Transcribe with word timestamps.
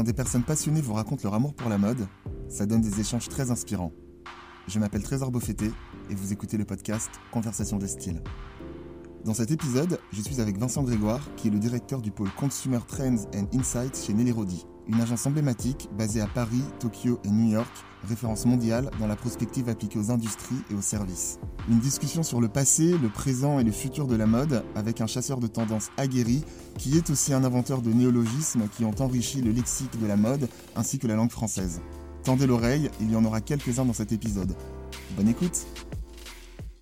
Quand 0.00 0.04
des 0.04 0.14
personnes 0.14 0.44
passionnées 0.44 0.80
vous 0.80 0.94
racontent 0.94 1.20
leur 1.24 1.34
amour 1.34 1.52
pour 1.52 1.68
la 1.68 1.76
mode, 1.76 2.08
ça 2.48 2.64
donne 2.64 2.80
des 2.80 3.00
échanges 3.00 3.28
très 3.28 3.50
inspirants. 3.50 3.92
Je 4.66 4.78
m'appelle 4.78 5.02
Trésor 5.02 5.30
Beaufetté 5.30 5.70
et 6.08 6.14
vous 6.14 6.32
écoutez 6.32 6.56
le 6.56 6.64
podcast 6.64 7.10
Conversation 7.30 7.76
de 7.76 7.86
style. 7.86 8.22
Dans 9.26 9.34
cet 9.34 9.50
épisode, 9.50 10.00
je 10.10 10.22
suis 10.22 10.40
avec 10.40 10.56
Vincent 10.56 10.84
Grégoire, 10.84 11.20
qui 11.36 11.48
est 11.48 11.50
le 11.50 11.58
directeur 11.58 12.00
du 12.00 12.12
pôle 12.12 12.30
Consumer 12.30 12.78
Trends 12.88 13.26
and 13.34 13.44
Insights 13.52 14.02
chez 14.06 14.14
Nelly 14.14 14.32
Rodi, 14.32 14.64
une 14.88 15.02
agence 15.02 15.26
emblématique 15.26 15.90
basée 15.98 16.22
à 16.22 16.26
Paris, 16.26 16.64
Tokyo 16.78 17.20
et 17.24 17.28
New 17.28 17.50
York, 17.50 17.84
référence 18.08 18.46
mondiale 18.46 18.90
dans 19.00 19.06
la 19.06 19.16
prospective 19.16 19.68
appliquée 19.68 19.98
aux 19.98 20.10
industries 20.10 20.62
et 20.70 20.74
aux 20.74 20.80
services. 20.80 21.38
Une 21.70 21.78
discussion 21.78 22.24
sur 22.24 22.40
le 22.40 22.48
passé, 22.48 22.96
le 23.00 23.08
présent 23.08 23.60
et 23.60 23.64
le 23.64 23.70
futur 23.70 24.08
de 24.08 24.16
la 24.16 24.26
mode 24.26 24.64
avec 24.74 25.00
un 25.00 25.06
chasseur 25.06 25.38
de 25.38 25.46
tendances 25.46 25.90
aguerri 25.98 26.42
qui 26.78 26.96
est 26.96 27.10
aussi 27.10 27.32
un 27.32 27.44
inventeur 27.44 27.80
de 27.80 27.90
néologismes 27.92 28.62
qui 28.76 28.84
ont 28.84 28.94
enrichi 28.98 29.40
le 29.40 29.52
lexique 29.52 30.00
de 30.02 30.06
la 30.08 30.16
mode 30.16 30.48
ainsi 30.74 30.98
que 30.98 31.06
la 31.06 31.14
langue 31.14 31.30
française. 31.30 31.80
Tendez 32.24 32.48
l'oreille, 32.48 32.90
il 33.00 33.12
y 33.12 33.14
en 33.14 33.24
aura 33.24 33.40
quelques-uns 33.40 33.84
dans 33.84 33.92
cet 33.92 34.10
épisode. 34.10 34.52
Bonne 35.16 35.28
écoute 35.28 35.64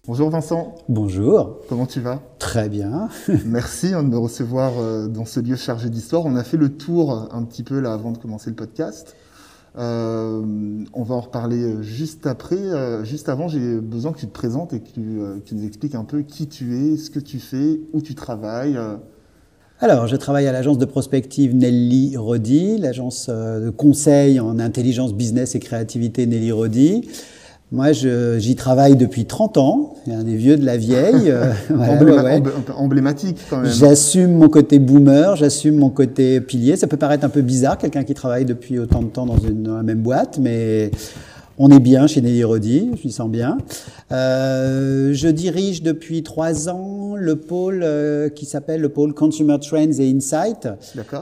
Bonjour 0.07 0.31
Vincent. 0.31 0.75
Bonjour. 0.89 1.59
Comment 1.69 1.85
tu 1.85 2.01
vas? 2.01 2.23
Très 2.39 2.71
bien. 2.71 3.11
Merci 3.45 3.93
hein, 3.93 4.03
de 4.03 4.09
me 4.09 4.17
recevoir 4.17 4.73
euh, 4.79 5.07
dans 5.07 5.27
ce 5.27 5.39
lieu 5.39 5.57
chargé 5.57 5.91
d'histoire. 5.91 6.25
On 6.25 6.35
a 6.35 6.45
fait 6.45 6.57
le 6.57 6.75
tour 6.75 7.29
un 7.31 7.43
petit 7.43 7.63
peu 7.63 7.79
là 7.79 7.93
avant 7.93 8.11
de 8.11 8.17
commencer 8.17 8.49
le 8.49 8.57
podcast. 8.57 9.15
Euh, 9.77 10.43
on 10.93 11.03
va 11.03 11.15
en 11.15 11.21
reparler 11.21 11.63
euh, 11.63 11.83
juste 11.83 12.27
après. 12.27 12.57
Euh, 12.57 13.05
juste 13.05 13.29
avant, 13.29 13.49
j'ai 13.49 13.77
besoin 13.77 14.13
que 14.13 14.19
tu 14.19 14.27
te 14.27 14.33
présentes 14.33 14.73
et 14.73 14.81
que 14.81 14.89
tu, 14.89 15.01
que 15.01 15.41
tu, 15.45 15.55
nous 15.55 15.67
expliques 15.67 15.95
un 15.95 16.05
peu 16.05 16.23
qui 16.23 16.49
tu 16.49 16.77
es, 16.77 16.97
ce 16.97 17.11
que 17.11 17.21
tu 17.21 17.39
fais, 17.39 17.81
où 17.93 18.01
tu 18.01 18.15
travailles. 18.15 18.79
Alors, 19.81 20.07
je 20.09 20.17
travaille 20.17 20.47
à 20.47 20.53
l'agence 20.53 20.79
de 20.79 20.85
prospective 20.85 21.55
Nelly 21.55 22.17
Rodi, 22.17 22.79
l'agence 22.79 23.29
de 23.29 23.71
conseil 23.71 24.41
en 24.41 24.59
intelligence 24.59 25.15
business 25.15 25.55
et 25.55 25.61
créativité 25.61 26.27
Nelly 26.27 26.51
Rodi. 26.51 27.09
Moi, 27.71 27.93
j'y 27.93 28.57
travaille 28.57 28.97
depuis 28.97 29.27
30 29.27 29.59
ans. 29.59 29.95
C'est 30.05 30.15
un 30.15 30.25
des 30.25 30.37
vieux 30.37 30.57
de 30.57 30.65
la 30.65 30.77
vieille. 30.77 31.33
voilà, 31.71 32.25
ouais. 32.25 32.43
Emblématique 32.75 33.39
quand 33.51 33.59
même. 33.59 33.71
J'assume 33.71 34.33
mon 34.33 34.49
côté 34.49 34.79
boomer, 34.79 35.37
j'assume 35.37 35.77
mon 35.77 35.91
côté 35.91 36.41
pilier. 36.41 36.77
Ça 36.77 36.87
peut 36.87 36.97
paraître 36.97 37.25
un 37.25 37.29
peu 37.29 37.43
bizarre, 37.43 37.77
quelqu'un 37.77 38.05
qui 38.05 38.15
travaille 38.15 38.45
depuis 38.45 38.79
autant 38.79 39.03
de 39.03 39.09
temps 39.09 39.27
dans, 39.27 39.39
une, 39.39 39.63
dans 39.63 39.77
la 39.77 39.83
même 39.83 40.01
boîte, 40.01 40.39
mais 40.41 40.91
on 41.61 41.71
est 41.71 41.81
bien 41.81 42.07
chez 42.07 42.21
Nelly 42.21 42.45
Rodi, 42.45 42.91
je 42.97 43.07
m'y 43.09 43.13
sens 43.13 43.29
bien. 43.29 43.59
Euh, 44.13 45.13
je 45.13 45.27
dirige 45.27 45.83
depuis 45.83 46.23
trois 46.23 46.69
ans 46.69 47.17
le 47.17 47.35
pôle 47.35 47.81
euh, 47.83 48.29
qui 48.29 48.47
s'appelle 48.47 48.81
le 48.81 48.89
pôle 48.89 49.13
Consumer 49.13 49.57
Trends 49.61 49.99
et 49.99 50.09
Insight. 50.09 50.69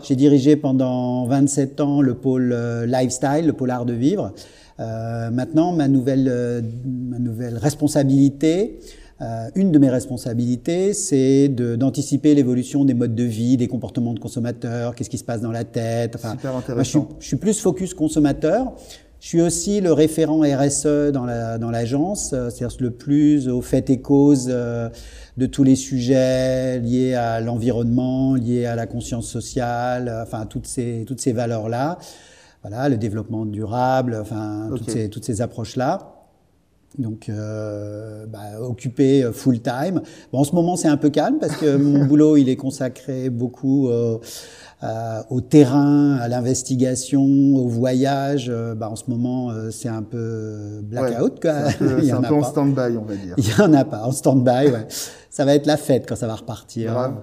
J'ai 0.02 0.14
dirigé 0.14 0.56
pendant 0.56 1.24
27 1.26 1.80
ans 1.80 2.02
le 2.02 2.14
pôle 2.14 2.52
euh, 2.52 2.84
Lifestyle, 2.84 3.46
le 3.46 3.54
pôle 3.54 3.70
Art 3.70 3.86
de 3.86 3.94
Vivre. 3.94 4.32
Euh, 4.78 5.30
maintenant, 5.30 5.72
ma 5.72 5.88
nouvelle, 5.88 6.28
euh, 6.28 6.60
ma 6.84 7.18
nouvelle 7.18 7.56
responsabilité, 7.56 8.78
euh, 9.22 9.48
une 9.54 9.72
de 9.72 9.78
mes 9.78 9.88
responsabilités, 9.88 10.92
c'est 10.92 11.48
d'anticiper 11.48 12.34
l'évolution 12.34 12.84
des 12.84 12.92
modes 12.92 13.14
de 13.14 13.24
vie, 13.24 13.56
des 13.56 13.68
comportements 13.68 14.12
de 14.12 14.18
consommateurs, 14.18 14.94
qu'est-ce 14.94 15.08
qui 15.08 15.16
se 15.16 15.24
passe 15.24 15.40
dans 15.40 15.52
la 15.52 15.64
tête. 15.64 16.16
Enfin, 16.16 16.32
Super 16.32 16.56
intéressant. 16.56 16.74
Moi, 16.74 16.82
je, 16.82 16.88
suis, 16.90 17.16
je 17.20 17.26
suis 17.26 17.36
plus 17.36 17.58
focus 17.58 17.94
consommateur. 17.94 18.74
Je 19.18 19.28
suis 19.28 19.40
aussi 19.40 19.80
le 19.80 19.92
référent 19.94 20.40
RSE 20.40 21.10
dans 21.12 21.24
la 21.24 21.56
dans 21.56 21.70
l'agence, 21.70 22.28
c'est-à-dire 22.28 22.76
le 22.80 22.90
plus 22.90 23.48
aux 23.48 23.62
faits 23.62 23.88
et 23.88 24.00
causes 24.00 24.48
euh, 24.50 24.90
de 25.38 25.46
tous 25.46 25.64
les 25.64 25.74
sujets 25.74 26.78
liés 26.80 27.14
à 27.14 27.40
l'environnement, 27.40 28.34
liés 28.34 28.66
à 28.66 28.76
la 28.76 28.86
conscience 28.86 29.26
sociale, 29.26 30.14
enfin 30.22 30.44
toutes 30.44 30.66
ces 30.66 31.04
toutes 31.06 31.20
ces 31.20 31.32
valeurs 31.32 31.70
là 31.70 31.98
voilà, 32.68 32.88
le 32.88 32.96
développement 32.96 33.46
durable, 33.46 34.18
enfin 34.20 34.68
okay. 34.70 34.78
toutes 34.78 34.90
ces, 34.90 35.08
toutes 35.08 35.24
ces 35.24 35.40
approches-là. 35.40 36.12
Donc, 36.98 37.28
euh, 37.28 38.26
bah, 38.26 38.60
occupé 38.60 39.28
full 39.32 39.60
time. 39.60 40.00
Bon, 40.32 40.38
en 40.40 40.44
ce 40.44 40.52
moment, 40.52 40.76
c'est 40.76 40.88
un 40.88 40.96
peu 40.96 41.10
calme 41.10 41.38
parce 41.38 41.56
que 41.56 41.76
mon 41.76 42.04
boulot, 42.06 42.36
il 42.36 42.48
est 42.48 42.56
consacré 42.56 43.30
beaucoup 43.30 43.88
euh, 43.88 44.18
euh, 44.82 45.22
au 45.30 45.40
terrain, 45.42 46.16
à 46.16 46.26
l'investigation, 46.26 47.22
au 47.22 47.68
voyage. 47.68 48.50
Bah, 48.76 48.88
en 48.90 48.96
ce 48.96 49.04
moment, 49.08 49.52
c'est 49.70 49.88
un 49.88 50.02
peu 50.02 50.80
blackout. 50.82 51.44
Ouais, 51.44 51.50
c'est 51.78 51.84
un 51.84 51.86
peu, 51.86 52.10
un 52.12 52.22
peu 52.22 52.34
en 52.34 52.42
stand-by, 52.42 52.96
on 52.96 53.04
va 53.04 53.14
dire. 53.14 53.34
Il 53.36 53.48
y 53.48 53.60
en 53.60 53.72
a 53.74 53.84
pas, 53.84 54.02
en 54.02 54.12
stand-by. 54.12 54.72
Ouais. 54.72 54.86
ça 55.30 55.44
va 55.44 55.54
être 55.54 55.66
la 55.66 55.76
fête 55.76 56.06
quand 56.08 56.16
ça 56.16 56.26
va 56.26 56.34
repartir. 56.34 56.92
Grave. 56.92 57.14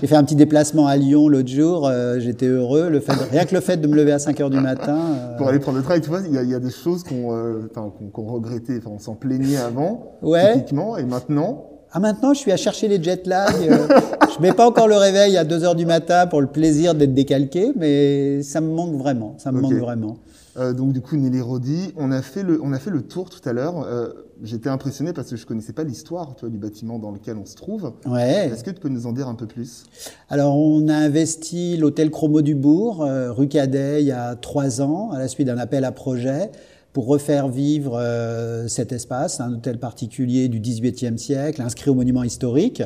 J'ai 0.00 0.06
fait 0.06 0.16
un 0.16 0.24
petit 0.24 0.36
déplacement 0.36 0.86
à 0.86 0.96
Lyon 0.96 1.28
l'autre 1.28 1.48
jour, 1.48 1.86
euh, 1.86 2.18
j'étais 2.18 2.46
heureux. 2.46 2.88
Le 2.88 3.00
fait 3.00 3.12
de, 3.12 3.30
rien 3.30 3.44
que 3.44 3.54
le 3.54 3.60
fait 3.60 3.76
de 3.76 3.86
me 3.86 3.94
lever 3.94 4.12
à 4.12 4.18
5 4.18 4.40
heures 4.40 4.50
du 4.50 4.60
matin. 4.60 4.96
Euh... 4.96 5.36
Pour 5.36 5.48
aller 5.48 5.58
prendre 5.58 5.78
le 5.78 5.84
train, 5.84 6.00
tu 6.00 6.08
vois, 6.08 6.20
il 6.26 6.32
y 6.32 6.38
a, 6.38 6.42
y 6.42 6.54
a, 6.54 6.60
des 6.60 6.70
choses 6.70 7.04
qu'on 7.04 7.36
euh, 7.36 7.68
qu 7.74 8.20
regrettait, 8.20 8.78
enfin, 8.78 8.90
on 8.94 8.98
s'en 8.98 9.14
plaignait 9.14 9.58
avant, 9.58 10.18
ouais. 10.22 10.54
typiquement, 10.54 10.96
et 10.96 11.04
maintenant? 11.04 11.66
Ah, 11.92 11.98
maintenant, 11.98 12.32
je 12.34 12.38
suis 12.38 12.52
à 12.52 12.56
chercher 12.56 12.86
les 12.86 13.02
jet 13.02 13.26
lag. 13.26 13.52
Euh, 13.62 13.88
je 14.34 14.40
mets 14.40 14.52
pas 14.52 14.66
encore 14.66 14.86
le 14.86 14.96
réveil 14.96 15.36
à 15.36 15.44
2 15.44 15.64
heures 15.64 15.74
du 15.74 15.86
matin 15.86 16.26
pour 16.28 16.40
le 16.40 16.46
plaisir 16.46 16.94
d'être 16.94 17.14
décalqué, 17.14 17.72
mais 17.76 18.42
ça 18.42 18.60
me 18.60 18.72
manque 18.72 18.94
vraiment. 18.94 19.34
Ça 19.38 19.50
me 19.50 19.58
okay. 19.58 19.74
manque 19.74 19.82
vraiment. 19.82 20.16
Euh, 20.56 20.72
donc 20.72 20.92
du 20.92 21.00
coup 21.00 21.16
Nelly 21.16 21.40
Rodi, 21.40 21.92
on 21.96 22.10
a 22.10 22.22
fait 22.22 22.42
le 22.42 22.60
on 22.62 22.72
a 22.72 22.78
fait 22.78 22.90
le 22.90 23.02
tour 23.02 23.30
tout 23.30 23.46
à 23.48 23.52
l'heure. 23.52 23.82
Euh, 23.82 24.08
J'étais 24.42 24.70
impressionné 24.70 25.12
parce 25.12 25.28
que 25.28 25.36
je 25.36 25.44
connaissais 25.44 25.74
pas 25.74 25.84
l'histoire 25.84 26.34
du 26.42 26.56
bâtiment 26.56 26.98
dans 26.98 27.10
lequel 27.10 27.36
on 27.36 27.44
se 27.44 27.54
trouve. 27.56 27.92
Ouais. 28.06 28.48
Est-ce 28.50 28.64
que 28.64 28.70
tu 28.70 28.80
peux 28.80 28.88
nous 28.88 29.06
en 29.06 29.12
dire 29.12 29.28
un 29.28 29.34
peu 29.34 29.46
plus? 29.46 29.84
Alors 30.30 30.56
on 30.56 30.88
a 30.88 30.94
investi 30.94 31.76
l'hôtel 31.76 32.10
Chromo 32.10 32.40
du 32.40 32.54
Bourg, 32.54 33.04
euh, 33.04 33.32
rue 33.32 33.48
Cadet, 33.48 34.02
il 34.02 34.06
y 34.06 34.12
a 34.12 34.36
trois 34.36 34.80
ans, 34.80 35.10
à 35.10 35.18
la 35.18 35.28
suite 35.28 35.46
d'un 35.46 35.58
appel 35.58 35.84
à 35.84 35.92
projet 35.92 36.50
pour 36.94 37.06
refaire 37.06 37.48
vivre 37.48 37.98
euh, 37.98 38.66
cet 38.66 38.92
espace, 38.92 39.40
un 39.40 39.52
hôtel 39.52 39.78
particulier 39.78 40.48
du 40.48 40.58
XVIIIe 40.58 41.18
siècle, 41.18 41.60
inscrit 41.60 41.90
au 41.90 41.94
monument 41.94 42.22
historique. 42.22 42.82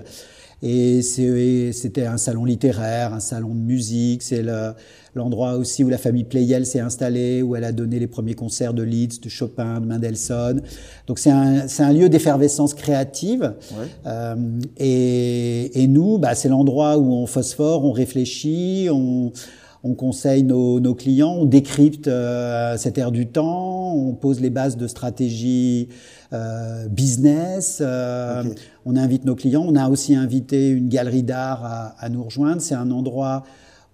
Et 0.63 1.03
c'était 1.03 2.07
un 2.07 2.17
salon 2.17 2.45
littéraire, 2.45 3.13
un 3.13 3.21
salon 3.21 3.55
de 3.55 3.61
musique. 3.61 4.23
C'est 4.23 4.43
l'endroit 5.15 5.55
aussi 5.55 5.85
où 5.85 5.89
la 5.89 5.99
famille 5.99 6.25
Pleyel 6.25 6.67
s'est 6.67 6.81
installée, 6.81 7.43
où 7.43 7.57
elle 7.57 7.65
a 7.65 7.73
donné 7.73 7.99
les 7.99 8.07
premiers 8.07 8.35
concerts 8.35 8.75
de 8.75 8.83
Liszt, 8.83 9.25
de 9.25 9.29
Chopin, 9.29 9.81
de 9.81 9.87
Mendelssohn. 9.87 10.63
Donc 11.07 11.19
c'est 11.19 11.31
un, 11.31 11.67
un, 11.79 11.93
lieu 11.93 12.09
d'effervescence 12.09 12.75
créative. 12.75 13.55
Ouais. 13.73 13.87
Euh, 14.07 14.35
et, 14.77 15.83
et, 15.83 15.87
nous, 15.87 16.19
bah, 16.19 16.35
c'est 16.35 16.49
l'endroit 16.49 16.99
où 16.99 17.13
on 17.13 17.27
phosphore, 17.27 17.85
on 17.85 17.93
réfléchit, 17.93 18.89
on 18.91 19.33
on 19.87 19.95
conseille 19.95 20.43
nos, 20.43 20.81
nos, 20.81 20.95
clients, 20.95 21.35
on 21.35 21.45
décrypte 21.45 22.09
euh, 22.09 22.79
cette 22.79 22.97
ère 22.97 23.13
du 23.13 23.27
temps, 23.27 23.95
on 23.95 24.15
pose 24.15 24.41
les 24.41 24.49
bases 24.49 24.79
de 24.79 24.87
stratégie 24.87 25.91
euh, 26.33 26.89
business, 26.89 27.81
euh, 27.83 28.41
okay. 28.41 28.55
on 28.87 28.97
invite 28.97 29.27
nos 29.27 29.35
clients. 29.35 29.63
On 29.69 29.77
a 29.77 29.91
aussi 29.91 30.15
invité 30.17 30.71
une 30.71 30.89
galerie 30.89 31.23
d'art 31.23 31.65
à, 31.67 31.95
à, 31.99 32.09
nous 32.09 32.25
rejoindre. 32.25 32.63
C'est 32.63 32.75
un 32.75 32.91
endroit 32.91 33.45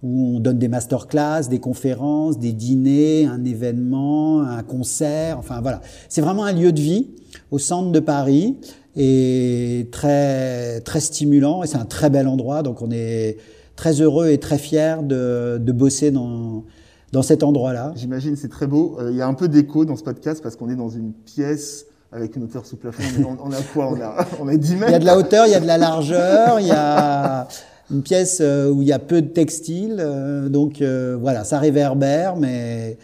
où 0.03 0.35
on 0.37 0.39
donne 0.39 0.57
des 0.57 0.67
masterclass, 0.67 1.47
des 1.49 1.59
conférences, 1.59 2.39
des 2.39 2.53
dîners, 2.53 3.25
un 3.25 3.43
événement, 3.45 4.41
un 4.41 4.63
concert. 4.63 5.37
Enfin 5.37 5.61
voilà, 5.61 5.81
c'est 6.09 6.21
vraiment 6.21 6.43
un 6.43 6.53
lieu 6.53 6.71
de 6.71 6.81
vie 6.81 7.09
au 7.51 7.59
centre 7.59 7.91
de 7.91 7.99
Paris 7.99 8.57
et 8.95 9.87
très 9.91 10.81
très 10.81 10.99
stimulant. 10.99 11.63
Et 11.63 11.67
c'est 11.67 11.77
un 11.77 11.85
très 11.85 12.09
bel 12.09 12.27
endroit. 12.27 12.63
Donc 12.63 12.81
on 12.81 12.89
est 12.91 13.37
très 13.75 14.01
heureux 14.01 14.29
et 14.29 14.39
très 14.39 14.57
fier 14.57 15.03
de, 15.03 15.57
de 15.59 15.71
bosser 15.71 16.11
dans, 16.11 16.63
dans 17.11 17.21
cet 17.21 17.43
endroit-là. 17.43 17.93
J'imagine, 17.95 18.35
c'est 18.35 18.49
très 18.49 18.67
beau. 18.67 18.97
Euh, 18.99 19.11
il 19.11 19.17
y 19.17 19.21
a 19.21 19.27
un 19.27 19.33
peu 19.33 19.47
d'écho 19.47 19.85
dans 19.85 19.95
ce 19.95 20.03
podcast 20.03 20.41
parce 20.41 20.55
qu'on 20.55 20.69
est 20.69 20.75
dans 20.75 20.89
une 20.89 21.13
pièce 21.13 21.85
avec 22.11 22.35
une 22.35 22.43
hauteur 22.43 22.65
sous 22.65 22.75
plafond. 22.75 23.03
On, 23.19 23.49
on 23.49 23.51
a 23.51 23.61
quoi? 23.73 23.89
On 23.91 24.01
a, 24.01 24.25
on 24.41 24.47
a 24.47 24.57
10 24.57 24.75
mètres. 24.75 24.85
Il 24.89 24.91
y 24.93 24.95
a 24.95 24.99
de 24.99 25.05
la 25.05 25.17
hauteur, 25.17 25.45
il 25.45 25.51
y 25.51 25.55
a 25.55 25.59
de 25.59 25.67
la 25.67 25.77
largeur, 25.77 26.59
il 26.59 26.67
y 26.67 26.71
a 26.71 27.47
une 27.91 28.03
pièce 28.03 28.39
euh, 28.41 28.69
où 28.69 28.81
il 28.81 28.87
y 28.87 28.93
a 28.93 28.99
peu 28.99 29.21
de 29.21 29.27
textiles. 29.27 29.97
Euh, 29.99 30.49
donc 30.49 30.81
voilà, 30.81 31.43
ça 31.43 31.59
réverbère, 31.59 32.35
mais 32.35 32.97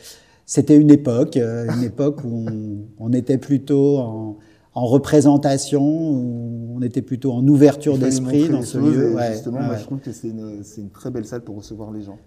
c'était 0.46 0.78
une 0.78 0.92
époque, 0.92 1.36
une 1.38 1.84
époque 1.84 2.24
où 2.24 2.46
on, 2.48 3.06
on 3.06 3.14
était 3.14 3.38
plutôt 3.38 3.98
en, 3.98 4.38
en 4.78 4.86
représentation, 4.86 5.82
où 5.84 6.76
on 6.78 6.82
était 6.84 7.02
plutôt 7.02 7.32
en 7.32 7.46
ouverture 7.48 7.98
d'esprit 7.98 8.48
dans 8.48 8.62
ce 8.62 8.78
lieu. 8.78 9.16
Ouais, 9.16 9.34
justement, 9.34 9.58
ouais, 9.58 9.66
moi, 9.66 9.76
je 9.78 9.84
trouve 9.84 10.00
que 10.00 10.12
c'est 10.12 10.28
une, 10.28 10.62
une, 10.78 10.90
très 10.90 11.10
belle 11.10 11.26
salle 11.26 11.42
pour 11.42 11.58
recevoir 11.58 11.92
les 11.92 12.04
gens. 12.04 12.18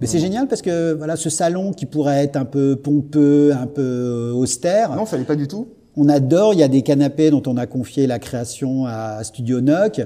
Mais 0.00 0.06
c'est 0.06 0.18
génial 0.18 0.48
parce 0.48 0.62
que 0.62 0.94
voilà, 0.94 1.16
ce 1.16 1.30
salon 1.30 1.72
qui 1.72 1.86
pourrait 1.86 2.24
être 2.24 2.36
un 2.36 2.46
peu 2.46 2.76
pompeux, 2.76 3.52
un 3.52 3.66
peu 3.66 4.32
austère. 4.34 4.96
Non, 4.96 5.06
ça 5.06 5.18
n'est 5.18 5.24
pas 5.24 5.36
du 5.36 5.46
tout. 5.46 5.68
On 5.96 6.08
adore. 6.08 6.54
Il 6.54 6.60
y 6.60 6.62
a 6.62 6.68
des 6.68 6.82
canapés 6.82 7.30
dont 7.30 7.42
on 7.46 7.56
a 7.56 7.66
confié 7.66 8.06
la 8.06 8.18
création 8.18 8.86
à 8.86 9.22
Studio 9.22 9.60
Noc. 9.60 10.00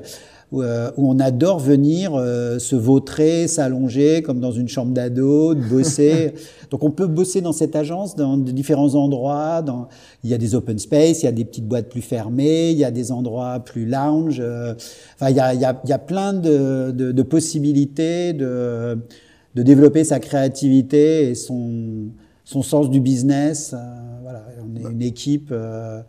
Où, 0.53 0.63
euh, 0.63 0.91
où, 0.97 1.11
on 1.11 1.19
adore 1.19 1.59
venir 1.59 2.13
euh, 2.15 2.59
se 2.59 2.77
vautrer, 2.77 3.49
s'allonger 3.49 4.23
comme 4.23 4.39
dans 4.39 4.53
une 4.53 4.69
chambre 4.69 4.93
d'ado, 4.93 5.55
bosser. 5.55 6.35
Donc 6.71 6.85
on 6.85 6.91
peut 6.91 7.07
bosser 7.07 7.41
dans 7.41 7.53
cette 7.53 7.75
agence 7.75 8.15
dans 8.15 8.37
de 8.37 8.53
différents 8.53 8.95
endroits. 8.95 9.63
Dans... 9.63 9.89
Il 10.23 10.31
y 10.31 10.35
a 10.35 10.39
des 10.39 10.55
open 10.55 10.79
space, 10.79 11.23
il 11.23 11.25
y 11.25 11.29
a 11.29 11.33
des 11.33 11.45
petites 11.45 11.67
boîtes 11.67 11.89
plus 11.89 12.03
fermées, 12.03 12.71
il 12.71 12.79
y 12.79 12.85
a 12.85 12.91
des 12.91 13.11
endroits 13.11 13.61
plus 13.61 13.87
lounge. 13.87 14.41
Euh... 14.41 14.75
Enfin, 15.15 15.31
il 15.31 15.37
y 15.37 15.41
a, 15.41 15.55
il 15.55 15.61
y 15.61 15.65
a, 15.65 15.81
il 15.85 15.91
y 15.91 15.95
a 15.95 15.99
plein 15.99 16.33
de, 16.33 16.91
de, 16.91 17.13
de 17.13 17.23
possibilités 17.23 18.33
de 18.35 18.99
de 19.55 19.63
développer 19.63 20.05
sa 20.05 20.21
créativité 20.21 21.31
et 21.31 21.35
son, 21.35 22.09
son 22.45 22.63
sens 22.63 22.91
du 22.91 23.01
business. 23.01 23.75
voilà, 24.23 24.47
on 24.63 24.77
est 24.77 24.91
une 24.91 25.03
équipe 25.03 25.51
euh, 25.53 26.01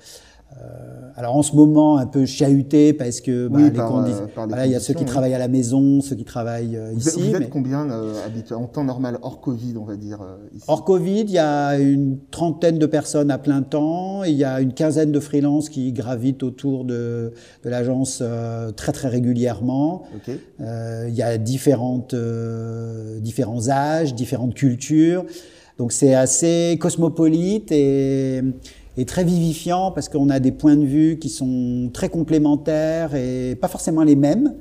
alors 1.16 1.36
en 1.36 1.44
ce 1.44 1.56
moment 1.56 1.98
un 1.98 2.08
peu 2.08 2.26
chahuté 2.26 2.94
parce 2.94 3.22
que 3.22 3.48
bah, 3.48 3.60
les 3.60 3.72
conditions, 3.72 4.28
il 4.66 4.72
y 4.72 4.76
a 4.76 4.80
ceux 4.80 4.94
qui 4.94 5.06
travaillent 5.06 5.34
à 5.34 5.40
la 5.40 5.48
maison, 5.48 6.02
ceux 6.02 6.16
qui 6.16 6.24
travaillent 6.24 6.76
euh, 6.76 6.94
ici. 6.94 7.30
Vous 7.30 7.36
êtes 7.36 7.50
combien 7.50 7.90
euh, 7.90 8.14
en 8.52 8.66
temps 8.66 8.84
normal 8.84 9.20
hors 9.22 9.40
Covid, 9.40 9.76
on 9.78 9.84
va 9.84 9.96
dire 9.96 10.20
ici? 10.56 10.66
Hors 10.68 10.84
Covid, 10.84 11.22
il 11.22 11.32
y 11.32 11.38
a 11.40 11.78
une 11.78 12.18
trentaine 12.32 12.80
de 12.80 12.86
personnes 12.86 13.30
à 13.30 13.38
plein 13.38 13.62
temps, 13.62 14.24
il 14.24 14.34
y 14.34 14.44
a 14.44 14.60
une 14.60 14.74
quinzaine 14.74 15.12
de 15.12 15.20
freelances 15.20 15.70
qui 15.70 15.92
gravitent 15.94 16.44
autour 16.44 16.86
de, 16.86 17.34
de 17.64 17.70
l'agence 17.70 18.24
très 18.76 18.92
très 18.92 19.10
régulièrement. 19.10 20.04
il 20.60 21.14
y 21.14 21.22
a 21.22 21.38
différentes 21.38 22.16
différents 23.22 23.70
âges, 23.70 24.16
différentes 24.16 24.56
cultures, 24.56 25.26
donc 25.78 25.92
c'est 25.92 26.16
assez 26.16 26.78
cosmopolite 26.80 27.72
et 27.72 28.42
est 28.98 29.08
très 29.08 29.24
vivifiant 29.24 29.92
parce 29.92 30.10
qu'on 30.10 30.30
a 30.30 30.40
des 30.40 30.52
points 30.52 30.76
de 30.76 30.86
vue 30.86 31.18
qui 31.20 31.30
sont 31.30 31.90
très 31.94 32.10
complémentaires 32.10 33.16
et 33.16 33.56
pas 33.60 33.68
forcément 33.68 34.04
les 34.04 34.16
mêmes. 34.16 34.54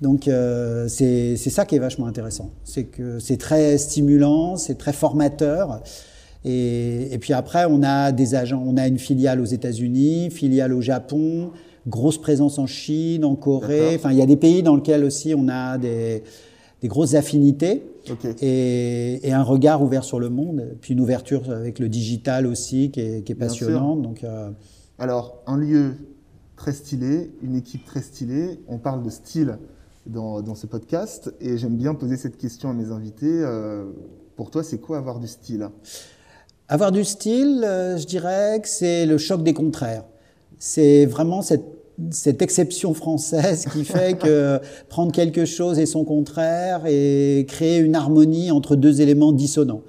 Donc 0.00 0.28
euh, 0.28 0.86
c'est 0.88 1.36
ça 1.36 1.64
qui 1.64 1.76
est 1.76 1.80
vachement 1.80 2.06
intéressant. 2.06 2.50
C'est 2.64 2.84
que 2.84 3.18
c'est 3.18 3.36
très 3.36 3.78
stimulant, 3.78 4.56
c'est 4.56 4.76
très 4.76 4.92
formateur. 4.92 5.82
Et, 6.44 7.14
et, 7.14 7.18
puis 7.18 7.32
après, 7.32 7.64
on 7.66 7.82
a 7.82 8.12
des 8.12 8.34
agents, 8.34 8.62
on 8.66 8.76
a 8.76 8.86
une 8.86 8.98
filiale 8.98 9.40
aux 9.40 9.46
États-Unis, 9.46 10.30
filiale 10.30 10.74
au 10.74 10.82
Japon, 10.82 11.52
grosse 11.86 12.18
présence 12.18 12.58
en 12.58 12.66
Chine, 12.66 13.24
en 13.24 13.34
Corée. 13.34 13.94
Enfin, 13.94 14.12
il 14.12 14.18
y 14.18 14.22
a 14.22 14.26
des 14.26 14.36
pays 14.36 14.62
dans 14.62 14.76
lesquels 14.76 15.04
aussi 15.04 15.34
on 15.34 15.48
a 15.48 15.78
des, 15.78 16.22
des 16.82 16.88
grosses 16.88 17.14
affinités 17.14 17.82
et, 18.40 19.26
et, 19.26 19.32
un 19.32 19.42
regard 19.42 19.82
ouvert 19.82 20.04
sur 20.04 20.20
le 20.20 20.28
monde, 20.28 20.76
puis 20.80 20.94
une 20.94 21.00
ouverture 21.00 21.50
avec 21.50 21.78
le 21.78 21.88
digital 21.88 22.46
aussi 22.46 22.90
qui 22.90 23.00
est, 23.00 23.22
qui 23.22 23.32
est 23.32 23.36
passionnante. 23.36 24.02
Donc, 24.02 24.24
euh... 24.24 24.50
Alors, 24.98 25.42
un 25.46 25.56
lieu 25.56 25.94
très 26.56 26.72
stylé, 26.72 27.32
une 27.42 27.56
équipe 27.56 27.84
très 27.84 28.00
stylée. 28.00 28.60
On 28.68 28.78
parle 28.78 29.02
de 29.02 29.10
style 29.10 29.58
dans, 30.06 30.42
dans 30.42 30.54
ce 30.54 30.66
podcast 30.66 31.34
et 31.40 31.58
j'aime 31.58 31.76
bien 31.76 31.94
poser 31.94 32.16
cette 32.16 32.36
question 32.36 32.70
à 32.70 32.72
mes 32.72 32.90
invités. 32.90 33.26
Euh, 33.42 33.84
pour 34.36 34.50
toi, 34.50 34.62
c'est 34.62 34.78
quoi 34.78 34.98
avoir 34.98 35.20
du 35.20 35.26
style? 35.26 35.68
Avoir 36.68 36.92
du 36.92 37.04
style, 37.04 37.62
euh, 37.64 37.96
je 37.96 38.06
dirais 38.06 38.60
que 38.62 38.68
c'est 38.68 39.06
le 39.06 39.18
choc 39.18 39.42
des 39.42 39.54
contraires. 39.54 40.04
C'est 40.58 41.06
vraiment 41.06 41.42
cette 41.42 41.73
cette 42.10 42.42
exception 42.42 42.94
française 42.94 43.66
qui 43.72 43.84
fait 43.84 44.18
que 44.18 44.60
prendre 44.88 45.12
quelque 45.12 45.44
chose 45.44 45.78
et 45.78 45.86
son 45.86 46.04
contraire 46.04 46.82
et 46.86 47.44
créer 47.48 47.78
une 47.78 47.94
harmonie 47.94 48.50
entre 48.50 48.76
deux 48.76 49.00
éléments 49.00 49.32
dissonants. 49.32 49.82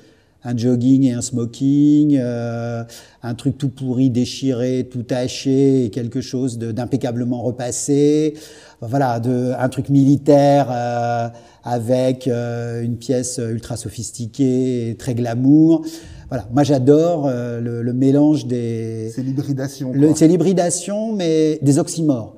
Un 0.45 0.56
jogging 0.56 1.03
et 1.03 1.12
un 1.12 1.21
smoking, 1.21 2.18
euh, 2.18 2.83
un 3.24 3.33
truc 3.33 3.57
tout 3.57 3.69
pourri, 3.69 4.09
déchiré, 4.09 4.88
tout 4.89 5.03
taché 5.03 5.86
et 5.86 5.89
quelque 5.89 6.21
chose 6.21 6.57
d'impeccablement 6.57 7.42
repassé. 7.42 8.36
Voilà, 8.80 9.19
de, 9.19 9.53
un 9.57 9.69
truc 9.69 9.89
militaire 9.89 10.68
euh, 10.71 11.27
avec 11.63 12.27
euh, 12.27 12.83
une 12.83 12.97
pièce 12.97 13.39
ultra 13.39 13.75
sophistiquée 13.75 14.89
et 14.89 14.95
très 14.95 15.15
glamour. 15.15 15.83
Voilà, 16.30 16.47
moi 16.53 16.63
j'adore 16.63 17.27
euh, 17.27 17.59
le, 17.59 17.81
le, 17.81 17.94
mélange 17.94 18.45
des. 18.45 19.12
C'est 19.13 19.24
l'hybridation. 19.24 19.92
C'est 20.15 20.27
l'hybridation, 20.27 21.13
mais 21.13 21.59
des 21.62 21.80
oxymores. 21.80 22.36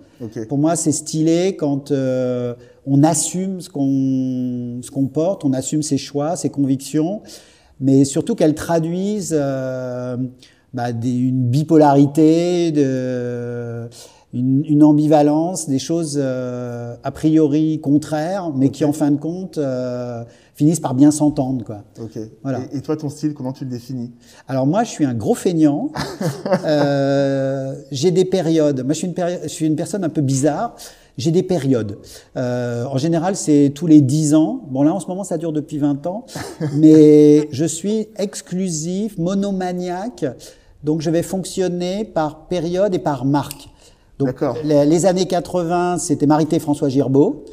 Pour 0.50 0.58
moi, 0.58 0.76
c'est 0.76 0.92
stylé 0.92 1.56
quand 1.56 1.92
euh, 1.92 2.56
on 2.86 3.04
assume 3.04 3.62
ce 3.62 3.70
qu'on 3.70 4.80
ce 4.82 4.90
qu'on 4.90 5.08
porte, 5.08 5.46
on 5.46 5.54
assume 5.54 5.84
ses 5.84 5.98
choix, 5.98 6.36
ses 6.36 6.50
convictions, 6.50 7.22
mais 7.80 8.06
surtout 8.06 8.36
qu'elles 8.36 8.56
traduisent 8.56 9.36
euh, 9.38 10.18
bah, 10.74 10.92
des, 10.92 11.14
une 11.14 11.44
bipolarité, 11.50 12.72
de, 12.72 13.90
une, 14.34 14.64
une, 14.66 14.84
ambivalence, 14.84 15.70
des 15.70 15.80
choses 15.80 16.20
euh, 16.22 16.96
a 17.04 17.12
priori 17.12 17.80
contraires, 17.82 18.52
mais 18.54 18.70
qui 18.70 18.84
en 18.84 18.94
fin 18.94 19.12
de 19.12 19.18
compte 19.18 19.58
euh, 19.58 20.24
finissent 20.56 20.80
par 20.80 20.96
bien 20.96 21.12
s'entendre. 21.12 21.64
Quoi. 21.64 21.84
Ok. 22.02 22.20
Voilà. 22.44 22.60
Et, 22.74 22.82
toi, 22.82 22.98
ton 22.98 23.10
style, 23.10 23.34
comment 23.34 23.54
tu 23.54 23.64
le 23.64 23.70
définis? 23.70 24.12
Alors 24.48 24.68
moi, 24.68 24.84
je 24.84 24.90
suis 24.90 25.06
un 25.06 25.14
gros 25.14 25.36
feignant. 25.36 25.92
euh, 26.66 27.76
j'ai 27.92 28.12
des 28.12 28.26
périodes. 28.26 28.84
Moi, 28.84 28.94
je 28.94 29.00
suis, 29.00 29.08
une 29.08 29.16
je 29.44 29.48
suis 29.48 29.66
une 29.66 29.76
personne 29.76 30.04
un 30.04 30.10
peu 30.10 30.22
bizarre. 30.22 30.76
J'ai 31.18 31.32
des 31.32 31.44
périodes. 31.44 31.98
Euh, 32.36 32.86
en 32.86 32.98
général, 32.98 33.36
c'est 33.36 33.72
tous 33.74 33.88
les 33.88 34.02
10 34.02 34.36
ans. 34.36 34.62
Bon, 34.70 34.84
là, 34.84 34.94
en 34.94 35.00
ce 35.00 35.08
moment, 35.08 35.24
ça 35.24 35.38
dure 35.38 35.52
depuis 35.52 35.80
20 35.80 36.06
ans. 36.06 36.26
mais 36.76 37.48
je 37.52 37.66
suis 37.66 38.08
exclusif, 38.18 39.18
monomaniaque. 39.18 40.26
Donc, 40.84 41.02
je 41.02 41.10
vais 41.10 41.24
fonctionner 41.24 42.06
par 42.06 42.48
période 42.48 42.94
et 42.94 43.00
par 43.00 43.26
marque. 43.26 43.70
Donc, 44.20 44.44
les, 44.64 44.86
les, 44.86 45.06
années 45.06 45.26
80, 45.26 45.98
c'était 45.98 46.26
Marité 46.26 46.60
François 46.60 46.90
Girbeau. 46.90 47.46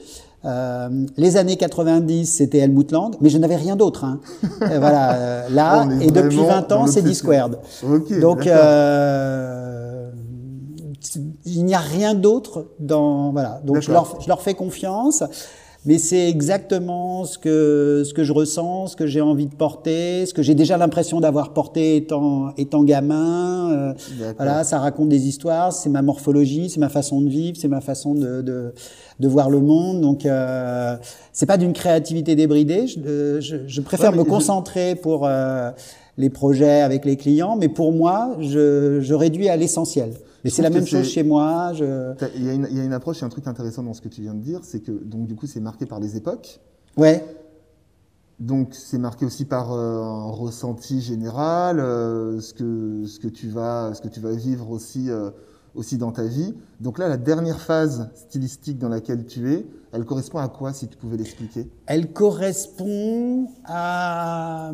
Euh, 0.44 0.88
les 1.16 1.36
années 1.38 1.56
90, 1.56 2.26
c'était 2.26 2.58
Helmut 2.58 2.92
Lang, 2.92 3.14
mais 3.20 3.30
je 3.30 3.38
n'avais 3.38 3.56
rien 3.56 3.76
d'autre. 3.76 4.04
Hein. 4.04 4.20
voilà, 4.60 5.14
euh, 5.14 5.48
là, 5.50 5.86
et 6.00 6.10
depuis 6.10 6.44
20 6.44 6.72
ans, 6.72 6.86
c'est 6.86 7.02
Discord. 7.02 7.58
Okay, 7.82 8.20
Donc, 8.20 8.46
euh, 8.46 9.83
il 11.46 11.64
n'y 11.64 11.74
a 11.74 11.78
rien 11.78 12.14
d'autre 12.14 12.66
dans. 12.78 13.32
Voilà. 13.32 13.60
Donc, 13.64 13.80
je 13.80 13.90
leur, 13.90 14.20
je 14.20 14.28
leur 14.28 14.40
fais 14.42 14.54
confiance 14.54 15.22
mais 15.86 15.98
c'est 15.98 16.28
exactement 16.28 17.24
ce 17.24 17.38
que 17.38 18.04
ce 18.06 18.14
que 18.14 18.24
je 18.24 18.32
ressens, 18.32 18.88
ce 18.88 18.96
que 18.96 19.06
j'ai 19.06 19.20
envie 19.20 19.46
de 19.46 19.54
porter, 19.54 20.24
ce 20.24 20.32
que 20.32 20.42
j'ai 20.42 20.54
déjà 20.54 20.78
l'impression 20.78 21.20
d'avoir 21.20 21.52
porté 21.52 21.96
étant 21.96 22.54
étant 22.56 22.84
gamin. 22.84 23.70
Euh, 23.70 23.94
voilà, 24.36 24.64
ça 24.64 24.78
raconte 24.78 25.10
des 25.10 25.28
histoires, 25.28 25.72
c'est 25.72 25.90
ma 25.90 26.00
morphologie, 26.00 26.70
c'est 26.70 26.80
ma 26.80 26.88
façon 26.88 27.20
de 27.20 27.28
vivre, 27.28 27.58
c'est 27.60 27.68
ma 27.68 27.82
façon 27.82 28.14
de, 28.14 28.40
de, 28.40 28.72
de 29.20 29.28
voir 29.28 29.50
le 29.50 29.60
monde. 29.60 30.00
Donc 30.00 30.24
euh, 30.24 30.96
c'est 31.32 31.46
pas 31.46 31.58
d'une 31.58 31.74
créativité 31.74 32.34
débridée. 32.34 32.86
Je, 32.86 32.98
euh, 33.00 33.40
je, 33.40 33.56
je 33.66 33.80
préfère 33.82 34.12
me 34.12 34.24
concentrer 34.24 34.94
pour 34.94 35.26
euh, 35.26 35.70
les 36.16 36.30
projets 36.30 36.80
avec 36.80 37.04
les 37.04 37.16
clients, 37.16 37.56
mais 37.56 37.68
pour 37.68 37.92
moi, 37.92 38.36
je, 38.40 39.00
je 39.02 39.14
réduis 39.14 39.50
à 39.50 39.56
l'essentiel. 39.56 40.14
Mais 40.44 40.50
c'est 40.50 40.62
la 40.62 40.70
même 40.70 40.86
chose 40.86 41.08
chez 41.08 41.22
moi. 41.22 41.72
Je... 41.72 42.12
Il, 42.36 42.44
y 42.44 42.50
a 42.50 42.52
une, 42.52 42.68
il 42.70 42.76
y 42.76 42.80
a 42.80 42.84
une 42.84 42.92
approche, 42.92 43.18
il 43.18 43.20
y 43.22 43.24
a 43.24 43.26
un 43.26 43.30
truc 43.30 43.46
intéressant 43.46 43.82
dans 43.82 43.94
ce 43.94 44.02
que 44.02 44.08
tu 44.08 44.20
viens 44.20 44.34
de 44.34 44.42
dire, 44.42 44.60
c'est 44.62 44.80
que 44.80 44.92
donc 44.92 45.26
du 45.26 45.34
coup 45.34 45.46
c'est 45.46 45.60
marqué 45.60 45.86
par 45.86 46.00
les 46.00 46.16
époques. 46.16 46.60
Ouais. 46.98 47.24
Donc 48.40 48.74
c'est 48.74 48.98
marqué 48.98 49.24
aussi 49.24 49.46
par 49.46 49.72
euh, 49.72 50.02
un 50.02 50.30
ressenti 50.30 51.00
général, 51.00 51.80
euh, 51.80 52.40
ce 52.40 52.52
que 52.52 53.06
ce 53.06 53.18
que 53.18 53.28
tu 53.28 53.48
vas 53.48 53.94
ce 53.94 54.02
que 54.02 54.08
tu 54.08 54.20
vas 54.20 54.32
vivre 54.32 54.70
aussi 54.70 55.08
euh, 55.08 55.30
aussi 55.74 55.96
dans 55.96 56.12
ta 56.12 56.24
vie. 56.24 56.54
Donc 56.80 56.98
là 56.98 57.08
la 57.08 57.16
dernière 57.16 57.60
phase 57.60 58.10
stylistique 58.14 58.78
dans 58.78 58.88
laquelle 58.88 59.24
tu 59.24 59.52
es, 59.52 59.66
elle 59.92 60.04
correspond 60.04 60.38
à 60.38 60.48
quoi 60.48 60.72
si 60.72 60.88
tu 60.88 60.96
pouvais 60.98 61.16
l'expliquer? 61.16 61.70
Elle 61.86 62.12
correspond 62.12 63.46
à 63.64 64.72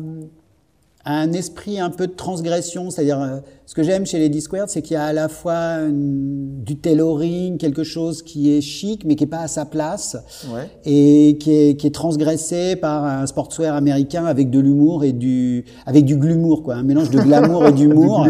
un 1.05 1.33
esprit 1.33 1.79
un 1.79 1.89
peu 1.89 2.07
de 2.07 2.13
transgression, 2.13 2.89
c'est-à-dire 2.89 3.21
euh, 3.21 3.39
ce 3.65 3.73
que 3.73 3.83
j'aime 3.83 4.05
chez 4.05 4.19
les 4.19 4.41
Squared, 4.41 4.69
c'est 4.69 4.81
qu'il 4.81 4.95
y 4.95 4.97
a 4.97 5.05
à 5.05 5.13
la 5.13 5.29
fois 5.29 5.77
du 5.89 6.77
tailoring, 6.77 7.57
quelque 7.57 7.83
chose 7.83 8.21
qui 8.21 8.51
est 8.51 8.61
chic 8.61 9.05
mais 9.05 9.15
qui 9.15 9.23
est 9.23 9.27
pas 9.27 9.39
à 9.39 9.47
sa 9.47 9.65
place 9.65 10.17
ouais. 10.53 10.69
et 10.83 11.37
qui 11.39 11.51
est, 11.51 11.75
qui 11.75 11.87
est, 11.87 11.91
transgressé 11.91 12.75
par 12.75 13.05
un 13.05 13.25
sportswear 13.25 13.75
américain 13.75 14.25
avec 14.25 14.49
de 14.49 14.59
l'humour 14.59 15.03
et 15.03 15.13
du 15.13 15.65
avec 15.85 16.05
du 16.05 16.17
glumour 16.17 16.63
quoi, 16.63 16.75
un 16.75 16.83
mélange 16.83 17.09
de 17.09 17.19
glamour 17.21 17.65
et 17.65 17.71
d'humour. 17.71 18.27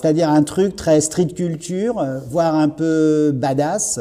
c'est-à-dire 0.00 0.30
un 0.30 0.42
truc 0.42 0.76
très 0.76 1.00
street 1.00 1.28
culture, 1.34 1.98
euh, 1.98 2.20
voire 2.30 2.54
un 2.54 2.68
peu 2.68 3.32
badass. 3.34 4.00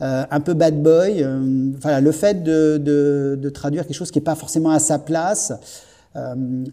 Euh, 0.00 0.24
un 0.30 0.38
peu 0.38 0.54
bad 0.54 0.80
boy, 0.80 1.24
euh, 1.24 1.72
voilà, 1.80 2.00
le 2.00 2.12
fait 2.12 2.44
de, 2.44 2.78
de, 2.78 3.36
de, 3.36 3.50
traduire 3.50 3.84
quelque 3.84 3.96
chose 3.96 4.12
qui 4.12 4.20
est 4.20 4.22
pas 4.22 4.36
forcément 4.36 4.70
à 4.70 4.78
sa 4.78 5.00
place, 5.00 5.52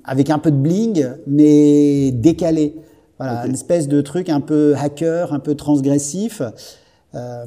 avec 0.03 0.29
un 0.29 0.39
peu 0.39 0.51
de 0.51 0.57
bling, 0.57 1.05
mais 1.27 2.11
décalé. 2.11 2.75
Voilà, 3.17 3.39
okay. 3.39 3.47
une 3.47 3.53
espèce 3.53 3.87
de 3.87 4.01
truc 4.01 4.29
un 4.29 4.41
peu 4.41 4.75
hacker, 4.77 5.33
un 5.33 5.39
peu 5.39 5.55
transgressif, 5.55 6.41
euh, 7.13 7.45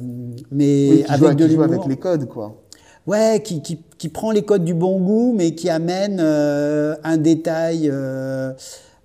mais 0.51 0.89
oui, 0.89 1.05
avec 1.07 1.35
de 1.35 1.45
l'humour. 1.45 1.65
avec 1.65 1.85
les 1.85 1.97
codes, 1.97 2.27
quoi. 2.27 2.55
Ouais, 3.05 3.41
qui, 3.43 3.61
qui, 3.61 3.79
qui, 3.97 4.09
prend 4.09 4.31
les 4.31 4.41
codes 4.41 4.63
du 4.63 4.73
bon 4.73 4.99
goût, 4.99 5.33
mais 5.35 5.55
qui 5.55 5.69
amène 5.69 6.19
euh, 6.19 6.95
un 7.03 7.17
détail, 7.17 7.89
euh, 7.91 8.51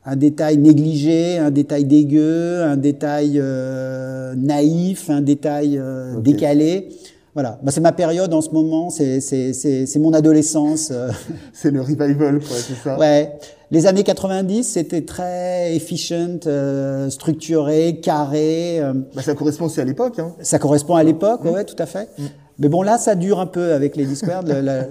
un 0.04 0.16
détail 0.16 0.58
négligé, 0.58 1.38
un 1.38 1.50
détail 1.50 1.84
dégueu, 1.84 2.62
un 2.62 2.76
détail 2.76 3.38
euh, 3.40 4.34
naïf, 4.36 5.08
un 5.10 5.20
détail 5.20 5.78
euh, 5.78 6.14
okay. 6.14 6.32
décalé. 6.32 6.88
Voilà, 7.34 7.58
bah, 7.62 7.72
c'est 7.72 7.80
ma 7.80 7.92
période 7.92 8.32
en 8.32 8.40
ce 8.40 8.50
moment, 8.50 8.90
c'est 8.90 9.98
mon 9.98 10.12
adolescence. 10.12 10.92
c'est 11.52 11.70
le 11.70 11.80
revival, 11.80 12.38
quoi, 12.38 12.56
c'est 12.56 12.74
ça 12.74 12.98
Ouais. 12.98 13.32
Les 13.74 13.88
années 13.88 14.04
90, 14.04 14.62
c'était 14.62 15.02
très 15.02 15.74
efficient, 15.74 16.38
euh, 16.46 17.10
structuré, 17.10 17.98
carré. 18.00 18.78
Euh. 18.78 18.92
Bah, 19.16 19.22
ça 19.22 19.34
correspond 19.34 19.64
aussi 19.64 19.80
à 19.80 19.84
l'époque. 19.84 20.20
Hein. 20.20 20.32
Ça 20.42 20.60
correspond 20.60 20.94
à 20.94 21.02
l'époque, 21.02 21.42
mmh. 21.42 21.48
ouais, 21.48 21.64
tout 21.64 21.74
à 21.80 21.86
fait. 21.86 22.08
Mmh. 22.16 22.22
Mais 22.60 22.68
bon, 22.68 22.82
là, 22.82 22.98
ça 22.98 23.16
dure 23.16 23.40
un 23.40 23.46
peu 23.46 23.72
avec 23.72 23.96
les 23.96 24.04
Discord. 24.04 24.48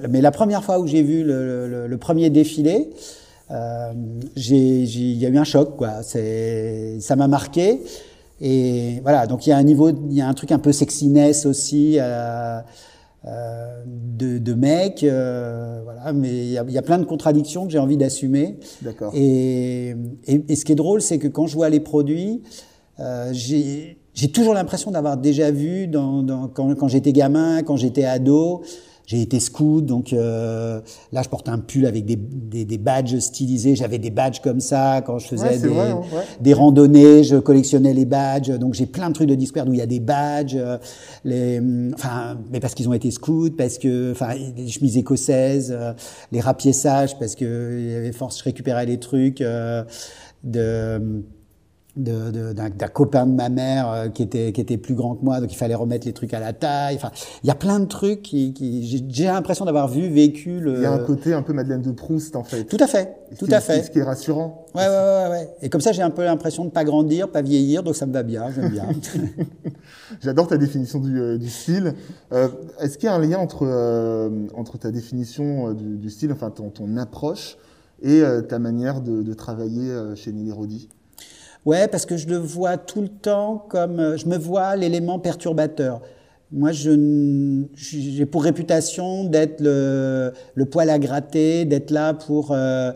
mais 0.09 0.19
la 0.19 0.31
première 0.31 0.65
fois 0.65 0.79
où 0.79 0.87
j'ai 0.87 1.01
vu 1.01 1.23
le, 1.23 1.87
le, 1.87 1.97
premier 1.97 2.29
défilé, 2.29 2.89
euh, 3.51 3.93
il 4.35 5.17
y 5.17 5.25
a 5.25 5.29
eu 5.29 5.37
un 5.37 5.45
choc, 5.45 5.77
quoi. 5.77 6.01
Ça 6.03 7.15
m'a 7.15 7.27
marqué. 7.29 7.79
Et 8.45 8.99
voilà, 9.03 9.25
donc 9.25 9.47
il 9.47 9.51
y 9.51 9.53
a 9.53 9.57
un 9.57 9.63
niveau, 9.63 9.89
il 9.89 10.13
y 10.13 10.19
a 10.19 10.27
un 10.27 10.33
truc 10.33 10.51
un 10.51 10.59
peu 10.59 10.73
sexiness 10.73 11.45
aussi. 11.45 11.95
Euh, 11.97 12.59
euh, 13.25 13.83
de, 13.85 14.37
de 14.37 14.53
mecs, 14.53 15.01
euh, 15.01 15.79
voilà, 15.85 16.11
mais 16.11 16.27
il 16.27 16.51
y 16.51 16.57
a, 16.57 16.65
y 16.67 16.77
a, 16.77 16.81
plein 16.81 16.97
de 16.97 17.05
contradictions 17.05 17.65
que 17.65 17.71
j'ai 17.71 17.79
envie 17.79 17.95
d'assumer. 17.95 18.59
D'accord. 18.81 19.13
Et, 19.15 19.95
et, 20.27 20.43
et, 20.49 20.55
ce 20.57 20.65
qui 20.65 20.73
est 20.73 20.75
drôle, 20.75 21.01
c'est 21.01 21.19
que 21.19 21.29
quand 21.29 21.47
je 21.47 21.55
vois 21.55 21.69
les 21.69 21.79
produits, 21.79 22.43
j'ai 23.31 24.31
toujours 24.33 24.53
l'impression 24.53 24.91
d'avoir 24.91 25.15
déjà 25.15 25.49
vu 25.49 25.87
dans, 25.87 26.21
dans 26.21 26.49
quand, 26.49 26.75
quand 26.75 26.89
j'étais 26.89 27.13
gamin, 27.13 27.63
quand 27.63 27.77
j'étais 27.77 28.03
ado, 28.03 28.61
j'ai 29.05 29.21
été 29.21 29.39
scout, 29.39 29.85
donc 29.85 30.13
euh, 30.13 30.79
là 31.11 31.21
je 31.23 31.29
porte 31.29 31.49
un 31.49 31.59
pull 31.59 31.85
avec 31.85 32.05
des, 32.05 32.15
des, 32.15 32.63
des 32.63 32.77
badges 32.77 33.19
stylisés. 33.19 33.75
J'avais 33.75 33.97
des 33.97 34.11
badges 34.11 34.39
comme 34.39 34.61
ça 34.61 35.01
quand 35.05 35.19
je 35.19 35.27
faisais 35.27 35.59
des, 35.59 35.67
vrai, 35.67 35.93
des, 36.39 36.53
randonnées, 36.53 37.23
je 37.23 37.35
collectionnais 37.35 37.93
les 37.93 38.05
badges. 38.05 38.57
Donc 38.57 38.73
j'ai 38.73 38.85
plein 38.85 39.09
de 39.09 39.13
trucs 39.13 39.27
de 39.27 39.35
Discord 39.35 39.67
où 39.67 39.73
il 39.73 39.79
y 39.79 39.81
a 39.81 39.87
des 39.87 39.99
badges, 39.99 40.55
euh, 40.55 40.77
les, 41.25 41.61
enfin, 41.93 42.37
mais 42.51 42.59
parce 42.59 42.73
qu'ils 42.73 42.87
ont 42.87 42.93
été 42.93 43.11
scouts, 43.11 43.51
parce 43.57 43.77
que, 43.77 44.11
enfin, 44.11 44.35
les 44.55 44.69
chemises 44.69 44.97
écossaises, 44.97 45.75
euh, 45.77 45.93
les 46.31 46.39
rapiessages, 46.39 47.19
parce 47.19 47.35
que 47.35 47.77
il 47.79 47.91
y 47.91 47.95
avait 47.95 48.13
force, 48.13 48.39
je 48.39 48.43
récupérais 48.45 48.85
les 48.85 48.99
trucs 48.99 49.41
euh, 49.41 49.83
de 50.43 51.23
d'un 51.95 52.89
copain 52.91 53.27
de 53.27 53.33
ma 53.33 53.49
mère 53.49 53.91
euh, 53.91 54.09
qui 54.09 54.23
était 54.23 54.51
qui 54.51 54.59
était 54.61 54.77
plus 54.77 54.95
grand 54.95 55.15
que 55.15 55.23
moi 55.23 55.39
donc 55.39 55.53
il 55.53 55.55
fallait 55.55 55.75
remettre 55.75 56.07
les 56.07 56.13
trucs 56.13 56.33
à 56.33 56.39
la 56.39 56.51
taille. 56.51 56.95
Enfin 56.95 57.11
il 57.43 57.47
y 57.47 57.51
a 57.51 57.55
plein 57.55 57.79
de 57.79 57.85
trucs 57.85 58.23
qui, 58.23 58.53
qui 58.53 59.05
j'ai 59.09 59.25
l'impression 59.25 59.65
d'avoir 59.65 59.87
vu 59.87 60.09
vécu 60.09 60.59
le 60.59 60.77
il 60.77 60.81
y 60.81 60.85
a 60.85 60.91
un 60.91 60.97
côté 60.97 61.33
un 61.33 61.43
peu 61.43 61.53
Madeleine 61.53 61.83
de 61.83 61.91
Proust 61.91 62.35
en 62.35 62.43
fait. 62.43 62.63
Tout 62.63 62.77
à 62.79 62.87
fait 62.87 63.15
tout 63.37 63.47
à 63.51 63.59
fait. 63.59 63.83
ce 63.83 63.91
qui 63.91 63.99
est 63.99 64.03
rassurant. 64.03 64.65
Ouais 64.73 64.81
ouais 64.81 64.89
ouais, 64.89 65.29
ouais. 65.29 65.49
et 65.61 65.69
comme 65.69 65.81
ça 65.81 65.91
j'ai 65.91 66.01
un 66.01 66.09
peu 66.09 66.23
l'impression 66.23 66.65
de 66.65 66.71
pas 66.71 66.83
grandir 66.83 67.29
pas 67.29 67.43
vieillir 67.43 67.83
donc 67.83 67.95
ça 67.95 68.07
me 68.07 68.13
va 68.13 68.23
bien 68.23 68.49
j'aime 68.51 68.69
bien. 68.69 68.89
J'adore 70.21 70.47
ta 70.47 70.57
définition 70.57 70.99
du, 70.99 71.19
euh, 71.19 71.37
du 71.37 71.49
style. 71.49 71.93
Euh, 72.31 72.47
est-ce 72.79 72.97
qu'il 72.97 73.07
y 73.07 73.09
a 73.09 73.15
un 73.15 73.19
lien 73.19 73.37
entre 73.37 74.31
entre 74.55 74.79
ta 74.79 74.89
définition 74.89 75.73
du, 75.73 75.97
du, 75.97 76.09
style 76.09 76.31
enfin 76.31 76.49
ton, 76.49 76.69
ton 76.69 76.97
approche 76.97 77.57
et 78.01 78.23
ta 78.49 78.57
manière 78.57 78.99
de, 79.01 79.21
de 79.21 79.33
travailler 79.33 79.93
chez 80.15 80.31
Nelly 80.31 80.51
Rodi? 80.51 80.89
Ouais, 81.65 81.87
parce 81.87 82.05
que 82.05 82.17
je 82.17 82.27
le 82.27 82.37
vois 82.37 82.77
tout 82.77 83.01
le 83.01 83.07
temps 83.07 83.65
comme 83.69 83.99
euh, 83.99 84.17
je 84.17 84.27
me 84.27 84.37
vois 84.37 84.75
l'élément 84.75 85.19
perturbateur. 85.19 86.01
Moi, 86.51 86.71
j'ai 86.71 88.25
pour 88.27 88.43
réputation 88.43 89.23
d'être 89.23 89.59
le, 89.59 90.33
le, 90.53 90.65
poil 90.65 90.91
à 90.91 90.99
gratter, 90.99 91.65
d'être 91.65 91.89
là 91.89 92.13
pour 92.13 92.51
euh, 92.51 92.91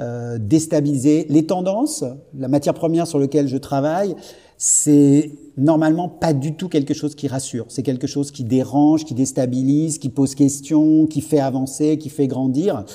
euh, 0.00 0.38
déstabiliser 0.40 1.26
les 1.28 1.44
tendances. 1.44 2.02
La 2.38 2.48
matière 2.48 2.72
première 2.72 3.06
sur 3.06 3.18
laquelle 3.18 3.46
je 3.46 3.58
travaille, 3.58 4.14
c'est 4.56 5.32
normalement 5.58 6.08
pas 6.08 6.32
du 6.32 6.54
tout 6.54 6.70
quelque 6.70 6.94
chose 6.94 7.14
qui 7.14 7.28
rassure. 7.28 7.66
C'est 7.68 7.82
quelque 7.82 8.06
chose 8.06 8.30
qui 8.30 8.42
dérange, 8.42 9.04
qui 9.04 9.12
déstabilise, 9.12 9.98
qui 9.98 10.08
pose 10.08 10.34
question, 10.34 11.06
qui 11.06 11.20
fait 11.20 11.40
avancer, 11.40 11.98
qui 11.98 12.08
fait 12.08 12.26
grandir. 12.26 12.86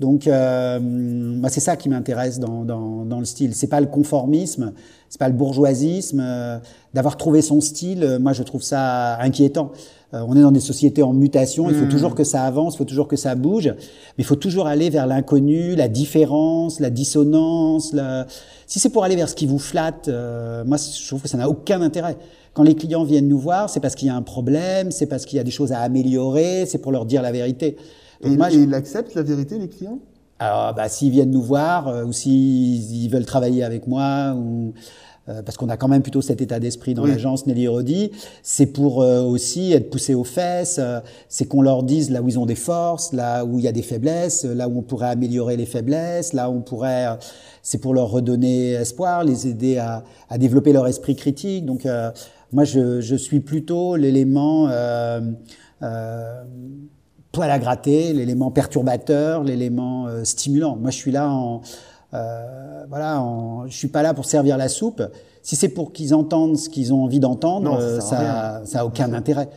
Donc, 0.00 0.26
euh, 0.26 0.78
moi, 0.80 1.48
c'est 1.50 1.60
ça 1.60 1.76
qui 1.76 1.88
m'intéresse 1.88 2.38
dans, 2.38 2.64
dans, 2.64 3.04
dans, 3.04 3.18
le 3.18 3.24
style. 3.24 3.54
C'est 3.54 3.66
pas 3.66 3.80
le 3.80 3.86
conformisme, 3.86 4.72
c'est 5.08 5.18
pas 5.18 5.28
le 5.28 5.34
bourgeoisisme. 5.34 6.20
Euh, 6.20 6.58
D'avoir 6.94 7.16
trouvé 7.16 7.42
son 7.42 7.60
style, 7.60 8.02
euh, 8.02 8.18
moi, 8.18 8.32
je 8.32 8.42
trouve 8.42 8.62
ça 8.62 9.18
inquiétant. 9.20 9.72
Euh, 10.14 10.24
on 10.26 10.34
est 10.36 10.40
dans 10.40 10.52
des 10.52 10.60
sociétés 10.60 11.02
en 11.02 11.12
mutation. 11.12 11.68
Il 11.68 11.76
faut 11.76 11.84
mmh. 11.84 11.90
toujours 11.90 12.14
que 12.14 12.24
ça 12.24 12.44
avance, 12.44 12.74
il 12.74 12.78
faut 12.78 12.84
toujours 12.84 13.08
que 13.08 13.16
ça 13.16 13.34
bouge, 13.34 13.66
mais 13.66 14.22
il 14.22 14.24
faut 14.24 14.36
toujours 14.36 14.66
aller 14.66 14.88
vers 14.88 15.06
l'inconnu, 15.06 15.76
la 15.76 15.88
différence, 15.88 16.80
la 16.80 16.88
dissonance. 16.88 17.92
La... 17.92 18.26
Si 18.66 18.78
c'est 18.78 18.88
pour 18.88 19.04
aller 19.04 19.16
vers 19.16 19.28
ce 19.28 19.34
qui 19.34 19.44
vous 19.44 19.58
flatte, 19.58 20.08
euh, 20.08 20.64
moi, 20.64 20.78
je 20.78 21.06
trouve 21.06 21.20
que 21.20 21.28
ça 21.28 21.36
n'a 21.36 21.48
aucun 21.48 21.82
intérêt. 21.82 22.16
Quand 22.54 22.62
les 22.62 22.74
clients 22.74 23.04
viennent 23.04 23.28
nous 23.28 23.38
voir, 23.38 23.68
c'est 23.68 23.80
parce 23.80 23.94
qu'il 23.94 24.08
y 24.08 24.10
a 24.10 24.16
un 24.16 24.22
problème, 24.22 24.90
c'est 24.90 25.06
parce 25.06 25.26
qu'il 25.26 25.36
y 25.36 25.40
a 25.40 25.44
des 25.44 25.50
choses 25.50 25.72
à 25.72 25.80
améliorer, 25.80 26.64
c'est 26.66 26.78
pour 26.78 26.90
leur 26.90 27.04
dire 27.04 27.20
la 27.20 27.30
vérité. 27.30 27.76
Et, 28.22 28.36
moi, 28.36 28.50
ils 28.50 28.74
acceptent 28.74 29.14
la 29.14 29.22
vérité, 29.22 29.58
les 29.58 29.68
clients? 29.68 30.00
Alors, 30.40 30.72
bah, 30.74 30.88
s'ils 30.88 31.10
viennent 31.10 31.30
nous 31.30 31.42
voir, 31.42 31.88
euh, 31.88 32.04
ou 32.04 32.12
s'ils 32.12 33.10
veulent 33.10 33.26
travailler 33.26 33.64
avec 33.64 33.86
moi, 33.86 34.34
ou 34.36 34.72
euh, 35.28 35.42
parce 35.42 35.56
qu'on 35.56 35.68
a 35.68 35.76
quand 35.76 35.88
même 35.88 36.02
plutôt 36.02 36.22
cet 36.22 36.40
état 36.40 36.58
d'esprit 36.58 36.94
dans 36.94 37.04
l'agence 37.04 37.46
Nelly 37.46 37.68
Rodi, 37.68 38.12
c'est 38.42 38.66
pour 38.66 39.02
euh, 39.02 39.20
aussi 39.22 39.72
être 39.72 39.90
poussé 39.90 40.14
aux 40.14 40.24
fesses, 40.24 40.80
c'est 41.28 41.44
qu'on 41.46 41.60
leur 41.60 41.82
dise 41.82 42.10
là 42.10 42.22
où 42.22 42.28
ils 42.28 42.38
ont 42.38 42.46
des 42.46 42.54
forces, 42.54 43.12
là 43.12 43.44
où 43.44 43.58
il 43.58 43.64
y 43.64 43.68
a 43.68 43.72
des 43.72 43.82
faiblesses, 43.82 44.44
là 44.44 44.68
où 44.68 44.78
on 44.78 44.82
pourrait 44.82 45.10
améliorer 45.10 45.56
les 45.56 45.66
faiblesses, 45.66 46.32
là 46.32 46.48
où 46.48 46.54
on 46.54 46.60
pourrait, 46.62 47.18
c'est 47.62 47.78
pour 47.78 47.92
leur 47.92 48.10
redonner 48.10 48.70
espoir, 48.72 49.22
les 49.24 49.48
aider 49.48 49.76
à, 49.76 50.02
à 50.30 50.38
développer 50.38 50.72
leur 50.72 50.86
esprit 50.86 51.14
critique. 51.14 51.66
Donc 51.66 51.86
moi, 52.52 52.64
je, 52.64 53.02
je, 53.02 53.16
suis 53.16 53.40
plutôt 53.40 53.96
l'élément 53.96 54.68
poil 57.32 57.50
à 57.50 57.58
gratter, 57.58 58.12
l'élément 58.12 58.50
perturbateur, 58.50 59.44
l'élément 59.44 60.06
euh, 60.06 60.24
stimulant. 60.24 60.76
Moi, 60.76 60.90
je 60.90 60.96
suis 60.96 61.10
là 61.10 61.30
en, 61.30 61.62
euh, 62.14 62.84
voilà, 62.88 63.20
en, 63.20 63.66
je 63.66 63.76
suis 63.76 63.88
pas 63.88 64.02
là 64.02 64.14
pour 64.14 64.24
servir 64.24 64.56
la 64.56 64.68
soupe. 64.68 65.02
Si 65.42 65.56
c'est 65.56 65.68
pour 65.68 65.92
qu'ils 65.92 66.14
entendent 66.14 66.56
ce 66.56 66.68
qu'ils 66.68 66.92
ont 66.92 67.04
envie 67.04 67.20
d'entendre, 67.20 67.78
euh, 67.78 68.00
ça, 68.00 68.62
ça, 68.64 68.80
a 68.80 68.84
aucun 68.84 69.12
intérêt. 69.12 69.48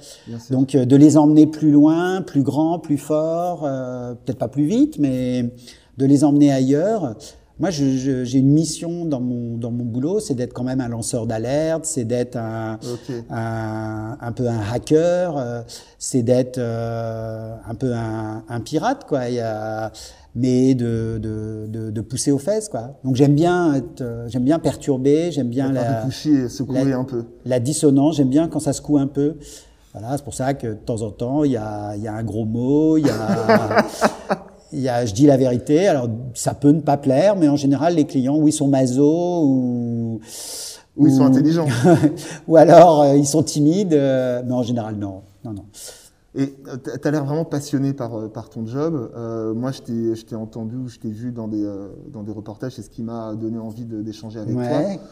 Donc, 0.50 0.75
euh, 0.75 0.86
de 0.86 0.96
les 0.96 1.18
emmener 1.18 1.48
plus 1.48 1.72
loin, 1.72 2.22
plus 2.22 2.44
grand, 2.44 2.80
plus 2.80 2.98
fort, 2.98 3.62
peut-être 3.62 4.38
pas 4.38 4.48
plus 4.48 4.66
vite, 4.66 4.98
mais 5.00 5.54
de 5.98 6.06
les 6.06 6.24
emmener 6.24 6.51
ailleurs. 6.51 7.16
Moi, 7.62 7.70
j'ai 7.70 8.39
une 8.39 8.50
mission 8.50 9.06
dans 9.06 9.20
mon, 9.20 9.56
dans 9.56 9.70
mon 9.70 9.86
boulot, 9.86 10.20
c'est 10.20 10.34
d'être 10.34 10.51
quand 10.51 10.63
même 10.63 10.82
un 10.82 10.88
lanceur 10.88 11.27
d'alerte, 11.27 11.86
c'est 11.86 12.06
d'être 12.06 12.36
un, 12.36 12.80
okay. 12.82 13.24
un, 13.30 14.18
un, 14.20 14.32
peu 14.32 14.48
un 14.48 14.60
hacker, 14.74 15.38
euh, 15.38 15.62
c'est 16.00 16.24
d'être 16.24 16.58
euh, 16.58 17.53
un 17.63 17.75
peu 17.75 17.94
un, 17.94 18.44
un, 18.50 18.60
pirate, 18.62 19.06
quoi. 19.08 19.20
A, 19.39 19.91
mais 20.34 20.74
de, 20.74 21.20
de, 21.22 21.68
de, 21.68 21.91
de, 21.91 22.01
pousser 22.01 22.32
aux 22.32 22.39
fesses, 22.39 22.68
quoi. 22.68 23.00
Donc 23.03 23.15
j'aime 23.15 23.36
bien 23.36 23.75
être, 23.75 24.01
euh, 24.01 24.27
j'aime 24.27 24.44
bien 24.44 24.58
perturber, 24.58 25.32
j'aime 25.32 25.50
bien 25.50 25.72
la, 25.72 26.01
coucher, 26.01 26.50
secouer 26.50 26.84
la, 26.84 26.98
un 26.98 27.03
peu. 27.03 27.25
La 27.46 27.60
dissonance, 27.60 28.15
j'aime 28.15 28.30
bien 28.30 28.48
quand 28.48 28.60
ça 28.60 28.74
secoue 28.74 28.98
un 28.98 29.08
peu. 29.08 29.36
Voilà, 29.94 30.18
c'est 30.18 30.24
pour 30.24 30.34
ça 30.34 30.56
que 30.56 30.68
de 30.68 30.74
temps 30.74 31.03
en 31.03 31.12
temps, 31.12 31.44
il 31.44 31.51
y 31.51 31.58
a, 31.58 31.96
il 31.96 32.01
y 32.01 32.08
a 32.08 32.13
un 32.13 32.24
gros 32.24 32.46
mot, 32.46 32.98
il 32.98 33.06
y 33.06 33.10
a, 33.10 33.86
il 34.74 34.80
y 34.80 34.90
a, 34.90 35.06
je 35.06 35.13
dis 35.13 35.25
la 35.25 35.38
vérité. 35.38 35.88
Alors, 35.88 36.10
ça 36.34 36.54
peut 36.54 36.72
ne 36.72 36.82
pas 36.82 36.98
plaire, 36.98 37.36
mais 37.36 37.48
en 37.48 37.56
général, 37.56 37.96
les 37.96 38.06
clients, 38.06 38.38
oui, 38.38 38.51
sont 38.51 38.68
maso 38.68 39.44
ou. 39.44 40.20
Ou 40.98 41.08
ils 41.08 41.13
sont 41.13 41.25
intelligents. 41.25 41.68
ou 42.48 42.58
alors, 42.58 43.01
euh, 43.01 43.16
ils 43.16 43.25
sont 43.25 43.44
timides, 43.44 43.94
euh, 43.94 44.44
mais 44.46 44.54
en 44.54 44.63
général, 44.63 44.96
non. 44.96 45.22
Non, 45.44 45.54
non. 45.54 45.63
Et 46.34 46.56
euh, 46.68 46.78
tu 46.78 47.08
as 47.08 47.12
l'air 47.12 47.25
vraiment 47.25 47.44
passionné 47.44 47.94
par, 47.94 48.16
euh, 48.16 48.28
par 48.30 48.50
ton 48.50 48.66
job. 48.66 49.12
Euh, 49.16 49.54
moi, 49.54 49.72
je 49.72 50.22
t'ai 50.24 50.36
entendu 50.36 50.78
ou 50.78 50.88
je 50.88 50.98
t'ai 50.98 51.10
vu 51.10 51.32
dans 51.32 51.48
des, 51.48 51.70
dans 52.08 52.24
des 52.24 52.32
reportages, 52.32 52.74
c'est 52.74 52.82
ce 52.82 52.90
qui 52.90 53.04
m'a 53.04 53.36
donné 53.36 53.58
envie 53.58 53.86
d'échanger 53.86 54.40
avec 54.40 54.56
ouais. 54.56 54.68
toi. 54.68 55.04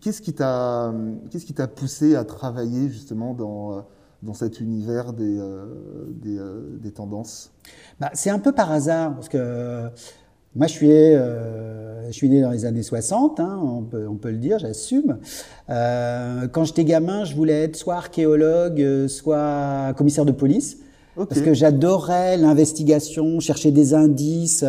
Qu'est-ce 0.00 0.20
qui 0.20 0.32
t'a 0.32 0.92
qu'est-ce 1.30 1.46
qui 1.46 1.54
t'a 1.54 1.68
poussé 1.68 2.16
à 2.16 2.24
travailler 2.24 2.88
justement 2.88 3.32
dans 3.32 3.84
dans 4.24 4.34
cet 4.34 4.60
univers 4.60 5.12
des, 5.12 5.38
euh, 5.38 5.66
des, 6.08 6.38
euh, 6.38 6.78
des, 6.80 6.90
tendances 6.90 7.52
bah, 8.00 8.10
C'est 8.14 8.30
un 8.30 8.38
peu 8.38 8.52
par 8.52 8.72
hasard, 8.72 9.14
parce 9.14 9.28
que 9.28 9.88
moi, 10.56 10.66
je 10.66 10.72
suis, 10.72 10.90
euh, 10.90 12.06
je 12.06 12.12
suis 12.12 12.28
né 12.28 12.40
dans 12.40 12.50
les 12.50 12.64
années 12.64 12.82
60, 12.82 13.40
hein, 13.40 13.60
on, 13.62 13.82
peut, 13.82 14.06
on 14.08 14.16
peut 14.16 14.30
le 14.30 14.38
dire, 14.38 14.58
j'assume. 14.58 15.18
Euh, 15.68 16.48
quand 16.48 16.64
j'étais 16.64 16.84
gamin, 16.84 17.24
je 17.24 17.34
voulais 17.34 17.64
être 17.64 17.76
soit 17.76 17.96
archéologue, 17.96 19.06
soit 19.08 19.92
commissaire 19.96 20.24
de 20.24 20.32
police, 20.32 20.78
okay. 21.16 21.28
parce 21.28 21.40
que 21.40 21.54
j'adorais 21.54 22.36
l'investigation, 22.36 23.40
chercher 23.40 23.72
des 23.72 23.94
indices. 23.94 24.64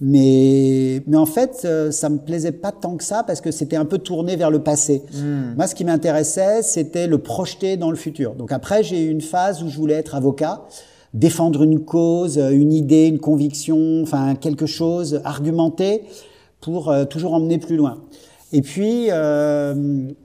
Mais, 0.00 1.02
mais 1.06 1.16
en 1.16 1.24
fait, 1.24 1.62
euh, 1.64 1.90
ça 1.90 2.10
me 2.10 2.18
plaisait 2.18 2.52
pas 2.52 2.70
tant 2.70 2.96
que 2.96 3.04
ça 3.04 3.22
parce 3.22 3.40
que 3.40 3.50
c'était 3.50 3.76
un 3.76 3.86
peu 3.86 3.98
tourné 3.98 4.36
vers 4.36 4.50
le 4.50 4.62
passé. 4.62 5.02
Mmh. 5.14 5.54
Moi, 5.56 5.66
ce 5.66 5.74
qui 5.74 5.84
m'intéressait, 5.84 6.62
c'était 6.62 7.06
le 7.06 7.18
projeter 7.18 7.76
dans 7.78 7.90
le 7.90 7.96
futur. 7.96 8.34
Donc 8.34 8.52
après, 8.52 8.82
j'ai 8.82 9.04
eu 9.04 9.10
une 9.10 9.22
phase 9.22 9.62
où 9.62 9.68
je 9.68 9.76
voulais 9.76 9.94
être 9.94 10.14
avocat, 10.14 10.66
défendre 11.14 11.62
une 11.62 11.80
cause, 11.80 12.36
une 12.36 12.74
idée, 12.74 13.06
une 13.06 13.20
conviction, 13.20 14.02
enfin 14.02 14.34
quelque 14.34 14.66
chose, 14.66 15.22
argumenter 15.24 16.02
pour 16.60 16.90
euh, 16.90 17.04
toujours 17.04 17.34
emmener 17.34 17.58
plus 17.58 17.76
loin. 17.76 18.02
Et 18.52 18.60
puis, 18.60 19.06
euh, 19.10 19.74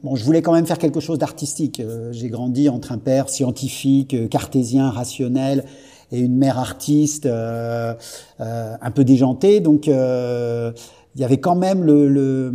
bon, 0.03 0.15
je 0.15 0.23
voulais 0.23 0.41
quand 0.41 0.53
même 0.53 0.65
faire 0.65 0.77
quelque 0.77 0.99
chose 0.99 1.17
d'artistique. 1.17 1.79
Euh, 1.79 2.11
j'ai 2.11 2.29
grandi 2.29 2.69
entre 2.69 2.91
un 2.91 2.97
père 2.97 3.29
scientifique, 3.29 4.29
cartésien, 4.29 4.89
rationnel, 4.89 5.65
et 6.11 6.19
une 6.19 6.37
mère 6.37 6.59
artiste 6.59 7.25
euh, 7.25 7.93
euh, 8.39 8.75
un 8.81 8.91
peu 8.91 9.03
déjantée. 9.03 9.59
Donc, 9.59 9.87
euh, 9.87 10.71
il 11.15 11.21
y 11.21 11.23
avait 11.23 11.39
quand 11.39 11.55
même 11.55 11.83
le, 11.83 12.07
le, 12.07 12.53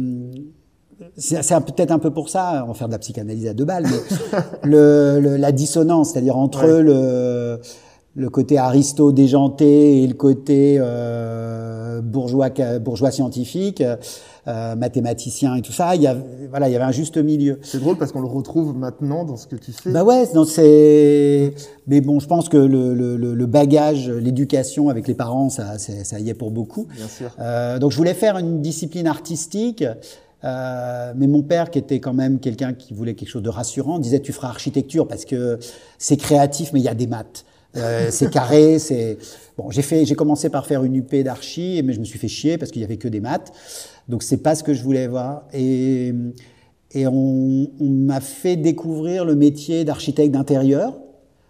c'est 1.16 1.40
peut-être 1.60 1.90
un 1.90 1.98
peu 1.98 2.10
pour 2.10 2.28
ça, 2.28 2.62
on 2.64 2.68
va 2.68 2.74
faire 2.74 2.88
de 2.88 2.92
la 2.92 2.98
psychanalyse 2.98 3.46
à 3.46 3.54
deux 3.54 3.64
balles, 3.64 3.84
mais 3.84 4.38
le, 4.70 5.36
la 5.36 5.52
dissonance, 5.52 6.10
c'est-à-dire 6.10 6.36
entre 6.36 6.66
le, 6.66 7.60
le 8.14 8.30
côté 8.30 8.56
aristo 8.56 9.12
déjanté 9.12 10.02
et 10.02 10.06
le 10.06 10.14
côté 10.14 10.76
euh, 10.78 12.00
bourgeois 12.00 12.48
bourgeois 12.80 13.10
scientifique, 13.10 13.82
euh, 14.48 14.76
mathématicien 14.76 15.54
et 15.56 15.62
tout 15.62 15.72
ça, 15.72 15.96
il 15.96 16.02
y 16.02 16.06
a 16.06 16.16
voilà, 16.50 16.68
il 16.68 16.72
y 16.72 16.76
avait 16.76 16.84
un 16.84 16.92
juste 16.92 17.16
milieu. 17.16 17.58
C'est 17.62 17.80
drôle 17.80 17.96
parce 17.98 18.12
qu'on 18.12 18.20
le 18.20 18.28
retrouve 18.28 18.76
maintenant 18.76 19.24
dans 19.24 19.36
ce 19.36 19.46
que 19.46 19.56
tu 19.56 19.72
fais. 19.72 19.90
Bah 19.90 20.04
ouais, 20.04 20.24
non 20.34 20.44
c'est 20.44 21.54
mais 21.86 22.00
bon, 22.00 22.20
je 22.20 22.26
pense 22.26 22.48
que 22.48 22.56
le, 22.56 22.94
le, 22.94 23.16
le 23.16 23.46
bagage, 23.46 24.08
l'éducation 24.08 24.88
avec 24.88 25.08
les 25.08 25.14
parents, 25.14 25.48
ça 25.50 25.78
ça 25.78 26.20
y 26.20 26.30
est 26.30 26.34
pour 26.34 26.50
beaucoup. 26.50 26.86
Bien 26.96 27.08
sûr. 27.08 27.30
Euh, 27.38 27.78
donc 27.78 27.92
je 27.92 27.96
voulais 27.96 28.14
faire 28.14 28.38
une 28.38 28.60
discipline 28.60 29.06
artistique. 29.06 29.84
Euh, 30.44 31.12
mais 31.16 31.26
mon 31.26 31.42
père, 31.42 31.70
qui 31.70 31.78
était 31.78 31.98
quand 31.98 32.12
même 32.12 32.38
quelqu'un 32.38 32.72
qui 32.74 32.94
voulait 32.94 33.14
quelque 33.14 33.30
chose 33.30 33.42
de 33.42 33.48
rassurant, 33.48 33.98
disait 33.98 34.20
tu 34.20 34.32
feras 34.32 34.48
architecture 34.48 35.08
parce 35.08 35.24
que 35.24 35.58
c'est 35.98 36.18
créatif, 36.18 36.72
mais 36.72 36.80
il 36.80 36.84
y 36.84 36.88
a 36.88 36.94
des 36.94 37.06
maths. 37.06 37.44
Euh, 37.76 38.08
c'est 38.10 38.30
carré, 38.30 38.78
c'est 38.78 39.18
bon. 39.56 39.70
J'ai 39.70 39.82
fait, 39.82 40.04
j'ai 40.04 40.14
commencé 40.14 40.48
par 40.50 40.66
faire 40.66 40.84
une 40.84 40.96
UP 40.96 41.14
d'archi, 41.16 41.82
mais 41.84 41.92
je 41.92 42.00
me 42.00 42.04
suis 42.04 42.18
fait 42.18 42.28
chier 42.28 42.58
parce 42.58 42.70
qu'il 42.70 42.82
y 42.82 42.84
avait 42.84 42.96
que 42.96 43.08
des 43.08 43.20
maths. 43.20 43.52
Donc 44.08 44.22
c'est 44.22 44.38
pas 44.38 44.54
ce 44.54 44.62
que 44.62 44.74
je 44.74 44.82
voulais 44.82 45.06
voir. 45.06 45.44
Et 45.52 46.14
et 46.92 47.06
on, 47.06 47.68
on 47.80 47.88
m'a 47.88 48.20
fait 48.20 48.56
découvrir 48.56 49.24
le 49.24 49.34
métier 49.34 49.84
d'architecte 49.84 50.32
d'intérieur. 50.32 50.94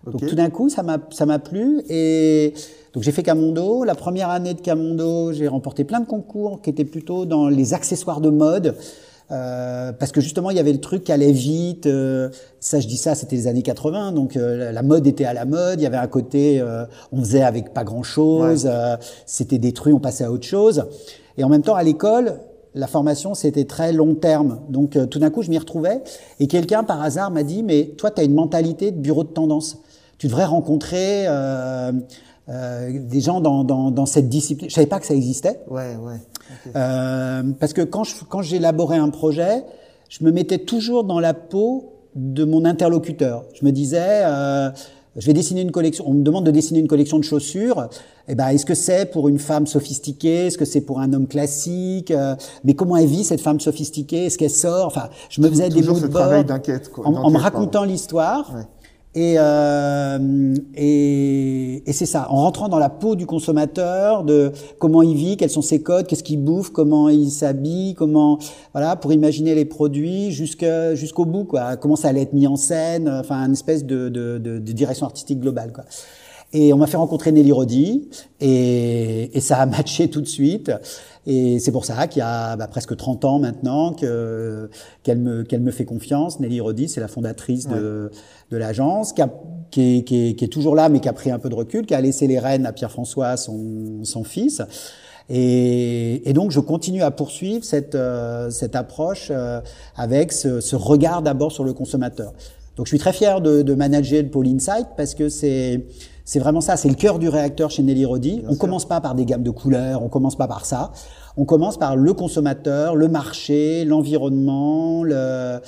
Donc 0.06 0.26
tout 0.26 0.36
d'un 0.36 0.50
coup, 0.50 0.68
ça 0.68 0.82
m'a 0.82 0.98
ça 1.10 1.26
m'a 1.26 1.38
plu 1.38 1.82
et 1.88 2.54
donc 2.94 3.02
j'ai 3.02 3.10
fait 3.12 3.24
Camondo. 3.24 3.82
La 3.84 3.96
première 3.96 4.30
année 4.30 4.54
de 4.54 4.60
Camondo, 4.60 5.32
j'ai 5.32 5.48
remporté 5.48 5.84
plein 5.84 6.00
de 6.00 6.06
concours 6.06 6.62
qui 6.62 6.70
étaient 6.70 6.84
plutôt 6.84 7.26
dans 7.26 7.48
les 7.48 7.74
accessoires 7.74 8.20
de 8.20 8.30
mode. 8.30 8.76
Euh, 9.32 9.92
parce 9.92 10.12
que 10.12 10.20
justement 10.20 10.50
il 10.50 10.56
y 10.56 10.60
avait 10.60 10.72
le 10.72 10.80
truc 10.80 11.04
qui 11.04 11.12
allait 11.12 11.32
vite. 11.32 11.86
Euh, 11.86 12.28
ça, 12.60 12.80
je 12.80 12.86
dis 12.86 12.96
ça, 12.96 13.14
c'était 13.14 13.36
les 13.36 13.46
années 13.48 13.62
80, 13.62 14.12
donc 14.12 14.36
euh, 14.36 14.70
la 14.70 14.82
mode 14.82 15.06
était 15.06 15.24
à 15.24 15.32
la 15.32 15.44
mode. 15.44 15.80
Il 15.80 15.82
y 15.82 15.86
avait 15.86 15.96
un 15.96 16.06
côté, 16.06 16.60
euh, 16.60 16.84
on 17.12 17.20
faisait 17.20 17.42
avec 17.42 17.72
pas 17.72 17.84
grand 17.84 18.02
chose. 18.02 18.68
c'était 19.24 19.58
détruit, 19.58 19.92
on 19.92 20.00
passait 20.00 20.24
à 20.24 20.30
autre 20.30 20.46
chose. 20.46 20.84
Et 21.38 21.44
en 21.44 21.48
même 21.48 21.62
temps, 21.62 21.74
à 21.74 21.82
l'école, 21.82 22.38
la 22.74 22.86
formation 22.86 23.34
c'était 23.34 23.64
très 23.64 23.92
long 23.92 24.14
terme. 24.14 24.60
Donc 24.68 24.98
tout 25.10 25.18
d'un 25.18 25.30
coup, 25.30 25.42
je 25.42 25.50
m'y 25.50 25.58
retrouvais. 25.58 26.02
Et 26.40 26.46
quelqu'un 26.46 26.84
par 26.84 27.02
hasard 27.02 27.30
m'a 27.30 27.42
dit, 27.42 27.62
mais 27.62 27.94
toi, 27.98 28.10
tu 28.10 28.20
as 28.20 28.24
une 28.24 28.34
mentalité 28.34 28.90
de 28.90 28.98
bureau 28.98 29.24
de 29.24 29.30
tendance. 29.30 29.78
Tu 30.18 30.28
devrais 30.28 30.46
rencontrer 30.46 31.26
euh, 32.48 32.90
des 32.92 33.20
gens 33.20 33.40
dans, 33.40 33.64
dans, 33.64 33.90
dans, 33.90 34.06
cette 34.06 34.28
discipline. 34.28 34.70
Je 34.70 34.74
savais 34.74 34.86
pas 34.86 35.00
que 35.00 35.06
ça 35.06 35.14
existait. 35.14 35.60
Ouais, 35.68 35.96
ouais. 35.96 36.20
Euh, 36.76 37.42
parce 37.58 37.72
que 37.72 37.82
quand 37.82 38.04
je, 38.04 38.14
quand 38.28 38.42
j'élaborais 38.42 38.98
un 38.98 39.10
projet, 39.10 39.64
je 40.08 40.24
me 40.24 40.30
mettais 40.30 40.58
toujours 40.58 41.04
dans 41.04 41.18
la 41.18 41.34
peau 41.34 41.92
de 42.14 42.44
mon 42.44 42.64
interlocuteur. 42.64 43.44
Je 43.52 43.64
me 43.64 43.72
disais, 43.72 44.22
euh, 44.24 44.70
je 45.16 45.26
vais 45.26 45.32
dessiner 45.32 45.62
une 45.62 45.72
collection. 45.72 46.04
On 46.06 46.14
me 46.14 46.22
demande 46.22 46.44
de 46.44 46.50
dessiner 46.50 46.78
une 46.78 46.88
collection 46.88 47.18
de 47.18 47.24
chaussures. 47.24 47.88
Eh 48.28 48.34
ben, 48.34 48.48
est-ce 48.48 48.66
que 48.66 48.74
c'est 48.74 49.06
pour 49.06 49.28
une 49.28 49.38
femme 49.38 49.66
sophistiquée? 49.66 50.46
Est-ce 50.46 50.58
que 50.58 50.64
c'est 50.64 50.80
pour 50.82 51.00
un 51.00 51.12
homme 51.12 51.26
classique? 51.26 52.10
Euh, 52.10 52.34
Mais 52.64 52.74
comment 52.74 52.96
elle 52.96 53.06
vit 53.06 53.24
cette 53.24 53.40
femme 53.40 53.60
sophistiquée? 53.60 54.26
Est-ce 54.26 54.36
qu'elle 54.36 54.50
sort? 54.50 54.86
Enfin, 54.86 55.08
je 55.30 55.40
me 55.40 55.48
faisais 55.48 55.68
des 55.68 55.82
mots 55.82 55.98
de 55.98 56.06
bord 56.06 56.32
en, 57.04 57.14
en, 57.14 57.30
me 57.30 57.38
racontant 57.38 57.84
l'histoire. 57.84 58.54
Ouais. 58.54 58.62
Et, 59.16 59.36
euh, 59.38 60.54
et, 60.74 61.82
et 61.88 61.92
c'est 61.94 62.04
ça, 62.04 62.26
en 62.30 62.42
rentrant 62.42 62.68
dans 62.68 62.78
la 62.78 62.90
peau 62.90 63.16
du 63.16 63.24
consommateur, 63.24 64.24
de 64.24 64.52
comment 64.78 65.00
il 65.00 65.16
vit, 65.16 65.38
quels 65.38 65.48
sont 65.48 65.62
ses 65.62 65.80
codes, 65.80 66.06
qu'est-ce 66.06 66.22
qu'il 66.22 66.44
bouffe, 66.44 66.68
comment 66.68 67.08
il 67.08 67.30
s'habille, 67.30 67.94
comment 67.94 68.38
voilà, 68.74 68.94
pour 68.94 69.14
imaginer 69.14 69.54
les 69.54 69.64
produits 69.64 70.32
jusqu'au 70.32 71.24
bout, 71.24 71.44
quoi. 71.44 71.76
Comment 71.76 71.96
ça 71.96 72.08
allait 72.08 72.22
être 72.22 72.34
mis 72.34 72.46
en 72.46 72.56
scène, 72.56 73.08
enfin 73.08 73.46
une 73.46 73.54
espèce 73.54 73.86
de, 73.86 74.10
de, 74.10 74.36
de, 74.36 74.58
de 74.58 74.72
direction 74.72 75.06
artistique 75.06 75.40
globale, 75.40 75.72
quoi. 75.72 75.84
Et 76.52 76.72
on 76.72 76.76
m'a 76.76 76.86
fait 76.86 76.96
rencontrer 76.96 77.32
Nelly 77.32 77.52
Rodi 77.52 78.08
et, 78.40 79.36
et, 79.36 79.40
ça 79.40 79.56
a 79.56 79.66
matché 79.66 80.08
tout 80.08 80.20
de 80.20 80.28
suite. 80.28 80.70
Et 81.26 81.58
c'est 81.58 81.72
pour 81.72 81.84
ça 81.84 82.06
qu'il 82.06 82.20
y 82.20 82.22
a 82.22 82.56
bah, 82.56 82.68
presque 82.68 82.96
30 82.96 83.24
ans 83.24 83.38
maintenant 83.38 83.92
que 83.92 84.70
qu'elle 85.02 85.18
me 85.18 85.42
qu'elle 85.42 85.60
me 85.60 85.72
fait 85.72 85.84
confiance. 85.84 86.38
Nelly 86.38 86.60
Rodi, 86.60 86.88
c'est 86.88 87.00
la 87.00 87.08
fondatrice 87.08 87.66
de 87.66 88.10
de 88.50 88.56
l'agence, 88.56 89.12
qui, 89.12 89.22
qui, 89.70 90.04
qui, 90.04 90.36
qui, 90.36 90.44
est 90.44 90.48
toujours 90.48 90.76
là, 90.76 90.88
mais 90.88 91.00
qui 91.00 91.08
a 91.08 91.12
pris 91.12 91.30
un 91.30 91.38
peu 91.38 91.48
de 91.48 91.54
recul, 91.54 91.84
qui 91.84 91.94
a 91.94 92.00
laissé 92.00 92.26
les 92.26 92.38
rênes 92.38 92.66
à 92.66 92.72
Pierre-François, 92.72 93.36
son, 93.36 94.04
son 94.04 94.24
fils. 94.24 94.62
Et, 95.28 96.28
et, 96.28 96.32
donc, 96.32 96.52
je 96.52 96.60
continue 96.60 97.02
à 97.02 97.10
poursuivre 97.10 97.64
cette, 97.64 97.96
euh, 97.96 98.50
cette 98.50 98.76
approche 98.76 99.28
euh, 99.30 99.60
avec 99.96 100.32
ce, 100.32 100.60
ce 100.60 100.76
regard 100.76 101.22
d'abord 101.22 101.50
sur 101.50 101.64
le 101.64 101.72
consommateur. 101.72 102.32
Donc, 102.76 102.86
je 102.86 102.90
suis 102.90 102.98
très 102.98 103.12
fier 103.12 103.40
de, 103.40 103.62
de 103.62 103.74
manager 103.74 104.22
le 104.22 104.28
pôle 104.28 104.46
Insight 104.46 104.86
parce 104.96 105.14
que 105.14 105.28
c'est 105.28 105.84
c'est 106.26 106.40
vraiment 106.40 106.60
ça, 106.60 106.76
c'est 106.76 106.88
le 106.88 106.96
cœur 106.96 107.20
du 107.20 107.28
réacteur 107.28 107.70
chez 107.70 107.84
Nelly 107.84 108.04
Rodi. 108.04 108.42
on 108.48 108.56
commence 108.56 108.84
pas 108.84 109.00
par 109.00 109.14
des 109.14 109.24
gammes 109.24 109.44
de 109.44 109.50
couleurs, 109.50 110.02
on 110.02 110.08
commence 110.08 110.36
pas 110.36 110.48
par 110.48 110.66
ça. 110.66 110.90
On 111.36 111.44
commence 111.44 111.78
par 111.78 111.94
le 111.94 112.12
consommateur, 112.14 112.96
le 112.96 113.06
marché, 113.06 113.84
l'environnement, 113.84 115.04
le, 115.04 115.60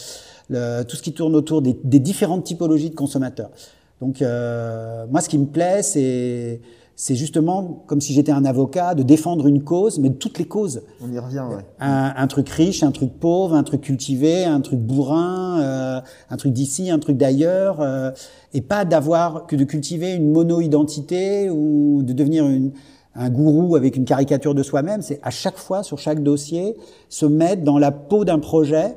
le, 0.51 0.83
tout 0.83 0.97
ce 0.97 1.03
qui 1.03 1.12
tourne 1.12 1.37
autour 1.37 1.62
des, 1.62 1.79
des 1.85 2.01
différentes 2.01 2.42
typologies 2.42 2.90
de 2.90 2.97
consommateurs. 2.97 3.51
Donc 4.01 4.21
euh, 4.21 5.07
moi, 5.09 5.21
ce 5.21 5.29
qui 5.29 5.38
me 5.38 5.47
plaît, 5.47 5.83
c'est 5.85 6.61
c'est 7.01 7.15
justement 7.15 7.85
comme 7.87 8.01
si 8.01 8.13
j'étais 8.13 8.33
un 8.33 8.45
avocat 8.45 8.97
de 8.97 9.05
défendre 9.05 9.47
une 9.47 9.63
cause, 9.63 10.01
mais 10.01 10.09
de 10.09 10.17
toutes 10.17 10.37
les 10.37 10.47
causes. 10.47 10.83
On 11.01 11.13
y 11.13 11.19
revient, 11.21 11.45
ouais. 11.49 11.65
Un, 11.79 12.13
un 12.17 12.27
truc 12.27 12.49
riche, 12.49 12.83
un 12.83 12.91
truc 12.91 13.13
pauvre, 13.21 13.55
un 13.55 13.63
truc 13.63 13.83
cultivé, 13.83 14.45
un 14.45 14.61
truc 14.61 14.81
bourrin, 14.81 15.61
euh, 15.61 16.01
un 16.29 16.37
truc 16.37 16.53
d'ici, 16.53 16.91
un 16.91 16.99
truc 16.99 17.17
d'ailleurs, 17.17 17.81
euh, 17.81 18.11
et 18.53 18.63
pas 18.63 18.85
d'avoir 18.85 19.47
que 19.47 19.55
de 19.55 19.63
cultiver 19.63 20.15
une 20.15 20.33
mono-identité 20.33 21.49
ou 21.51 22.03
de 22.03 22.13
devenir 22.13 22.45
une, 22.49 22.73
un 23.15 23.31
gourou 23.31 23.77
avec 23.77 23.95
une 23.95 24.05
caricature 24.05 24.57
de 24.57 24.65
soi-même. 24.65 25.01
C'est 25.01 25.21
à 25.23 25.31
chaque 25.31 25.57
fois 25.57 25.85
sur 25.85 26.01
chaque 26.01 26.25
dossier 26.25 26.77
se 27.09 27.27
mettre 27.27 27.63
dans 27.63 27.79
la 27.79 27.93
peau 27.93 28.25
d'un 28.25 28.41
projet 28.41 28.97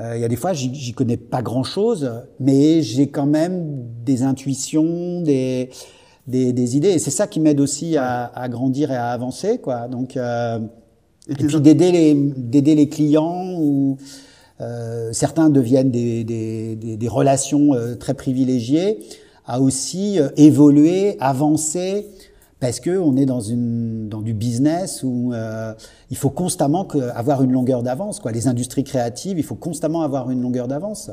euh, 0.00 0.16
il 0.16 0.22
y 0.22 0.24
a 0.24 0.28
des 0.28 0.34
fois, 0.34 0.52
j'y 0.54 0.92
connais 0.92 1.16
pas 1.16 1.40
grand-chose, 1.40 2.10
mais 2.40 2.82
j'ai 2.82 3.06
quand 3.06 3.26
même 3.26 3.86
des 4.04 4.24
intuitions, 4.24 5.20
des, 5.20 5.70
des, 6.26 6.52
des 6.52 6.76
idées. 6.76 6.90
Et 6.90 6.98
c'est 6.98 7.10
ça 7.10 7.26
qui 7.26 7.40
m'aide 7.40 7.60
aussi 7.60 7.96
à, 7.96 8.26
à, 8.34 8.48
grandir 8.48 8.90
et 8.90 8.96
à 8.96 9.10
avancer, 9.10 9.58
quoi. 9.58 9.88
Donc, 9.88 10.16
euh, 10.16 10.58
et, 11.28 11.34
puis 11.34 11.60
d'aider 11.60 11.92
les, 11.92 12.14
d'aider 12.14 12.74
les 12.74 12.88
clients 12.88 13.54
ou 13.58 13.96
euh, 14.60 15.12
certains 15.12 15.50
deviennent 15.50 15.90
des, 15.90 16.24
des, 16.24 16.76
des, 16.76 17.08
relations 17.08 17.74
euh, 17.74 17.94
très 17.96 18.14
privilégiées, 18.14 19.00
à 19.46 19.60
aussi 19.60 20.18
euh, 20.18 20.28
évoluer, 20.36 21.16
avancer 21.20 22.06
parce 22.60 22.80
que 22.80 22.96
on 22.96 23.16
est 23.16 23.26
dans 23.26 23.40
une 23.40 24.08
dans 24.08 24.22
du 24.22 24.32
business 24.32 25.02
où 25.02 25.32
euh, 25.34 25.74
il 26.10 26.16
faut 26.16 26.30
constamment 26.30 26.86
que, 26.86 26.98
avoir 26.98 27.42
une 27.42 27.52
longueur 27.52 27.82
d'avance 27.82 28.20
quoi. 28.20 28.32
Les 28.32 28.48
industries 28.48 28.84
créatives, 28.84 29.38
il 29.38 29.44
faut 29.44 29.54
constamment 29.54 30.02
avoir 30.02 30.30
une 30.30 30.40
longueur 30.40 30.66
d'avance. 30.66 31.10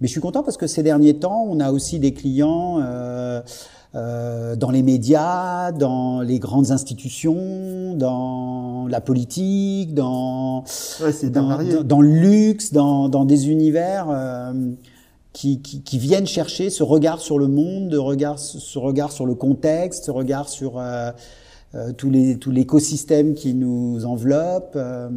Mais 0.00 0.08
je 0.08 0.12
suis 0.12 0.20
content 0.20 0.42
parce 0.42 0.56
que 0.56 0.66
ces 0.66 0.82
derniers 0.82 1.14
temps, 1.14 1.46
on 1.48 1.60
a 1.60 1.70
aussi 1.70 1.98
des 2.00 2.12
clients 2.12 2.80
euh, 2.82 3.40
euh, 3.94 4.56
dans 4.56 4.70
les 4.70 4.82
médias, 4.82 5.72
dans 5.72 6.22
les 6.22 6.38
grandes 6.38 6.70
institutions, 6.70 7.94
dans 7.94 8.86
la 8.88 9.00
politique, 9.00 9.94
dans 9.94 10.64
ouais, 11.00 11.30
dans, 11.30 11.58
dans, 11.58 11.82
dans, 11.82 12.00
le 12.00 12.08
luxe, 12.08 12.72
dans, 12.72 13.08
dans 13.08 13.24
des 13.24 13.50
univers. 13.50 14.06
Euh, 14.10 14.52
qui, 15.32 15.62
qui, 15.62 15.82
qui, 15.82 15.98
viennent 15.98 16.26
chercher 16.26 16.70
ce 16.70 16.82
regard 16.82 17.20
sur 17.20 17.38
le 17.38 17.48
monde, 17.48 17.88
de 17.88 17.96
regard, 17.96 18.38
ce 18.38 18.78
regard 18.78 19.12
sur 19.12 19.26
le 19.26 19.34
contexte, 19.34 20.04
ce 20.04 20.10
regard 20.10 20.48
sur 20.48 20.78
euh, 20.78 21.10
euh, 21.74 21.92
tout 21.92 22.10
l'écosystème 22.10 23.34
qui 23.34 23.54
nous 23.54 24.04
enveloppe. 24.04 24.72
Euh. 24.76 25.08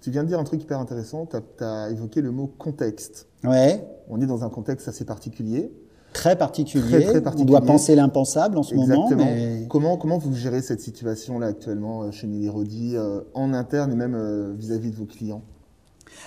Tu 0.00 0.10
viens 0.10 0.22
de 0.22 0.28
dire 0.28 0.38
un 0.38 0.44
truc 0.44 0.62
hyper 0.62 0.78
intéressant, 0.78 1.26
tu 1.26 1.36
as, 1.36 1.66
as, 1.66 1.90
évoqué 1.90 2.22
le 2.22 2.30
mot 2.30 2.46
contexte. 2.46 3.26
Ouais. 3.44 3.84
On 4.08 4.20
est 4.20 4.26
dans 4.26 4.42
un 4.42 4.48
contexte 4.48 4.88
assez 4.88 5.04
particulier. 5.04 5.70
Très 6.18 6.36
particulier. 6.36 6.82
Très, 6.88 7.04
très 7.04 7.20
particulier. 7.22 7.54
On 7.56 7.58
doit 7.58 7.66
penser 7.66 7.94
l'impensable 7.94 8.58
en 8.58 8.64
ce 8.64 8.74
Exactement. 8.74 9.08
moment. 9.08 9.24
Mais... 9.24 9.66
Comment, 9.68 9.96
comment 9.96 10.18
vous 10.18 10.34
gérez 10.34 10.62
cette 10.62 10.80
situation-là 10.80 11.46
actuellement 11.46 12.02
euh, 12.02 12.10
chez 12.10 12.26
Nelly 12.26 12.48
Rodi, 12.48 12.96
euh, 12.96 13.20
en 13.34 13.54
interne 13.54 13.92
et 13.92 13.94
même 13.94 14.16
vis-à-vis 14.58 14.88
-vis 14.88 14.92
de 14.92 14.96
vos 14.96 15.04
clients? 15.04 15.42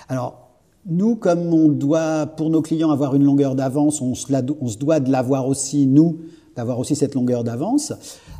Alors, 0.08 0.48
nous, 0.86 1.14
comme 1.14 1.52
on 1.52 1.68
doit, 1.68 2.26
pour 2.26 2.48
nos 2.48 2.62
clients, 2.62 2.90
avoir 2.90 3.14
une 3.14 3.24
longueur 3.24 3.54
d'avance, 3.54 4.00
on, 4.00 4.12
on, 4.12 4.68
se 4.68 4.78
doit 4.78 4.98
de 4.98 5.12
l'avoir 5.12 5.46
aussi, 5.46 5.86
nous, 5.86 6.20
d'avoir 6.56 6.78
aussi 6.78 6.96
cette 6.96 7.14
longueur 7.14 7.44
d'avance. 7.44 7.92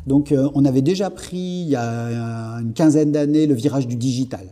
Donc, 0.07 0.31
euh, 0.31 0.49
on 0.55 0.65
avait 0.65 0.81
déjà 0.81 1.11
pris, 1.11 1.37
il 1.37 1.69
y 1.69 1.75
a 1.75 2.59
une 2.61 2.73
quinzaine 2.73 3.11
d'années, 3.11 3.45
le 3.45 3.53
virage 3.53 3.87
du 3.87 3.95
digital. 3.95 4.47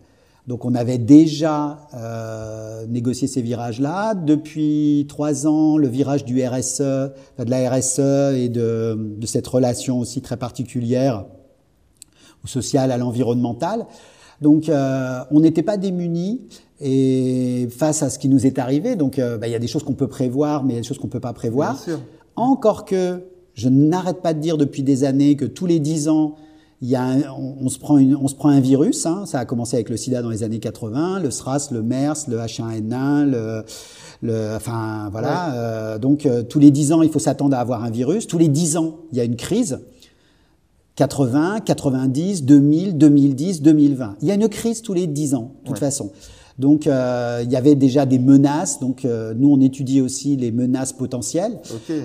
Donc, 0.47 0.65
on 0.65 0.73
avait 0.73 0.97
déjà 0.97 1.88
euh, 1.93 2.86
négocié 2.88 3.27
ces 3.27 3.41
virages-là. 3.41 4.15
Depuis 4.15 5.06
trois 5.08 5.45
ans, 5.45 5.77
le 5.77 5.88
virage 5.88 6.25
du 6.25 6.43
RSE, 6.45 6.80
de 6.80 7.12
la 7.47 7.69
RSE 7.69 7.99
et 8.36 8.49
de, 8.49 8.97
de 9.17 9.25
cette 9.27 9.47
relation 9.47 9.99
aussi 9.99 10.21
très 10.21 10.38
particulière 10.38 11.25
au 12.43 12.47
social, 12.47 12.91
à 12.91 12.97
l'environnemental. 12.97 13.86
Donc, 14.41 14.69
euh, 14.69 15.19
on 15.30 15.39
n'était 15.39 15.62
pas 15.62 15.77
démunis 15.77 16.41
et 16.80 17.67
face 17.69 18.01
à 18.01 18.10
ce 18.10 18.17
qui 18.17 18.27
nous 18.27 18.47
est 18.47 18.58
arrivé. 18.58 18.95
Donc, 18.95 19.19
euh, 19.19 19.38
bah, 19.38 19.47
il 19.47 19.51
y 19.51 19.56
a 19.56 19.60
des 19.60 19.67
choses 19.67 19.84
qu'on 19.84 19.93
peut 19.93 20.08
prévoir, 20.08 20.63
mais 20.63 20.73
il 20.73 20.75
y 20.77 20.80
a 20.80 20.82
des 20.82 20.88
choses 20.88 20.97
qu'on 20.97 21.08
peut 21.08 21.19
pas 21.19 21.34
prévoir. 21.34 21.73
Bien 21.73 21.82
sûr. 21.82 21.99
Encore 22.36 22.86
que 22.86 23.23
je 23.54 23.69
n'arrête 23.69 24.21
pas 24.21 24.34
de 24.34 24.39
dire 24.39 24.58
depuis 24.58 24.82
des 24.82 25.04
années 25.04 25.36
que 25.36 25.45
tous 25.45 25.67
les 25.67 25.80
dix 25.80 26.10
ans, 26.10 26.36
il 26.82 26.89
y 26.89 26.96
a 26.96 27.04
un- 27.04 27.22
on, 27.38 27.58
on 27.62 27.70
se 27.70 27.78
prend 27.78 27.98
une- 27.98 28.15
on 28.15 28.28
se 28.28 28.36
prend 28.36 28.50
un 28.50 28.60
virus. 28.60 29.06
hein. 29.06 29.24
Ça 29.26 29.39
a 29.39 29.46
commencé 29.46 29.76
avec 29.76 29.89
le 29.89 29.98
SIDA 29.98 30.22
dans 30.22 30.30
les 30.30 30.44
années 30.44 30.60
80, 30.60 31.20
le 31.20 31.30
SRAS, 31.32 31.70
le 31.72 31.82
MERS, 31.84 32.28
le 32.28 32.38
H1N1, 32.39 33.26
le, 33.26 33.63
le, 34.24 34.56
enfin 34.56 35.10
voilà. 35.12 35.54
Euh, 35.56 35.98
donc 36.00 36.26
euh, 36.26 36.44
tous 36.44 36.60
les 36.60 36.72
dix 36.72 36.91
ans, 36.91 37.02
il 37.04 37.10
faut 37.10 37.20
s'attendre 37.20 37.56
à 37.56 37.60
avoir 37.60 37.84
un 37.84 37.91
virus. 37.91 38.26
Tous 38.28 38.38
les 38.39 38.48
dix 38.48 38.78
ans, 38.78 38.96
il 39.12 39.17
y 39.17 39.22
a 39.22 39.24
une 39.24 39.36
crise. 39.36 39.80
80, 40.96 41.62
90, 41.62 42.44
2000, 42.44 42.98
2010, 42.98 43.62
2020. 43.62 44.15
Il 44.22 44.28
y 44.28 44.32
a 44.32 44.36
une 44.36 44.50
crise 44.50 44.82
tous 44.82 44.94
les 44.94 45.08
10 45.08 45.34
ans, 45.36 45.52
de 45.62 45.67
toute 45.67 45.76
Ouais. 45.76 45.80
façon. 45.80 46.12
Donc, 46.60 46.86
euh, 46.86 47.41
il 47.44 47.52
y 47.52 47.56
avait 47.56 47.76
déjà 47.76 48.06
des 48.06 48.20
menaces. 48.20 48.80
Donc, 48.80 49.06
euh, 49.06 49.34
nous, 49.36 49.50
on 49.52 49.60
étudie 49.62 50.02
aussi 50.02 50.36
les 50.36 50.52
menaces 50.52 50.94
potentielles. 50.94 51.58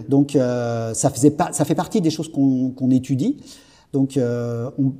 Donc, 0.08 0.36
euh, 0.36 0.94
ça, 0.94 1.10
faisait 1.10 1.30
pas, 1.32 1.48
ça 1.52 1.64
fait 1.64 1.74
partie 1.74 2.00
des 2.00 2.10
choses 2.10 2.28
qu'on 2.30 2.70
qu'on 2.70 2.90
étudie. 2.90 3.36
Donc, 3.96 4.16
euh, 4.16 4.70
on, 4.78 4.92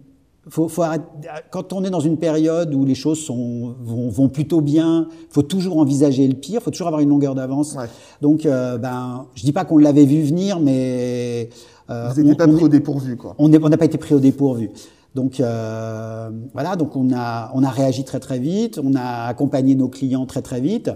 faut, 0.49 0.69
faut 0.69 0.83
arrêter- 0.83 1.05
quand 1.51 1.73
on 1.75 1.85
est 1.85 1.91
dans 1.91 2.01
une 2.01 2.17
période 2.17 2.73
où 2.75 2.85
les 2.87 2.95
choses 2.95 3.21
sont, 3.21 3.75
vont, 3.83 4.09
vont 4.09 4.29
plutôt 4.29 4.61
bien, 4.63 5.09
faut 5.29 5.43
toujours 5.43 5.77
envisager 5.79 6.27
le 6.27 6.35
pire, 6.35 6.63
faut 6.63 6.71
toujours 6.71 6.87
avoir 6.87 7.03
une 7.03 7.11
longueur 7.11 7.35
d'avance. 7.35 7.75
Ouais. 7.75 7.87
Donc, 8.23 8.47
euh, 8.47 8.79
ben, 8.79 9.27
je 9.35 9.43
dis 9.43 9.53
pas 9.53 9.65
qu'on 9.67 9.77
l'avait 9.79 10.07
vu 10.07 10.23
venir, 10.23 10.61
mais 10.61 11.51
euh, 11.91 12.09
Vous 12.15 12.23
n'étiez 12.23 12.33
on- 12.33 12.37
pas 12.37 12.47
trop 12.57 12.67
est- 12.67 12.71
dépourvu, 12.71 13.17
quoi. 13.17 13.35
on 13.39 13.49
n'a 13.49 13.77
pas 13.77 13.85
été 13.85 13.99
pris 13.99 14.15
au 14.15 14.19
dépourvu. 14.21 14.71
Donc 15.15 15.41
euh, 15.41 16.29
voilà, 16.53 16.77
donc 16.77 16.95
on 16.95 17.09
a 17.15 17.51
on 17.55 17.63
a 17.63 17.71
réagi 17.71 18.05
très 18.05 18.21
très 18.21 18.39
vite, 18.39 18.79
on 18.85 18.93
a 18.95 19.25
accompagné 19.33 19.75
nos 19.75 19.89
clients 19.89 20.27
très 20.27 20.43
très 20.43 20.61
vite. 20.61 20.91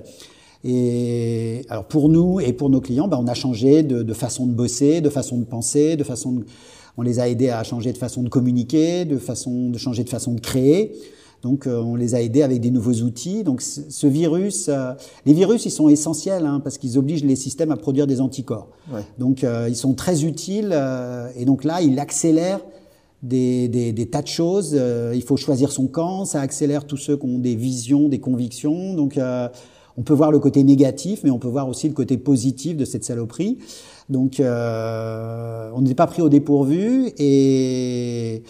Et 0.63 1.65
alors 1.71 1.85
pour 1.85 2.11
nous 2.11 2.39
et 2.41 2.53
pour 2.53 2.69
nos 2.69 2.81
clients, 2.83 3.09
ben, 3.09 3.19
on 3.19 3.27
a 3.29 3.35
changé 3.35 3.83
de, 3.83 4.03
de 4.03 4.13
façon 4.13 4.47
de 4.47 4.53
bosser, 4.53 5.01
de 5.01 5.09
façon 5.09 5.39
de 5.39 5.45
penser, 5.45 5.97
de 5.97 6.05
façon 6.05 6.33
de, 6.33 6.45
on 7.01 7.03
les 7.03 7.19
a 7.19 7.29
aidés 7.31 7.49
à 7.49 7.65
changer 7.65 7.93
de 7.95 7.99
façon 7.99 8.23
de 8.23 8.29
communiquer, 8.29 9.07
de 9.07 9.17
façon 9.17 9.71
de 9.71 9.79
changer 9.79 10.05
de 10.05 10.11
façon 10.11 10.35
de 10.35 10.41
créer. 10.41 10.93
Donc 11.43 11.67
euh, 11.67 11.81
on 11.81 11.95
les 11.95 12.15
a 12.15 12.21
aidés 12.21 12.43
avec 12.43 12.61
des 12.61 12.71
nouveaux 12.71 13.03
outils. 13.07 13.43
Donc 13.43 13.63
ce 13.63 14.07
virus, 14.07 14.69
euh, 14.69 14.93
les 15.25 15.33
virus, 15.33 15.65
ils 15.65 15.71
sont 15.71 15.89
essentiels 15.89 16.45
hein, 16.45 16.61
parce 16.63 16.77
qu'ils 16.77 16.99
obligent 16.99 17.25
les 17.25 17.37
systèmes 17.37 17.71
à 17.71 17.79
produire 17.79 18.07
des 18.07 18.21
anticorps. 18.21 18.69
Ouais. 18.93 19.01
Donc 19.19 19.45
euh, 19.45 19.67
ils 19.71 19.77
sont 19.77 19.95
très 19.95 20.25
utiles 20.25 20.79
et 21.35 21.47
donc 21.47 21.65
là, 21.65 21.81
ils 21.81 21.99
accélèrent 21.99 22.61
des, 23.23 23.69
des, 23.69 23.93
des 23.93 24.07
tas 24.07 24.21
de 24.21 24.27
choses. 24.29 24.79
Il 25.15 25.23
faut 25.23 25.39
choisir 25.39 25.73
son 25.73 25.87
camp, 25.87 26.27
ça 26.27 26.43
accélère 26.43 26.85
tous 26.85 26.99
ceux 26.99 27.17
qui 27.17 27.25
ont 27.25 27.39
des 27.39 27.57
visions, 27.57 28.11
des 28.11 28.21
convictions. 28.21 28.93
Donc 28.93 29.19
on 30.01 30.03
peut 30.03 30.15
voir 30.15 30.33
le 30.33 30.39
côté 30.39 30.65
négatif, 30.65 31.21
mais 31.25 31.31
on 31.31 31.39
peut 31.39 31.49
voir 31.49 31.69
aussi 31.69 31.87
le 31.87 31.93
côté 31.93 32.17
positif 32.17 32.75
de 32.75 32.87
cette 32.87 33.05
saloperie. 33.05 33.59
Donc 34.09 34.41
euh, 34.41 35.71
on 35.75 35.83
n'est 35.83 35.95
pas 35.95 36.07
pris 36.07 36.23
au 36.23 36.31
dépourvu 36.31 37.09
et, 37.19 38.43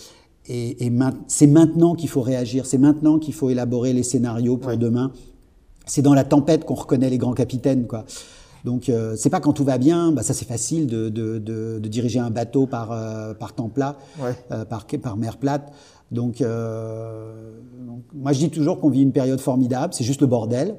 et, 0.46 0.86
et 0.86 0.90
main- 0.90 1.18
c'est 1.26 1.48
maintenant 1.48 1.94
qu'il 1.96 2.08
faut 2.08 2.20
réagir, 2.20 2.66
c'est 2.66 2.78
maintenant 2.78 3.18
qu'il 3.18 3.34
faut 3.34 3.50
élaborer 3.50 3.92
les 3.92 4.04
scénarios 4.04 4.58
pour 4.58 4.70
Ouais. 4.70 4.76
demain. 4.76 5.10
C'est 5.86 6.02
dans 6.02 6.14
la 6.14 6.22
tempête 6.22 6.64
qu'on 6.64 6.74
reconnaît 6.74 7.10
les 7.10 7.18
grands 7.18 7.32
capitaines, 7.34 7.88
quoi. 7.88 8.04
Donc 8.64 8.88
euh, 8.88 9.14
c'est 9.16 9.30
pas 9.30 9.40
quand 9.40 9.52
tout 9.54 9.64
va 9.64 9.76
bien, 9.78 10.12
bah 10.12 10.22
ça 10.22 10.34
c'est 10.34 10.44
facile 10.46 10.86
de, 10.86 11.08
de, 11.08 11.38
de, 11.38 11.80
de 11.80 11.88
diriger 11.88 12.20
un 12.20 12.30
bateau 12.30 12.66
par 12.66 12.92
euh, 12.92 13.34
par 13.34 13.54
temps 13.54 13.70
plat, 13.70 13.96
Ouais. 14.22 14.36
euh, 14.52 14.64
par 14.64 14.86
par 15.02 15.16
mer 15.16 15.36
plate. 15.38 15.72
Donc, 16.12 16.40
donc, 16.40 18.02
moi 18.14 18.32
je 18.32 18.38
dis 18.40 18.50
toujours 18.50 18.80
qu'on 18.80 18.90
vit 18.90 19.02
une 19.02 19.12
période 19.12 19.40
formidable, 19.40 19.94
c'est 19.94 20.02
juste 20.04 20.20
le 20.20 20.26
bordel, 20.26 20.74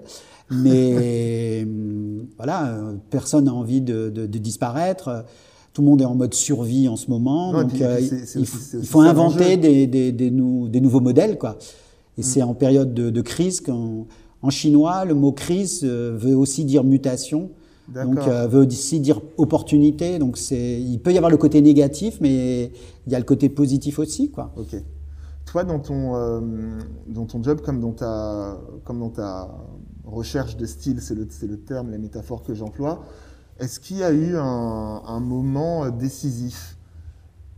mais 0.52 1.64
hum, 1.64 2.28
voilà, 2.38 2.68
euh, 2.68 2.96
personne 3.10 3.46
n'a 3.46 3.54
envie 3.54 3.82
de, 3.82 4.10
de, 4.10 4.26
de 4.26 4.38
disparaître. 4.38 5.26
Tout 5.74 5.82
le 5.82 5.88
monde 5.88 6.02
est 6.02 6.06
en 6.06 6.16
mode 6.16 6.34
survie 6.34 6.90
en 6.90 6.98
ce 6.98 7.10
moment, 7.10 7.54
donc 7.54 7.72
puis- 7.74 7.84
euh, 7.84 8.00
il, 8.02 8.24
aussi- 8.24 8.46
faut- 8.46 9.02
il 9.04 9.08
inventer 9.08 9.56
des, 9.58 9.88
des, 9.88 10.12
des, 10.12 10.30
nou- 10.30 10.68
des 10.68 10.82
nouveaux 10.82 11.00
modèles, 11.00 11.38
quoi. 11.38 11.52
Mm. 11.52 12.20
Et 12.20 12.24
c'est 12.24 12.42
en 12.42 12.54
période 12.54 12.94
de, 12.94 13.10
de 13.10 13.22
crise 13.22 13.62
qu'en 13.62 14.06
en 14.42 14.50
chinois, 14.50 15.06
le 15.06 15.14
mot 15.14 15.32
crise 15.32 15.82
euh, 15.84 16.16
veut 16.18 16.36
aussi 16.36 16.66
dire 16.66 16.84
mutation. 16.84 17.52
Donc, 17.94 18.20
euh, 18.20 18.48
veut 18.48 18.66
aussi 18.66 19.00
dire 19.02 19.20
opportunité. 19.38 20.18
Donc, 20.18 20.38
c'est, 20.38 20.80
il 20.82 21.00
peut 21.00 21.12
y 21.12 21.18
avoir 21.18 21.30
le 21.30 21.36
côté 21.38 21.62
négatif, 21.62 22.20
mais 22.22 22.72
il 23.06 23.12
y 23.12 23.16
a 23.16 23.20
le 23.20 23.26
côté 23.26 23.50
positif 23.50 24.00
aussi, 24.00 24.30
quoi. 24.30 24.54
Ok. 24.56 24.82
Toi, 25.46 25.64
dans 25.66 25.80
ton, 25.80 26.16
euh, 26.16 26.40
dans 27.08 27.26
ton 27.26 27.44
job, 27.44 27.60
comme 27.62 27.82
dans 27.82 27.92
ta, 27.92 28.58
comme 28.86 29.00
dans 29.00 29.10
ta 29.10 29.50
recherche 30.06 30.58
de 30.58 30.66
style, 30.66 31.02
c'est 31.02 31.16
le, 31.16 31.28
le 31.48 31.58
terme, 31.60 31.92
la 31.92 31.98
métaphore 31.98 32.44
que 32.44 32.54
j'emploie, 32.54 33.06
est-ce 33.62 33.80
qu'il 33.80 33.98
y 33.98 34.04
a 34.04 34.12
eu 34.12 34.36
un, 34.38 35.20
moment 35.20 35.86
euh, 35.86 35.92
décisif? 35.92 36.78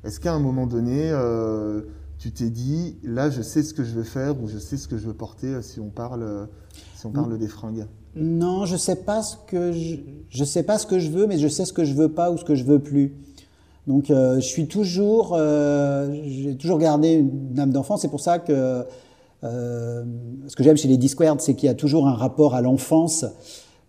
Est-ce 0.03 0.19
qu'à 0.19 0.33
un 0.33 0.39
moment 0.39 0.67
donné, 0.67 1.09
euh, 1.11 1.81
tu 2.19 2.31
t'es 2.31 2.49
dit, 2.49 2.97
là, 3.03 3.29
je 3.29 3.41
sais 3.41 3.63
ce 3.63 3.73
que 3.73 3.85
je 3.85 3.93
veux 3.93 4.03
faire 4.03 4.41
ou 4.41 4.49
je 4.49 4.57
sais 4.57 4.75
ce 4.75 4.89
que 4.89 4.97
je 4.97 5.07
veux 5.07 5.13
porter 5.13 5.47
euh, 5.47 5.61
si 5.61 5.79
on 5.79 5.89
parle, 5.89 6.49
si 6.95 7.05
on 7.05 7.11
parle 7.11 7.37
des 7.37 7.47
fringues? 7.47 7.85
Non, 8.17 8.65
je 8.65 8.75
sais 8.75 8.95
je, 9.01 10.43
sais 10.43 10.63
pas 10.63 10.77
ce 10.77 10.85
que 10.85 10.99
je 10.99 11.09
veux, 11.09 11.25
mais 11.25 11.37
je 11.37 11.47
sais 11.47 11.63
ce 11.63 11.71
que 11.71 11.85
je 11.85 11.93
veux 11.93 12.09
pas 12.09 12.31
ou 12.31 12.37
ce 12.37 12.43
que 12.43 12.55
je 12.55 12.65
veux 12.65 12.79
plus. 12.79 13.15
Donc, 13.87 14.05
je 14.09 14.39
suis 14.39 14.67
toujours, 14.67 15.37
j'ai 16.23 16.55
toujours 16.57 16.79
gardé 16.79 17.13
une 17.13 17.59
âme 17.59 17.71
d'enfant. 17.71 17.97
C'est 17.97 18.07
pour 18.07 18.21
ça 18.21 18.39
que 18.39 18.85
euh, 19.43 20.03
ce 20.47 20.55
que 20.55 20.63
j'aime 20.63 20.77
chez 20.77 20.87
les 20.87 20.97
Discwords, 20.97 21.41
c'est 21.41 21.53
qu'il 21.55 21.67
y 21.67 21.69
a 21.69 21.73
toujours 21.73 22.07
un 22.07 22.13
rapport 22.13 22.55
à 22.55 22.61
l'enfance, 22.61 23.25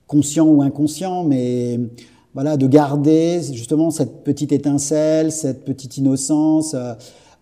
conscient 0.07 0.47
ou 0.47 0.62
inconscient, 0.62 1.25
mais 1.25 1.79
voilà, 2.35 2.57
de 2.57 2.67
garder 2.67 3.40
justement 3.53 3.90
cette 3.90 4.25
petite 4.25 4.53
étincelle, 4.53 5.31
cette 5.31 5.64
petite 5.64 5.97
innocence. 5.97 6.75
euh, 6.75 6.95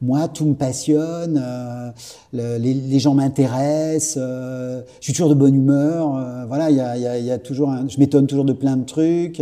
moi, 0.02 0.26
tout 0.26 0.44
me 0.44 0.54
passionne, 0.54 1.40
euh, 1.40 1.90
le- 2.32 2.58
les, 2.58 2.98
gens 2.98 3.14
m'intéressent, 3.14 4.16
je 4.16 4.82
suis 5.00 5.12
toujours 5.12 5.28
de 5.28 5.34
bonne 5.34 5.54
humeur. 5.54 6.46
voilà, 6.48 6.70
il 6.70 6.76
y 6.76 7.30
a, 7.30 7.38
toujours, 7.38 7.72
je 7.88 8.00
m'étonne 8.00 8.26
toujours 8.26 8.44
de 8.44 8.52
plein 8.52 8.76
de 8.76 8.84
trucs. 8.84 9.40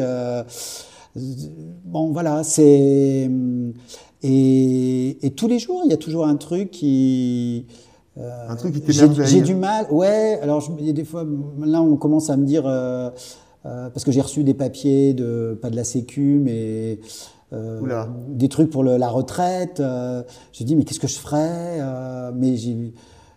bon, 1.16 2.12
voilà, 2.12 2.44
c'est 2.44 3.30
et 4.22 5.32
tous 5.34 5.48
les 5.48 5.58
jours, 5.58 5.80
il 5.86 5.90
y 5.90 5.94
a 5.94 5.96
toujours 5.96 6.26
un 6.26 6.36
truc 6.36 6.70
qui 6.70 7.64
euh, 8.18 8.48
Un 8.48 8.56
truc 8.56 8.74
qui 8.74 8.92
j'ai 8.92 9.02
t'émerveille. 9.02 9.26
j'ai 9.26 9.40
du 9.40 9.54
mal. 9.54 9.86
Ouais, 9.90 10.38
alors 10.42 10.60
je- 10.60 10.70
il 10.78 10.86
y 10.86 10.90
a 10.90 10.92
des 10.92 11.04
fois, 11.04 11.24
là, 11.64 11.80
on 11.82 11.96
commence 11.96 12.28
à 12.30 12.36
me 12.36 12.44
dire 12.44 12.64
euh, 12.66 13.10
euh, 13.66 13.90
parce 13.90 14.04
que 14.04 14.10
j'ai 14.12 14.20
reçu 14.20 14.42
des 14.44 14.54
papiers 14.54 15.14
de 15.14 15.58
pas 15.60 15.70
de 15.70 15.76
la 15.76 15.84
Sécu, 15.84 16.40
mais 16.42 16.98
euh, 17.52 18.04
des 18.28 18.48
trucs 18.48 18.70
pour 18.70 18.82
le- 18.84 18.96
la 18.96 19.08
retraite. 19.08 19.80
Euh, 19.80 20.22
j'ai 20.52 20.64
dit 20.64 20.76
mais 20.76 20.84
qu'est-ce 20.84 21.00
que 21.00 21.08
je 21.08 21.18
ferais 21.18 21.78
euh, 21.80 22.32
Mais 22.34 22.56
j'ai 22.56 22.92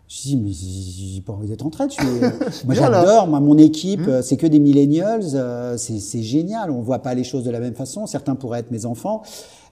j'ai 0.07 0.29
dit 0.29 0.37
mais 0.37 0.51
j'ai 0.51 1.21
pas 1.21 1.33
envie 1.33 1.47
d'être 1.47 1.63
en 1.63 1.69
retraite. 1.69 1.91
Je 1.97 2.01
suis- 2.03 2.65
moi 2.65 2.75
j'adore. 2.75 3.27
Moi 3.27 3.39
mon 3.39 3.57
équipe, 3.57 4.01
Mmh. 4.01 4.09
euh, 4.09 4.21
c'est 4.21 4.37
que 4.37 4.47
des 4.47 4.59
millennials. 4.59 5.23
euh, 5.33 5.77
c'est 5.77 6.21
génial. 6.23 6.71
On 6.71 6.81
voit 6.81 6.99
pas 6.99 7.13
les 7.15 7.23
choses 7.23 7.43
de 7.43 7.51
la 7.51 7.59
même 7.59 7.75
façon. 7.75 8.05
Certains 8.07 8.35
pourraient 8.35 8.59
être 8.59 8.71
mes 8.71 8.85
enfants. 8.85 9.21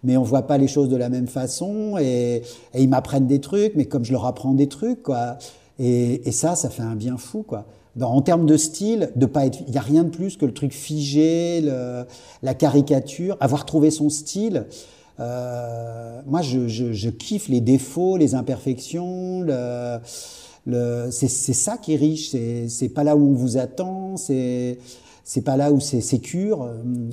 Mais 0.04 0.18
on 0.18 0.24
voit 0.24 0.44
pas 0.48 0.58
les 0.58 0.68
choses 0.68 0.90
de 0.90 0.96
la 0.98 1.10
même 1.10 1.28
façon 1.28 1.98
et, 2.00 2.42
et 2.74 2.82
ils 2.82 2.90
m'apprennent 2.90 3.28
des 3.28 3.40
trucs, 3.40 3.76
mais 3.76 3.86
comme 3.86 4.04
je 4.04 4.12
leur 4.12 4.26
apprends 4.26 4.54
des 4.54 4.68
trucs, 4.68 5.04
quoi. 5.04 5.38
Et, 5.80 6.28
et 6.28 6.32
ça, 6.32 6.56
ça 6.56 6.70
fait 6.70 6.82
un 6.84 6.96
bien 6.96 7.18
fou, 7.18 7.44
quoi. 7.44 7.66
Dans- 7.96 8.12
en 8.12 8.22
termes 8.22 8.46
de 8.46 8.58
style, 8.58 9.12
de 9.16 9.26
pas 9.26 9.46
être, 9.46 9.60
il 9.68 9.74
y 9.74 9.78
a 9.78 9.82
rien 9.82 10.04
de 10.04 10.10
plus 10.10 10.38
que 10.38 10.46
le 10.46 10.54
truc 10.54 10.74
figé, 10.74 11.62
le- 11.62 12.06
la 12.42 12.54
caricature, 12.54 13.38
avoir 13.40 13.66
trouvé 13.66 13.92
son 13.92 14.10
style. 14.10 14.66
Euh, 15.20 16.22
moi, 16.26 16.42
je, 16.42 16.68
je, 16.68 16.94
je 16.94 17.10
kiffe 17.10 17.48
les 17.48 17.62
défauts, 17.62 18.18
les 18.18 18.34
imperfections. 18.34 19.42
Le, 19.42 19.98
le, 20.66 21.10
c'est, 21.12 21.28
ça 21.28 21.78
qui 21.78 21.94
est 21.94 21.98
riche. 21.98 22.36
C'est 22.68 22.90
pas 22.90 23.04
là 23.04 23.16
où 23.16 23.30
on 23.30 23.34
vous 23.34 23.58
attend. 23.58 24.18
C'est, 24.18 24.78
c'est 25.24 25.42
pas 25.42 25.58
là 25.58 25.72
où 25.72 25.80
c'est 25.80 26.02
sécure. 26.02 26.70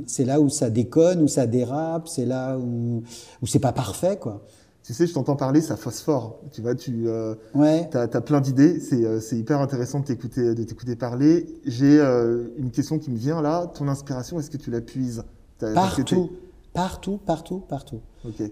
C'est 0.06 0.24
là 0.24 0.40
où 0.40 0.48
ça 0.48 0.70
déconne, 0.70 1.22
où 1.22 1.28
ça 1.28 1.46
dérape. 1.46 2.08
C'est 2.08 2.26
là 2.26 2.58
où, 2.58 3.02
où 3.42 3.46
c'est 3.46 3.58
pas 3.58 3.72
parfait, 3.72 4.16
quoi. 4.18 4.42
Tu 4.88 4.94
sais, 4.94 5.06
je 5.06 5.12
t'entends 5.12 5.36
parler, 5.36 5.60
ça 5.60 5.76
phosphore. 5.76 6.40
Tu 6.50 6.62
vois, 6.62 6.74
tu 6.74 7.08
euh, 7.08 7.34
Ouais. 7.54 7.90
as, 7.94 8.08
plein 8.22 8.40
d'idées. 8.40 8.80
C'est 8.80 9.04
euh, 9.04 9.20
c'est 9.20 9.36
hyper 9.36 9.60
intéressant 9.60 10.00
de 10.00 10.06
t'écouter 10.06 10.54
de 10.54 10.62
t'écouter 10.64 10.96
parler. 10.96 11.46
J'ai 11.66 12.00
euh, 12.00 12.44
une 12.56 12.70
question 12.70 12.98
qui 12.98 13.10
me 13.10 13.18
vient 13.18 13.42
là. 13.42 13.66
Ton 13.74 13.86
inspiration, 13.88 14.40
est-ce 14.40 14.50
que 14.50 14.56
tu 14.56 14.70
la 14.70 14.80
puises? 14.80 15.24
Partout. 15.58 16.30
Partout, 16.78 17.18
partout, 17.26 17.60
partout. 17.68 17.98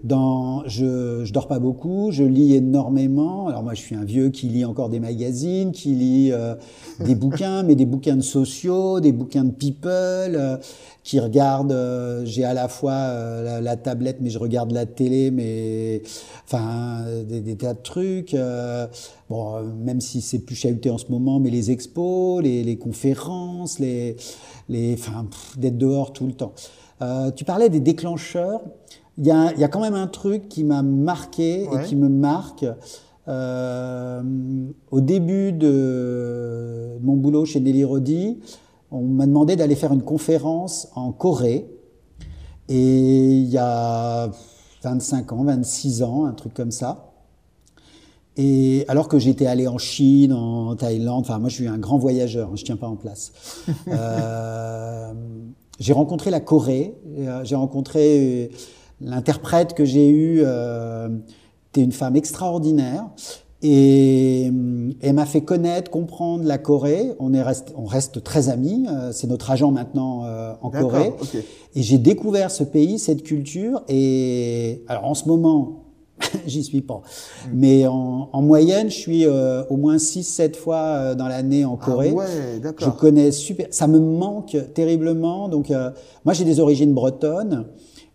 Dans, 0.03 0.67
je, 0.67 1.23
je 1.23 1.31
dors 1.31 1.47
pas 1.47 1.59
beaucoup, 1.59 2.11
je 2.11 2.25
lis 2.25 2.55
énormément. 2.55 3.47
Alors 3.47 3.63
moi, 3.63 3.73
je 3.73 3.79
suis 3.79 3.95
un 3.95 4.03
vieux 4.03 4.31
qui 4.31 4.49
lit 4.49 4.65
encore 4.65 4.89
des 4.89 4.99
magazines, 4.99 5.71
qui 5.71 5.95
lit 5.95 6.33
euh, 6.33 6.55
des 7.05 7.15
bouquins, 7.15 7.63
mais 7.63 7.75
des 7.75 7.85
bouquins 7.85 8.17
de 8.17 8.21
sociaux, 8.21 8.99
des 8.99 9.13
bouquins 9.13 9.45
de 9.45 9.51
people, 9.51 9.81
euh, 10.35 10.57
qui 11.05 11.21
regarde. 11.21 11.71
euh, 11.71 12.25
J'ai 12.25 12.43
à 12.43 12.53
la 12.53 12.67
fois 12.67 12.91
la, 12.91 13.61
la 13.61 13.77
tablette, 13.77 14.17
mais 14.19 14.29
je 14.29 14.39
regarde 14.39 14.73
la 14.73 14.85
télé, 14.85 15.31
mais 15.31 16.01
enfin 16.43 17.05
des, 17.29 17.39
des 17.39 17.55
tas 17.55 17.75
de 17.75 17.81
trucs. 17.81 18.35
bon, 19.29 19.63
même 19.85 20.01
si 20.01 20.19
c'est 20.19 20.39
plus 20.39 20.55
chahuté 20.55 20.89
en 20.89 20.97
ce 20.97 21.05
moment, 21.13 21.39
mais 21.39 21.49
les 21.49 21.71
expos, 21.71 22.43
les, 22.43 22.61
les 22.65 22.77
conférences, 22.77 23.79
les, 23.79 24.17
les, 24.67 24.95
enfin, 24.95 25.27
d'être 25.57 25.77
dehors 25.77 26.11
tout 26.11 26.27
le 26.27 26.33
temps. 26.33 26.51
Euh, 27.01 27.31
tu 27.31 27.43
parlais 27.45 27.69
des 27.69 27.79
déclencheurs. 27.79 28.61
Il 29.17 29.25
y 29.25 29.31
a, 29.31 29.51
il 29.53 29.59
y 29.59 29.63
a 29.63 29.67
quand 29.67 29.81
même 29.81 29.95
un 29.95 30.07
truc 30.07 30.47
qui 30.49 30.63
m'a 30.63 30.81
marqué 30.83 31.67
Ouais. 31.67 31.83
et 31.83 31.85
qui 31.87 31.95
me 31.95 32.09
marque. 32.09 32.65
Euh, 33.27 34.21
au 34.91 35.01
début 35.01 35.51
de 35.51 36.97
mon 37.01 37.15
boulot 37.17 37.45
chez 37.45 37.59
Nelly 37.59 37.83
Rodi, 37.83 38.39
on 38.91 39.01
m'a 39.01 39.25
demandé 39.25 39.55
d'aller 39.55 39.75
faire 39.75 39.91
une 39.91 40.03
conférence 40.03 40.87
en 40.95 41.11
Corée. 41.11 41.67
Et 42.69 43.37
il 43.39 43.47
y 43.49 43.57
a 43.57 44.29
25 44.83 45.31
ans, 45.33 45.43
26 45.43 46.03
ans, 46.03 46.25
un 46.25 46.33
truc 46.33 46.53
comme 46.53 46.71
ça. 46.71 47.11
Et 48.39 48.85
alors 48.87 49.07
que 49.07 49.17
j'étais 49.17 49.47
allé 49.47 49.67
en 49.67 49.77
Chine, 49.79 50.31
en 50.31 50.75
Thaïlande, 50.75 51.21
enfin 51.21 51.39
moi 51.39 51.49
je 51.49 51.55
suis 51.55 51.67
un 51.67 51.79
grand 51.79 51.97
voyageur, 51.97 52.49
hein, 52.51 52.55
je 52.55 52.63
tiens 52.63 52.77
pas 52.77 52.87
en 52.87 52.95
place. 52.95 53.31
Euh, 53.87 55.11
j'ai 55.79 55.93
rencontré 55.93 56.31
la 56.31 56.39
Corée, 56.39 56.95
euh, 57.19 57.43
j'ai 57.43 57.55
rencontré 57.55 58.19
euh, 58.19 58.47
l'interprète 59.01 59.73
que 59.73 59.85
j'ai 59.85 60.09
eu, 60.09 60.41
euh, 60.43 61.09
était 61.71 61.83
une 61.83 61.91
femme 61.91 62.15
extraordinaire. 62.15 63.05
Et 63.63 64.51
elle 65.01 65.13
m'a 65.13 65.25
fait 65.25 65.41
connaître, 65.41 65.89
comprendre 65.89 66.43
la 66.43 66.59
Corée. 66.59 67.13
On, 67.19 67.33
est 67.33 67.41
reste, 67.41 67.73
on 67.75 67.85
reste 67.85 68.23
très 68.23 68.49
amis. 68.49 68.85
c'est 69.11 69.25
notre 69.25 69.49
agent 69.49 69.71
maintenant 69.71 70.25
euh, 70.25 70.53
en 70.61 70.69
Corée. 70.69 71.11
Et 71.73 71.81
j'ai 71.81 71.97
découvert 71.97 72.51
ce 72.51 72.63
pays, 72.63 72.99
cette 72.99 73.23
culture. 73.23 73.81
Et 73.87 74.83
alors 74.87 75.05
en 75.05 75.15
ce 75.15 75.27
moment, 75.27 75.86
j'y 76.45 76.63
suis 76.63 76.81
pas. 76.81 77.01
Mais 77.53 77.85
en, 77.87 78.29
en 78.31 78.41
moyenne, 78.41 78.89
je 78.89 78.97
suis 78.97 79.25
euh, 79.25 79.63
au 79.69 79.77
moins 79.77 79.97
6-7 79.97 80.55
fois 80.55 80.77
euh, 80.77 81.15
dans 81.15 81.27
l'année 81.27 81.65
en 81.65 81.75
Corée. 81.77 82.11
Ah 82.13 82.15
ouais, 82.15 82.73
Je 82.79 82.89
connais 82.89 83.31
super. 83.31 83.67
Ça 83.71 83.87
me 83.87 83.99
manque 83.99 84.57
terriblement. 84.73 85.49
Donc, 85.49 85.71
euh, 85.71 85.91
moi, 86.25 86.33
j'ai 86.33 86.45
des 86.45 86.59
origines 86.59 86.93
bretonnes 86.93 87.67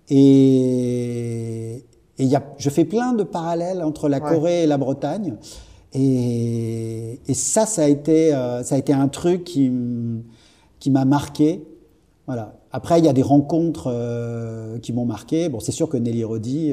et, 0.09 1.85
et 2.18 2.25
y 2.25 2.37
a, 2.37 2.42
je 2.59 2.70
fais 2.70 2.85
plein 2.85 3.12
de 3.12 3.22
parallèles 3.22 3.83
entre 3.83 4.09
la 4.09 4.18
Ouais. 4.22 4.29
Corée 4.31 4.62
et 4.64 4.66
la 4.66 4.79
Bretagne. 4.79 5.37
Et, 5.94 7.20
et 7.27 7.35
ça, 7.35 7.66
ça 7.66 7.85
a 7.85 7.88
été, 7.88 8.31
ça 8.31 8.75
a 8.75 8.79
été 8.79 8.92
un 8.92 9.09
truc 9.09 9.44
qui, 9.44 9.70
qui 10.79 10.90
m'a 10.90 11.05
marqué. 11.05 11.64
Voilà. 12.27 12.55
Après, 12.72 12.98
il 12.98 13.05
y 13.05 13.09
a 13.09 13.12
des 13.12 13.22
rencontres 13.22 13.94
qui 14.81 14.94
m'ont 14.94 15.05
marqué. 15.05 15.51
Bon, 15.51 15.61
c'est 15.61 15.72
sûr 15.72 15.90
que 15.90 15.98
Nelly 15.98 16.25
Rodi, 16.25 16.72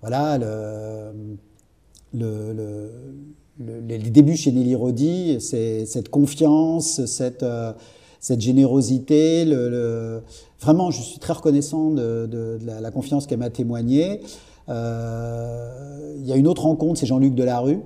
voilà, 0.00 0.38
le, 0.38 1.12
le, 2.14 2.52
le- 2.52 2.90
le- 3.58 3.80
les 3.86 3.98
débuts 4.10 4.36
chez 4.36 4.52
Nelly 4.52 4.74
Rodi, 4.74 5.38
c'est 5.40 5.86
cette 5.86 6.10
confiance, 6.10 7.04
cette, 7.06 7.42
euh, 7.42 7.72
générosité. 8.38 9.44
Vraiment, 10.60 10.90
je 10.90 11.00
suis 11.00 11.18
très 11.18 11.32
reconnaissant 11.32 11.90
de, 11.90 12.58
la 12.66 12.90
confiance 12.90 13.26
qu'elle 13.26 13.38
m'a 13.38 13.50
témoignée. 13.50 14.20
Euh, 14.68 16.14
il 16.18 16.26
y 16.26 16.32
a 16.32 16.36
une 16.36 16.48
autre 16.48 16.62
rencontre, 16.62 16.98
c'est 16.98 17.06
Jean-Luc 17.06 17.34
Delarue. 17.34 17.80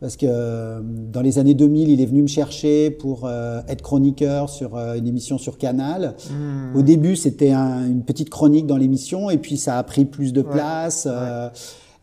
Parce 0.00 0.16
que 0.16 0.26
euh, 0.28 0.80
dans 0.82 1.22
les 1.22 1.40
années 1.40 1.54
2000, 1.54 1.88
il 1.88 2.00
est 2.00 2.06
venu 2.06 2.22
me 2.22 2.28
chercher 2.28 2.90
pour 2.90 3.22
euh, 3.24 3.60
être 3.66 3.82
chroniqueur 3.82 4.48
sur 4.48 4.76
euh, 4.76 4.94
une 4.94 5.08
émission 5.08 5.38
sur 5.38 5.58
Canal. 5.58 6.14
Hmm. 6.30 6.76
Au 6.76 6.82
début, 6.82 7.16
c'était 7.16 7.50
un- 7.50 7.84
une 7.84 8.04
petite 8.04 8.30
chronique 8.30 8.66
dans 8.66 8.76
l'émission, 8.76 9.28
et 9.28 9.38
puis 9.38 9.56
ça 9.56 9.76
a 9.76 9.82
pris 9.82 10.04
plus 10.04 10.32
de 10.32 10.42
Ouais, 10.42 10.50
place. 10.50 11.08
euh, 11.10 11.48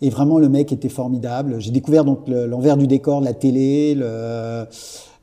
et 0.02 0.10
vraiment, 0.10 0.40
le 0.40 0.50
mec 0.50 0.74
était 0.74 0.90
formidable. 0.90 1.56
J'ai 1.60 1.72
découvert 1.72 2.04
donc 2.04 2.28
le- 2.28 2.48
l'envers 2.48 2.76
du 2.76 2.86
décor 2.86 3.22
de 3.22 3.26
la 3.26 3.34
télé, 3.34 3.96
le, 3.96 4.66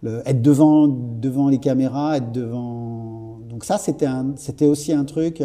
le- 0.03 0.23
être 0.25 0.41
devant 0.41 0.89
devant 0.89 1.51
les 1.51 1.59
caméras, 1.59 2.17
être 2.17 2.33
devant. 2.33 3.39
Donc 3.51 3.65
ça, 3.65 3.77
c'était 3.77 4.09
c'était 4.37 4.67
aussi 4.67 4.95
un 4.95 5.05
truc. 5.05 5.43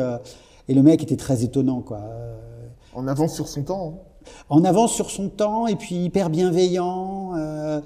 et 0.70 0.74
le 0.74 0.82
mec 0.82 1.04
était 1.04 1.18
très 1.18 1.44
étonnant, 1.44 1.82
quoi. 1.82 2.00
En 2.96 3.06
avance 3.06 3.34
sur 3.36 3.48
son 3.50 3.64
temps. 3.64 3.94
hein. 3.98 4.07
En 4.50 4.64
avance 4.64 4.94
sur 4.94 5.10
son 5.10 5.30
temps 5.30 5.68
et 5.68 5.76
puis 5.76 5.96
hyper 5.96 6.30
bienveillant. 6.30 7.34
Euh, 7.38 7.82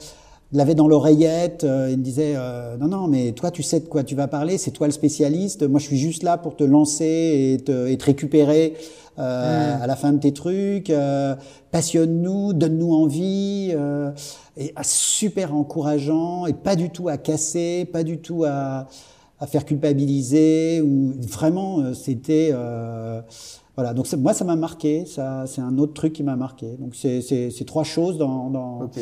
il 0.54 0.58
l'avait 0.58 0.76
dans 0.76 0.88
l'oreillette. 0.88 1.64
euh, 1.64 1.90
il 1.92 1.98
me 1.98 2.04
disait 2.04 2.34
euh, 2.36 2.76
non 2.78 2.88
non 2.88 3.08
mais 3.08 3.32
toi 3.32 3.52
tu 3.52 3.64
sais 3.64 3.80
de 3.80 3.86
quoi 3.88 4.04
tu 4.04 4.16
vas 4.16 4.28
parler, 4.28 4.58
c'est 4.58 4.72
toi 4.72 4.88
le 4.88 4.94
spécialiste. 4.94 5.64
Moi 5.68 5.80
je 5.80 5.86
suis 5.86 5.98
juste 5.98 6.24
là 6.24 6.38
pour 6.38 6.56
te 6.56 6.64
lancer 6.64 7.54
et 7.58 7.64
te, 7.64 7.88
et 7.88 7.98
te 7.98 8.06
récupérer 8.06 8.74
euh, 9.20 9.78
à 9.82 9.88
la 9.88 9.96
fin 9.96 10.12
de 10.14 10.20
tes 10.20 10.34
trucs. 10.34 10.90
Euh, 10.90 11.36
Passionne-nous, 11.72 12.52
donne-nous 12.54 12.94
envie. 12.94 13.74
et 14.58 14.74
ah, 14.76 14.82
super 14.84 15.56
encourageant 15.56 16.46
et 16.48 16.54
pas 16.54 16.76
du 16.76 16.90
tout 16.90 17.08
à 17.08 17.18
casser, 17.18 17.86
pas 17.92 18.04
du 18.04 18.18
tout 18.20 18.44
à 18.46 18.88
à 19.40 19.48
faire 19.48 19.66
culpabiliser 19.66 20.82
ou 20.82 21.14
vraiment 21.28 21.96
c'était 21.96 22.54
voilà 23.76 23.94
donc 23.94 24.12
moi 24.14 24.34
ça 24.34 24.44
m'a 24.46 24.56
marqué 24.56 25.06
ça 25.06 25.46
c'est 25.48 25.62
un 25.62 25.78
autre 25.78 25.94
truc 25.94 26.14
qui 26.14 26.24
m'a 26.24 26.36
marqué 26.36 26.76
donc 26.78 26.94
c'est 26.96 27.22
c'est 27.22 27.50
c'est 27.52 27.66
trois 27.66 27.84
choses 27.84 28.18
dans, 28.18 28.50
dans... 28.50 28.82
Ok. 28.82 29.00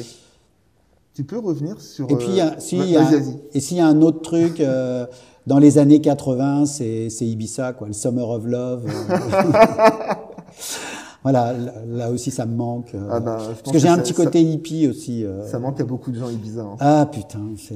Tu 1.15 1.23
peux 1.25 1.39
revenir 1.39 1.81
sur. 1.81 2.09
et 2.09 2.15
puis 2.15 2.27
il 2.29 2.35
y 2.35 2.41
a- 2.41 2.53
euh, 2.53 2.59
si, 2.59 2.77
y 2.77 2.95
a- 2.95 3.03
Vas-y, 3.03 3.19
vas-y. 3.19 3.39
et 3.53 3.59
s'il 3.59 3.77
y 3.77 3.81
a 3.81 3.87
un 3.87 4.01
autre 4.01 4.21
truc 4.21 4.59
euh, 4.61 5.05
dans 5.47 5.57
les 5.59 5.77
années 5.79 5.99
80 6.01 6.65
c'est 6.65 7.09
c'est 7.09 7.25
Ibiza 7.25 7.73
quoi 7.73 7.87
le 7.87 7.93
Summer 7.93 8.29
of 8.29 8.45
Love 8.45 8.85
euh. 8.87 10.13
voilà 11.23 11.53
là, 11.87 12.11
aussi 12.11 12.31
ça 12.31 12.45
me 12.45 12.55
manque 12.55 12.93
euh, 12.95 13.07
Ah 13.11 13.19
bah, 13.19 13.37
parce 13.63 13.71
que 13.73 13.79
j'ai 13.79 13.89
un 13.89 13.97
petit 13.97 14.13
ça- 14.13 14.23
côté 14.23 14.41
hippie 14.41 14.87
aussi 14.87 15.25
euh. 15.25 15.45
Ça 15.47 15.59
manque 15.59 15.81
à 15.81 15.83
beaucoup 15.83 16.11
de 16.11 16.19
gens 16.19 16.29
Ibiza. 16.29 16.61
hein. 16.61 16.75
Ah 16.79 17.09
putain, 17.11 17.41
c'est 17.57 17.75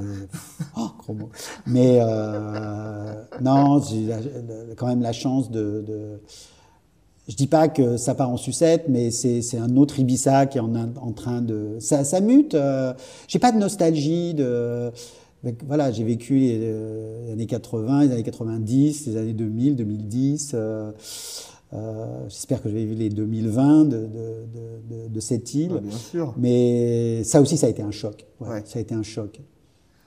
oh, 0.77 0.87
gros 0.99 1.13
mot. 1.13 1.29
Mais 1.67 1.99
euh, 2.01 3.13
non, 3.41 3.81
j'ai 3.81 4.07
quand 4.77 4.87
même 4.87 5.01
la 5.01 5.11
chance 5.11 5.51
de, 5.51 5.83
de. 5.85 6.21
Je 7.29 7.35
dis 7.35 7.47
pas 7.47 7.69
que 7.69 7.95
ça 7.95 8.15
part 8.15 8.29
en 8.29 8.35
sucette, 8.37 8.85
mais 8.89 9.09
c'est 9.09 9.41
c'est 9.41 9.57
un 9.57 9.77
autre 9.77 9.97
Ibiza 9.99 10.45
qui 10.45 10.57
est 10.57 10.61
en, 10.61 10.73
en 10.75 11.11
train 11.13 11.41
de. 11.41 11.77
Ça, 11.79 12.03
ça 12.03 12.19
mute. 12.19 12.53
Euh, 12.53 12.93
j'ai 13.27 13.39
pas 13.39 13.51
de 13.53 13.57
nostalgie 13.57 14.33
de. 14.33 14.91
Voilà, 15.67 15.91
j'ai 15.91 16.03
vécu 16.03 16.35
les, 16.39 16.59
euh, 16.61 17.25
les 17.27 17.31
années 17.33 17.45
80, 17.47 18.05
les 18.05 18.11
années 18.13 18.23
90, 18.23 19.07
les 19.07 19.17
années 19.17 19.33
2000, 19.33 19.75
2010. 19.75 20.51
euh, 20.53 20.91
euh, 21.73 22.05
J'espère 22.29 22.61
que 22.61 22.69
je 22.69 22.73
vais 22.75 22.85
vivre 22.85 22.99
les 22.99 23.09
2020 23.09 23.85
de, 23.85 23.89
de, 23.89 23.97
de, 23.97 24.07
de- 24.89 25.07
de 25.13 25.19
cette 25.19 25.53
île. 25.53 25.71
Ah, 25.75 25.79
bien 25.81 25.97
sûr. 25.97 26.33
Mais 26.37 27.23
ça 27.23 27.41
aussi, 27.41 27.57
ça 27.57 27.67
a 27.67 27.69
été 27.69 27.81
un 27.81 27.91
choc. 27.91 28.25
Ouais, 28.39 28.47
Ouais. 28.49 28.61
Ça 28.65 28.79
a 28.79 28.81
été 28.81 28.93
un 28.95 29.03
choc. 29.03 29.39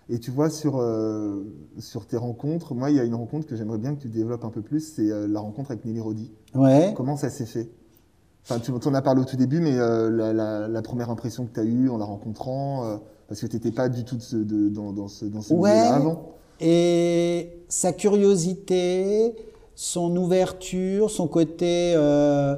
Et 0.09 0.21
tu 0.21 0.31
vois, 0.31 0.49
sur, 0.51 0.77
euh, 0.79 1.43
sur 1.81 2.07
tes 2.07 2.17
rencontres, 2.17 2.75
moi, 2.75 2.91
il 2.91 2.97
y 2.97 3.01
a 3.01 3.05
une 3.05 3.17
rencontre 3.17 3.45
que 3.47 3.57
j'aimerais 3.57 3.79
bien 3.79 3.97
que 3.97 4.01
tu 4.03 4.09
développes 4.09 4.45
un 4.45 4.51
peu 4.51 4.63
plus, 4.63 4.93
c'est 4.95 5.11
euh, 5.11 5.27
la 5.27 5.41
rencontre 5.41 5.73
avec 5.73 5.85
Nelly 5.85 5.99
Rodi. 6.01 6.31
Ouais. 6.57 6.93
Comment 6.97 7.17
ça 7.17 7.31
s'est 7.31 7.47
fait? 7.47 7.69
Enfin, 8.49 8.61
tu 8.61 8.71
en 8.71 8.95
as 8.95 9.03
parlé 9.03 9.21
au 9.23 9.25
tout 9.25 9.37
début, 9.37 9.61
mais 9.61 9.77
euh, 9.77 10.09
la, 10.11 10.33
la- 10.33 10.69
la 10.69 10.83
première 10.83 11.11
impression 11.11 11.47
que 11.47 11.53
tu 11.55 11.61
as 11.61 11.65
eue 11.65 11.89
en 11.89 11.99
la 11.99 12.05
rencontrant, 12.05 12.85
euh, 12.85 12.97
parce 13.29 13.41
que 13.41 13.47
tu 13.47 13.57
n'étais 13.57 13.73
pas 13.73 13.89
du 13.89 14.05
tout 14.05 14.17
de 14.17 14.23
ce- 14.23 14.37
de- 14.37 14.69
dans, 14.69 14.93
dans 14.93 15.09
ce, 15.09 15.25
dans 15.25 15.43
ce 15.43 15.53
Ouais. 15.53 15.71
milieu-là 15.73 15.95
avant. 15.95 16.23
Et 16.61 17.51
sa 17.69 17.93
curiosité, 17.93 19.35
son 19.75 20.15
ouverture, 20.17 21.11
son 21.11 21.27
côté 21.29 21.93
euh, 21.97 22.55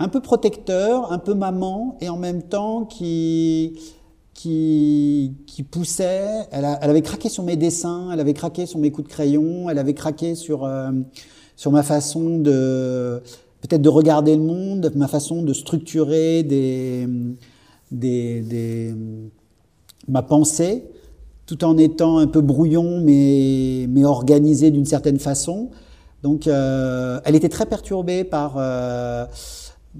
un 0.00 0.08
peu 0.08 0.20
protecteur, 0.20 1.12
un 1.12 1.18
peu 1.18 1.34
maman, 1.34 1.96
et 2.00 2.08
en 2.08 2.16
même 2.16 2.42
temps 2.42 2.84
qui 2.84 3.78
qui, 4.34 5.34
qui 5.48 5.64
poussait. 5.64 6.46
Elle, 6.52 6.64
a- 6.64 6.78
elle 6.80 6.90
avait 6.90 7.02
craqué 7.02 7.28
sur 7.28 7.42
mes 7.42 7.56
dessins, 7.56 8.10
elle 8.12 8.20
avait 8.20 8.34
craqué 8.34 8.66
sur 8.66 8.78
mes 8.78 8.92
coups 8.92 9.08
de 9.08 9.12
crayon, 9.12 9.68
elle 9.68 9.78
avait 9.80 9.94
craqué 9.94 10.36
sur 10.36 10.64
sur 11.58 11.72
ma 11.72 11.82
façon 11.82 12.38
de 12.38 13.20
peut-être 13.60 13.82
de 13.82 13.88
regarder 13.88 14.36
le 14.36 14.42
monde, 14.42 14.92
ma 14.94 15.08
façon 15.08 15.42
de 15.42 15.52
structurer 15.52 16.44
des 16.44 17.08
des, 17.90 18.42
des 18.42 18.94
ma 20.06 20.22
pensée, 20.22 20.84
tout 21.46 21.64
en 21.64 21.76
étant 21.76 22.18
un 22.18 22.28
peu 22.28 22.40
brouillon, 22.40 23.00
mais, 23.00 23.86
mais 23.88 24.04
organisé 24.04 24.70
d'une 24.70 24.84
certaine 24.84 25.18
façon. 25.18 25.70
Donc, 26.22 26.46
euh, 26.46 27.20
elle 27.24 27.34
était 27.34 27.48
très 27.48 27.66
perturbée 27.66 28.22
par 28.22 28.54
euh, 28.56 29.26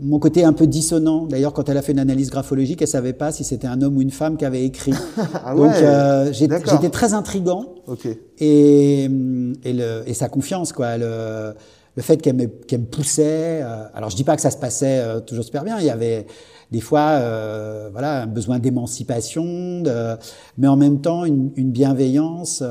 mon 0.01 0.19
côté 0.19 0.45
un 0.45 0.53
peu 0.53 0.67
dissonant. 0.67 1.27
D'ailleurs, 1.27 1.53
quand 1.53 1.69
elle 1.69 1.77
a 1.77 1.83
fait 1.83 1.93
une 1.93 1.99
analyse 1.99 2.31
graphologique, 2.31 2.81
elle 2.83 2.89
savait 2.89 3.13
pas 3.13 3.33
si 3.33 3.45
c'était 3.45 3.67
un 3.67 3.83
homme 3.83 3.97
ou 3.97 4.03
une 4.03 4.11
femme 4.11 4.37
qui 4.37 4.45
avait 4.45 4.65
écrit. 4.65 4.93
Ah 5.45 5.55
Donc, 5.55 5.67
ouais, 5.67 5.83
euh, 5.83 6.33
j'étais 6.33 6.91
très 6.91 7.15
intrigant 7.15 7.75
et, 8.39 9.05
et, 9.05 9.73
le, 9.73 10.03
et 10.07 10.15
sa 10.15 10.29
confiance, 10.29 10.73
quoi. 10.73 10.97
Le, 10.97 11.55
le 11.97 12.03
fait 12.03 12.19
qu'elle 12.19 12.37
me, 12.37 12.47
poussait. 12.85 13.63
alors 13.95 14.11
je 14.11 14.17
dis 14.17 14.25
pas 14.25 14.37
que 14.37 14.43
ça 14.43 14.51
se 14.51 14.57
passait 14.57 15.03
toujours 15.27 15.45
super 15.45 15.65
bien. 15.65 15.79
Il 15.81 15.87
y 15.87 15.91
avait 15.91 16.27
des 16.71 16.81
fois, 16.81 17.19
voilà, 17.93 18.23
un 18.23 18.27
besoin 18.27 18.59
d'émancipation, 18.59 19.83
mais 20.59 20.69
en 20.69 20.77
même 20.77 21.01
temps 21.01 21.25
une, 21.25 21.51
une 21.57 21.71
bienveillance. 21.71 22.63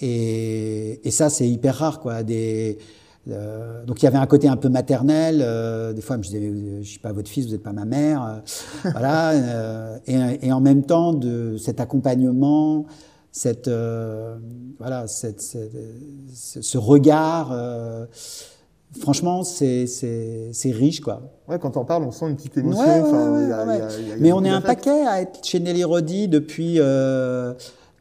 et, 0.00 1.06
et 1.06 1.10
ça, 1.10 1.28
c'est 1.30 1.48
hyper 1.48 1.76
rare, 1.76 2.00
quoi. 2.00 2.22
Des 2.22 2.78
euh, 3.28 3.84
donc 3.84 4.02
il 4.02 4.06
y 4.06 4.08
avait 4.08 4.18
un 4.18 4.26
côté 4.26 4.48
un 4.48 4.56
peu 4.56 4.68
maternel. 4.68 5.40
Euh, 5.42 5.92
des 5.92 6.00
fois, 6.00 6.16
je 6.16 6.28
disais, 6.28 6.52
je 6.82 6.88
suis 6.88 6.98
pas 6.98 7.12
votre 7.12 7.28
fils, 7.28 7.46
vous 7.46 7.52
n'êtes 7.52 7.62
pas 7.62 7.72
ma 7.72 7.84
mère. 7.84 8.24
Euh, 8.24 8.90
voilà. 8.92 9.30
Euh, 9.32 9.98
et, 10.06 10.46
et, 10.46 10.52
en 10.52 10.60
même 10.60 10.82
temps, 10.82 11.12
de 11.12 11.56
cet 11.58 11.80
accompagnement, 11.80 12.86
cette 13.30 13.68
euh, 13.68 14.36
voilà, 14.78 15.06
cette, 15.06 15.40
cette, 15.40 15.72
ce 16.32 16.78
regard. 16.78 17.54
franchement, 18.98 19.44
c'est 19.44 19.86
c'est 19.86 20.70
riche, 20.70 21.00
quoi. 21.00 21.22
Ouais, 21.46 21.58
quand 21.58 21.76
on 21.76 21.84
parle, 21.84 22.04
on 22.04 22.12
sent 22.12 22.30
une 22.30 22.36
petite 22.36 22.56
émotion. 22.56 22.82
Ouais, 22.82 23.40
ouais, 23.40 23.48
y 23.48 23.52
a, 23.52 23.66
y 23.66 23.70
a, 23.70 24.00
y 24.00 24.12
a, 24.12 24.16
Mais 24.18 24.32
on 24.32 24.44
est 24.44 24.50
un 24.50 24.62
paquet 24.62 25.06
à 25.06 25.20
être 25.20 25.44
chez 25.44 25.60
Nelly 25.60 25.84
Rodi 25.84 26.28
depuis. 26.28 26.80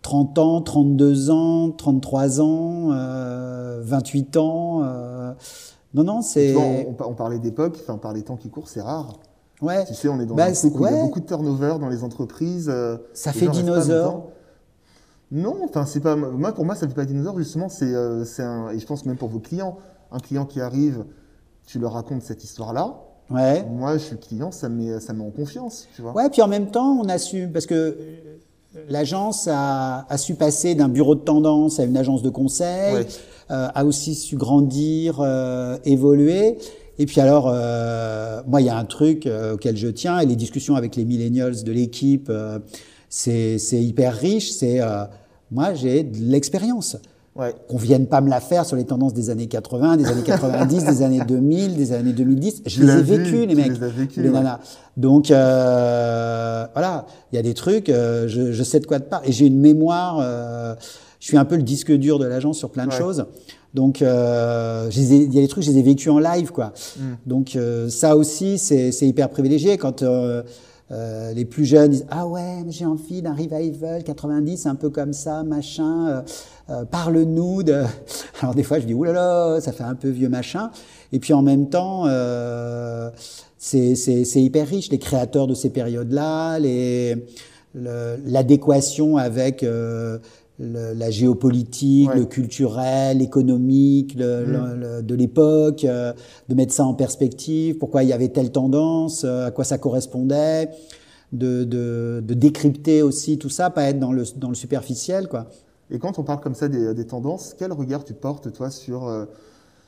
30 0.02 0.38
ans, 0.40 0.62
32 0.62 1.30
ans, 1.30 1.72
33 1.72 2.42
ans, 2.42 2.92
euh, 2.92 3.82
28 3.84 4.38
ans. 4.38 4.82
Euh, 4.84 5.34
non, 5.94 6.04
non, 6.04 6.22
c'est. 6.22 6.56
On, 6.56 6.96
on, 7.00 7.14
parlait 7.14 7.40
d'époque, 7.40 7.78
enfin, 7.82 7.98
par 7.98 8.14
les 8.14 8.24
temps 8.24 8.38
qui 8.38 8.50
courent, 8.50 8.70
c'est 8.70 8.82
rare. 8.82 9.20
Ouais. 9.62 9.86
Tu 9.86 9.94
sais, 9.94 10.08
on 10.08 10.20
est 10.20 10.26
dans 10.26 10.36
bah, 10.36 10.46
un 10.46 10.52
où 10.52 10.86
il 10.86 10.92
y 10.92 10.96
a 10.96 11.04
beaucoup 11.04 11.20
de 11.20 11.26
turnover 11.26 11.76
dans 11.80 11.90
les 11.90 12.04
entreprises. 12.04 12.70
Euh, 12.70 12.98
ça 13.14 13.34
fait 13.34 13.48
dinosaure. 13.48 14.30
Non, 15.32 15.58
enfin, 15.64 15.86
c'est 15.86 16.00
pas. 16.00 16.16
Moi, 16.16 16.54
pour 16.54 16.66
moi, 16.66 16.76
ça 16.76 16.88
fait 16.88 16.94
pas 16.94 17.06
dinosaure, 17.06 17.38
justement, 17.38 17.70
c'est 17.70 17.94
euh, 17.94 18.24
un. 18.40 18.70
Et 18.70 18.80
je 18.80 18.86
pense 18.86 19.06
même 19.06 19.18
pour 19.18 19.30
vos 19.30 19.40
clients. 19.40 19.78
Un 20.12 20.20
client 20.20 20.46
qui 20.46 20.60
arrive, 20.60 21.06
tu 21.68 21.78
leur 21.78 21.94
racontes 21.94 22.24
cette 22.24 22.44
histoire-là. 22.44 22.96
Ouais. 23.30 23.64
Moi, 23.70 23.94
je 23.98 24.04
suis 24.06 24.18
client, 24.18 24.52
ça 24.52 24.70
me 24.70 24.84
met, 24.84 25.00
ça 25.00 25.14
met 25.14 25.24
en 25.24 25.30
confiance, 25.30 25.88
tu 25.96 26.02
vois. 26.02 26.14
Ouais, 26.14 26.30
puis 26.32 26.42
en 26.42 26.48
même 26.48 26.72
temps, 26.72 26.98
on 27.00 27.08
a 27.10 27.20
su, 27.20 27.48
parce 27.48 27.68
que 27.68 27.96
L'agence 28.88 29.48
a, 29.48 30.06
a, 30.10 30.18
su 30.18 30.36
passer 30.36 30.76
d'un 30.76 30.90
bureau 30.90 31.16
de 31.16 31.22
tendance 31.22 31.80
à 31.80 31.86
une 31.86 31.98
agence 31.98 32.22
de 32.22 32.30
conseil, 32.30 33.06
euh, 33.50 33.68
a 33.74 33.84
aussi 33.84 34.14
su 34.14 34.36
grandir, 34.36 35.20
euh, 35.22 35.78
évoluer. 35.86 36.58
Et 37.00 37.06
puis 37.08 37.20
alors, 37.20 37.50
euh, 37.52 38.42
moi, 38.46 38.62
il 38.62 38.68
y 38.68 38.70
a 38.70 38.78
un 38.78 38.86
truc 38.86 39.26
euh, 39.26 39.54
auquel 39.54 39.76
je 39.76 39.88
tiens, 39.88 40.20
et 40.20 40.26
les 40.26 40.36
discussions 40.36 40.76
avec 40.76 40.96
les 40.98 41.06
millennials 41.06 41.64
de 41.64 41.72
l'équipe, 41.72 42.28
euh, 42.30 42.60
c'est 43.10 43.58
hyper 43.72 44.14
riche. 44.14 44.52
C'est 44.52 44.82
moi, 45.50 45.74
j'ai 45.74 46.04
de 46.04 46.18
l'expérience. 46.20 46.98
Ouais. 47.40 47.56
Qu'on 47.70 47.78
vienne 47.78 48.08
pas 48.08 48.22
me 48.22 48.30
la 48.30 48.42
faire 48.42 48.66
sur 48.66 48.76
les 48.76 48.84
tendances 48.84 49.14
des 49.14 49.30
années 49.30 49.48
80, 49.48 49.98
des 49.98 50.06
années 50.06 50.24
90, 50.24 50.84
des 50.84 51.02
années 51.02 51.22
2000, 51.26 51.76
des 51.76 51.94
années 51.94 52.14
2010. 52.14 52.64
Je 52.66 52.84
les 52.84 52.92
ai 52.92 53.02
vécues, 53.02 53.46
les 53.46 53.56
mecs, 53.56 53.80
les, 53.80 53.88
vécu, 53.88 54.22
les 54.22 54.30
nanas. 54.30 54.60
Donc 54.98 55.32
euh, 55.32 56.68
voilà, 56.74 57.06
il 57.32 57.38
y 57.38 57.40
a 57.40 57.42
des 57.42 57.54
trucs, 57.54 57.90
euh, 57.90 58.28
je, 58.28 58.52
je, 58.52 58.64
sais 58.64 58.80
de 58.80 58.86
quoi 58.86 59.00
te 59.00 59.10
parler. 59.10 59.30
Et 59.30 59.32
j'ai 59.32 59.46
une 59.46 59.60
mémoire. 59.60 60.20
Euh, 60.20 60.76
je 61.20 61.28
suis 61.28 61.38
un 61.38 61.46
peu 61.46 61.56
le 61.56 61.64
disque 61.64 61.92
dur 61.92 62.18
de 62.20 62.26
l'agence 62.26 62.58
sur 62.58 62.72
plein 62.72 62.86
de 62.86 62.92
ouais. 62.92 62.98
choses. 62.98 63.26
Donc 63.74 64.02
euh, 64.02 64.90
il 64.96 65.34
y 65.34 65.38
a 65.38 65.42
des 65.42 65.48
trucs, 65.48 65.64
je 65.64 65.72
les 65.72 65.78
ai 65.78 65.82
vécus 65.84 66.12
en 66.12 66.20
live, 66.20 66.52
quoi. 66.52 66.74
Mm. 66.98 67.02
Donc 67.26 67.56
euh, 67.56 67.90
ça 67.90 68.16
aussi, 68.16 68.58
c'est 68.58 68.92
hyper 69.02 69.30
privilégié 69.30 69.78
quand 69.78 70.02
euh, 70.02 70.42
euh, 70.92 71.34
les 71.34 71.46
plus 71.46 71.66
jeunes 71.66 71.92
disent 71.92 72.06
ah 72.10 72.26
ouais 72.26 72.64
j'ai 72.70 72.86
envie 72.86 73.22
d'un 73.22 73.34
revival 73.34 74.04
90 74.04 74.66
un 74.66 74.76
peu 74.76 74.90
comme 74.90 75.14
ça 75.14 75.44
machin 75.44 76.08
euh, 76.08 76.22
euh, 76.70 76.86
parle-nous 76.86 77.62
de 77.62 77.84
alors 78.42 78.56
des 78.56 78.64
fois 78.64 78.80
je 78.80 78.86
dis 78.86 78.94
oulala 78.94 79.60
ça 79.62 79.72
fait 79.72 79.84
un 79.84 79.96
peu 79.96 80.10
vieux 80.10 80.30
machin. 80.30 80.72
Et 81.12 81.20
puis 81.20 81.34
en 81.34 81.42
même 81.42 81.70
temps 81.70 82.06
euh, 82.08 83.10
c'est 83.58 83.94
hyper 84.36 84.68
riche 84.68 84.90
les 84.90 85.00
créateurs 85.00 85.48
de 85.48 85.54
ces 85.54 85.70
périodes 85.70 86.12
là 86.12 86.58
les 86.60 87.16
l'adéquation 87.76 89.18
avec 89.18 89.64
euh, 89.64 90.18
le, 90.60 90.94
la 90.94 91.10
géopolitique, 91.10 92.10
ouais. 92.10 92.18
le 92.18 92.26
culturel, 92.26 93.20
l'économique 93.20 94.16
le, 94.16 94.46
mmh. 94.46 94.74
le, 94.74 95.02
de 95.02 95.16
l'époque, 95.16 95.86
euh, 95.86 96.14
de 96.50 96.56
mettre 96.56 96.74
ça 96.74 96.86
en 96.86 96.94
perspective, 96.94 97.78
pourquoi 97.78 98.04
il 98.04 98.10
y 98.10 98.14
avait 98.14 98.30
telle 98.30 98.52
tendance, 98.52 99.24
euh, 99.24 99.48
à 99.48 99.52
quoi 99.52 99.64
ça 99.64 99.78
correspondait, 99.78 100.70
de, 101.32 101.64
de, 101.64 102.22
de, 102.26 102.34
décrypter 102.34 103.02
aussi 103.02 103.38
tout 103.38 103.50
ça, 103.50 103.70
pas 103.70 103.84
être 103.84 104.00
dans 104.00 104.12
le, 104.12 104.24
dans 104.36 104.50
le 104.50 104.56
superficiel. 104.56 105.28
Quoi. 105.28 105.46
Et 105.92 106.00
quand 106.00 106.20
on 106.20 106.24
parle 106.24 106.42
comme 106.42 106.56
ça 106.56 106.68
des, 106.68 106.94
des 106.94 107.06
tendances, 107.06 107.56
quel 107.58 107.72
regard 107.72 108.04
tu 108.04 108.14
portes, 108.14 108.52
toi, 108.52 108.70
sur 108.70 109.08
euh, 109.08 109.26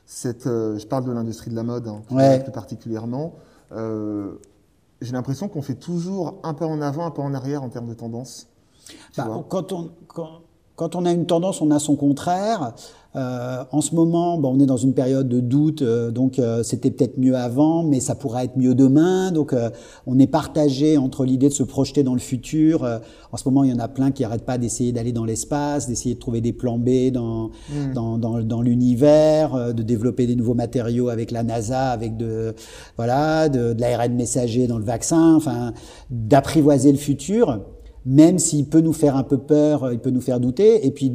cette... 0.05 0.45
Je 0.45 0.85
parle 0.85 1.05
de 1.05 1.11
l'industrie 1.11 1.51
de 1.51 1.55
la 1.55 1.63
mode, 1.63 1.87
hein, 1.87 2.01
ouais. 2.11 2.39
plus 2.39 2.51
particulièrement. 2.51 3.35
J'ai 5.01 5.13
l'impression 5.13 5.47
qu'on 5.47 5.63
fait 5.63 5.75
toujours 5.75 6.39
un 6.43 6.53
pas 6.53 6.67
en 6.67 6.79
avant, 6.79 7.05
un 7.07 7.11
pas 7.11 7.23
en 7.23 7.33
arrière 7.33 7.63
en 7.63 7.69
termes 7.69 7.89
de 7.89 7.93
tendance. 7.93 8.47
Bah, 9.17 9.43
quand 9.49 9.73
on... 9.73 9.91
Quand 10.07 10.41
quand 10.75 10.95
on 10.95 11.05
a 11.05 11.11
une 11.11 11.25
tendance, 11.25 11.61
on 11.61 11.71
a 11.71 11.79
son 11.79 11.95
contraire. 11.95 12.73
Euh, 13.17 13.65
en 13.73 13.81
ce 13.81 13.93
moment, 13.93 14.37
bon, 14.37 14.55
on 14.55 14.59
est 14.61 14.65
dans 14.65 14.77
une 14.77 14.93
période 14.93 15.27
de 15.27 15.41
doute, 15.41 15.81
euh, 15.81 16.11
donc 16.11 16.39
euh, 16.39 16.63
c'était 16.63 16.91
peut-être 16.91 17.17
mieux 17.17 17.35
avant, 17.35 17.83
mais 17.83 17.99
ça 17.99 18.15
pourrait 18.15 18.45
être 18.45 18.55
mieux 18.55 18.73
demain. 18.73 19.31
Donc 19.31 19.51
euh, 19.51 19.69
on 20.07 20.17
est 20.17 20.27
partagé 20.27 20.97
entre 20.97 21.25
l'idée 21.25 21.49
de 21.49 21.53
se 21.53 21.63
projeter 21.63 22.03
dans 22.03 22.13
le 22.13 22.21
futur. 22.21 22.85
Euh, 22.85 22.99
en 23.33 23.35
ce 23.35 23.47
moment, 23.49 23.65
il 23.65 23.71
y 23.71 23.73
en 23.73 23.79
a 23.79 23.89
plein 23.89 24.11
qui 24.11 24.23
n'arrêtent 24.23 24.45
pas 24.45 24.57
d'essayer 24.57 24.93
d'aller 24.93 25.11
dans 25.11 25.25
l'espace, 25.25 25.89
d'essayer 25.89 26.15
de 26.15 26.21
trouver 26.21 26.39
des 26.39 26.53
plans 26.53 26.77
B 26.77 27.11
dans, 27.11 27.49
mmh. 27.49 27.93
dans, 27.93 28.17
dans, 28.17 28.39
dans 28.41 28.61
l'univers, 28.61 29.55
euh, 29.55 29.73
de 29.73 29.83
développer 29.83 30.25
des 30.25 30.37
nouveaux 30.37 30.53
matériaux 30.53 31.09
avec 31.09 31.31
la 31.31 31.43
NASA, 31.43 31.89
avec 31.89 32.15
de, 32.15 32.55
voilà, 32.95 33.49
de, 33.49 33.73
de 33.73 33.81
l'ARN 33.81 34.13
messager 34.13 34.67
dans 34.67 34.77
le 34.77 34.85
vaccin, 34.85 35.35
enfin, 35.35 35.73
d'apprivoiser 36.09 36.93
le 36.93 36.97
futur 36.97 37.59
même 38.05 38.39
s'il 38.39 38.65
peut 38.65 38.81
nous 38.81 38.93
faire 38.93 39.15
un 39.15 39.23
peu 39.23 39.37
peur, 39.37 39.91
il 39.91 39.99
peut 39.99 40.09
nous 40.09 40.21
faire 40.21 40.39
douter, 40.39 40.85
et 40.85 40.91
puis, 40.91 41.13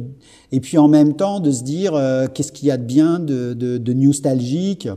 et 0.51 0.59
puis 0.59 0.77
en 0.77 0.87
même 0.87 1.15
temps 1.15 1.39
de 1.39 1.51
se 1.51 1.63
dire 1.63 1.93
euh, 1.95 2.27
qu'est-ce 2.33 2.51
qu'il 2.51 2.67
y 2.67 2.71
a 2.71 2.77
de 2.77 2.83
bien, 2.83 3.19
de, 3.19 3.53
de, 3.53 3.77
de 3.77 3.93
nostalgique, 3.93 4.87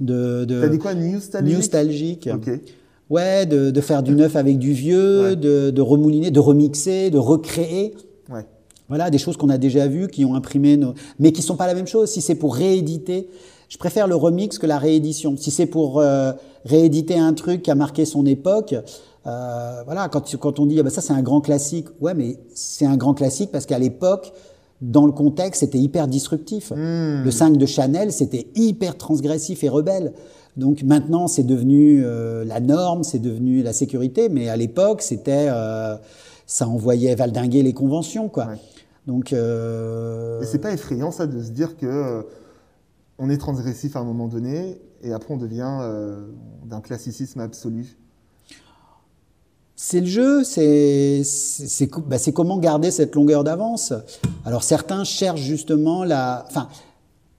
de, 0.00 0.44
de 0.44 0.60
T'as 0.60 0.68
dit 0.68 0.78
quoi, 0.78 0.94
nostalgique? 0.94 1.56
Nostalgique. 1.56 2.28
Okay. 2.34 2.60
Ouais, 3.10 3.46
de, 3.46 3.70
de 3.70 3.80
faire 3.80 4.02
du 4.02 4.14
neuf 4.14 4.34
avec 4.34 4.58
du 4.58 4.72
vieux, 4.72 5.22
ouais. 5.22 5.36
de, 5.36 5.70
de 5.70 5.82
remouliner, 5.82 6.30
de 6.30 6.40
remixer, 6.40 7.10
de 7.10 7.18
recréer. 7.18 7.94
Ouais. 8.28 8.46
Voilà, 8.88 9.10
des 9.10 9.18
choses 9.18 9.36
qu'on 9.36 9.50
a 9.50 9.58
déjà 9.58 9.86
vues, 9.86 10.08
qui 10.08 10.24
ont 10.24 10.34
imprimé, 10.34 10.76
nos... 10.76 10.94
mais 11.18 11.30
qui 11.30 11.42
sont 11.42 11.56
pas 11.56 11.66
la 11.66 11.74
même 11.74 11.86
chose. 11.86 12.10
Si 12.10 12.20
c'est 12.20 12.34
pour 12.34 12.56
rééditer, 12.56 13.28
je 13.68 13.78
préfère 13.78 14.08
le 14.08 14.16
remix 14.16 14.58
que 14.58 14.66
la 14.66 14.78
réédition. 14.78 15.36
Si 15.36 15.50
c'est 15.50 15.66
pour 15.66 16.00
euh, 16.00 16.32
rééditer 16.64 17.18
un 17.18 17.34
truc 17.34 17.62
qui 17.62 17.70
a 17.70 17.74
marqué 17.74 18.04
son 18.04 18.26
époque, 18.26 18.74
euh, 19.26 19.82
voilà, 19.84 20.08
quand, 20.08 20.36
quand 20.36 20.58
on 20.58 20.66
dit 20.66 20.78
ah 20.78 20.82
ben 20.82 20.90
ça 20.90 21.00
c'est 21.00 21.12
un 21.12 21.22
grand 21.22 21.40
classique, 21.40 21.88
ouais, 22.00 22.14
mais 22.14 22.38
c'est 22.54 22.84
un 22.84 22.96
grand 22.96 23.14
classique 23.14 23.50
parce 23.50 23.64
qu'à 23.64 23.78
l'époque, 23.78 24.32
dans 24.82 25.06
le 25.06 25.12
contexte, 25.12 25.60
c'était 25.60 25.78
hyper 25.78 26.08
disruptif. 26.08 26.72
Mmh. 26.72 27.22
Le 27.24 27.30
5 27.30 27.56
de 27.56 27.66
Chanel, 27.66 28.12
c'était 28.12 28.48
hyper 28.54 28.98
transgressif 28.98 29.64
et 29.64 29.68
rebelle. 29.68 30.12
Donc 30.56 30.82
maintenant, 30.82 31.26
c'est 31.26 31.42
devenu 31.42 32.02
euh, 32.04 32.44
la 32.44 32.60
norme, 32.60 33.02
c'est 33.02 33.18
devenu 33.18 33.62
la 33.62 33.72
sécurité, 33.72 34.28
mais 34.28 34.48
à 34.48 34.56
l'époque, 34.56 35.00
c'était 35.00 35.48
euh, 35.48 35.96
ça 36.46 36.68
envoyait 36.68 37.14
valdinguer 37.14 37.62
les 37.62 37.72
conventions, 37.72 38.28
quoi. 38.28 38.46
Ouais. 38.46 38.58
Donc. 39.06 39.32
Et 39.32 40.46
c'est 40.46 40.60
pas 40.60 40.72
effrayant 40.72 41.10
ça 41.10 41.26
de 41.26 41.42
se 41.42 41.50
dire 41.50 41.76
que 41.76 42.26
on 43.18 43.30
est 43.30 43.38
transgressif 43.38 43.96
à 43.96 44.00
un 44.00 44.04
moment 44.04 44.28
donné 44.28 44.80
et 45.02 45.12
après 45.12 45.32
on 45.32 45.36
devient 45.36 45.78
d'un 46.64 46.80
classicisme 46.80 47.40
absolu. 47.40 47.96
C'est 49.86 50.00
le 50.00 50.06
jeu, 50.06 50.44
c'est 50.44 51.20
bah 52.06 52.16
comment 52.32 52.56
garder 52.56 52.90
cette 52.90 53.14
longueur 53.14 53.44
d'avance. 53.44 53.92
Alors 54.46 54.62
certains 54.62 55.04
cherchent 55.04 55.42
justement 55.42 56.04
la, 56.04 56.46
enfin, 56.48 56.68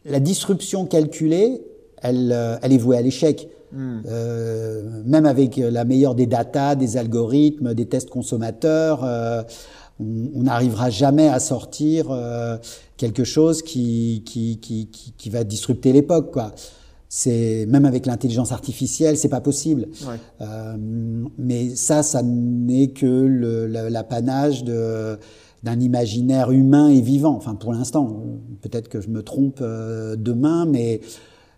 la 0.05 0.19
disruption 0.19 0.85
calculée, 0.85 1.63
elle, 2.03 2.31
euh, 2.31 2.57
elle 2.61 2.71
est 2.71 2.77
vouée 2.77 2.97
à 2.97 3.01
l'échec. 3.01 3.49
Mm. 3.71 4.01
Euh, 4.05 5.01
même 5.05 5.25
avec 5.25 5.57
la 5.57 5.85
meilleure 5.85 6.13
des 6.13 6.27
datas, 6.27 6.75
des 6.75 6.97
algorithmes, 6.97 7.73
des 7.73 7.87
tests 7.87 8.11
consommateurs, 8.11 9.03
euh, 9.03 9.41
on 9.99 10.43
n'arrivera 10.43 10.91
jamais 10.91 11.27
à 11.27 11.39
sortir 11.39 12.11
euh, 12.11 12.57
quelque 12.95 13.23
chose 13.23 13.63
qui, 13.63 14.21
qui, 14.23 14.59
qui, 14.59 14.85
qui, 14.91 15.13
qui 15.17 15.29
va 15.31 15.43
disrupter 15.43 15.93
l'époque, 15.93 16.31
quoi. 16.31 16.53
C'est 17.17 17.65
même 17.69 17.85
avec 17.85 18.07
l'intelligence 18.07 18.51
artificielle, 18.51 19.15
c'est 19.15 19.29
pas 19.29 19.39
possible. 19.39 19.87
Ouais. 20.05 20.19
Euh, 20.41 20.75
mais 21.37 21.73
ça, 21.73 22.03
ça 22.03 22.21
n'est 22.21 22.89
que 22.89 23.05
l'apanage 23.89 24.65
de 24.65 25.17
d'un 25.63 25.79
imaginaire 25.79 26.51
humain 26.51 26.89
et 26.89 26.99
vivant. 26.99 27.33
Enfin, 27.37 27.55
pour 27.55 27.71
l'instant, 27.71 28.21
peut-être 28.61 28.89
que 28.89 28.99
je 28.99 29.07
me 29.07 29.23
trompe 29.23 29.59
euh, 29.61 30.17
demain, 30.17 30.65
mais 30.65 30.95
il 30.95 31.01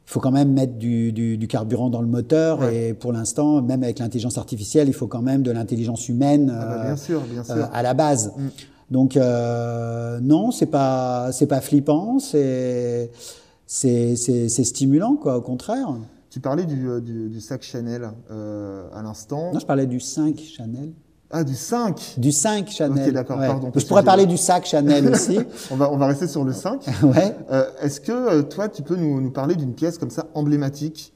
faut 0.05 0.19
quand 0.19 0.29
même 0.29 0.53
mettre 0.53 0.75
du, 0.75 1.11
du, 1.11 1.39
du 1.39 1.47
carburant 1.47 1.89
dans 1.89 2.01
le 2.01 2.07
moteur. 2.07 2.59
Ouais. 2.59 2.89
Et 2.89 2.93
pour 2.93 3.11
l'instant, 3.11 3.63
même 3.63 3.81
avec 3.81 3.97
l'intelligence 3.97 4.37
artificielle, 4.37 4.87
il 4.87 4.93
faut 4.93 5.07
quand 5.07 5.23
même 5.23 5.41
de 5.41 5.49
l'intelligence 5.49 6.07
humaine 6.07 6.55
ah 6.55 6.65
bah, 6.65 6.83
bien 6.83 6.97
sûr, 6.97 7.21
bien 7.21 7.43
sûr. 7.43 7.55
Euh, 7.55 7.63
à 7.73 7.81
la 7.81 7.95
base. 7.95 8.31
Mm. 8.37 8.47
Donc 8.91 9.15
non, 9.15 10.51
c'est 10.51 10.67
pas 10.67 11.31
c'est 11.31 11.47
pas 11.47 11.61
flippant, 11.61 12.19
c'est 12.19 13.09
c'est 13.67 14.47
stimulant, 14.47 15.15
quoi, 15.15 15.37
au 15.37 15.41
contraire. 15.41 15.89
Tu 16.29 16.39
parlais 16.39 16.65
du, 16.65 16.87
du, 17.01 17.39
sac 17.41 17.61
Chanel 17.61 18.09
à 18.33 19.01
l'instant. 19.03 19.51
Non, 19.53 19.59
je 19.59 19.65
parlais 19.65 19.85
du 19.85 19.99
5 19.99 20.39
Chanel. 20.39 20.93
Ah, 21.29 21.43
du 21.43 21.55
5 21.55 22.15
Du 22.17 22.31
5 22.31 22.69
Chanel. 22.69 23.07
Ok, 23.07 23.13
d'accord, 23.13 23.37
pardon. 23.37 23.71
Je 23.75 23.85
pourrais 23.85 24.03
parler 24.03 24.25
du 24.25 24.37
sac 24.37 24.65
Chanel 24.65 25.07
aussi. 25.11 25.37
on, 25.71 25.75
va, 25.75 25.91
on 25.91 25.97
va 25.97 26.07
rester 26.07 26.27
sur 26.27 26.45
le 26.45 26.53
5. 26.53 26.85
ouais. 27.03 27.35
Est-ce 27.81 27.99
que 27.99 28.41
toi, 28.41 28.69
tu 28.69 28.81
peux 28.81 28.95
nous, 28.95 29.19
nous 29.19 29.31
parler 29.31 29.55
d'une 29.55 29.73
pièce 29.73 29.97
comme 29.97 30.09
ça 30.09 30.27
emblématique 30.33 31.13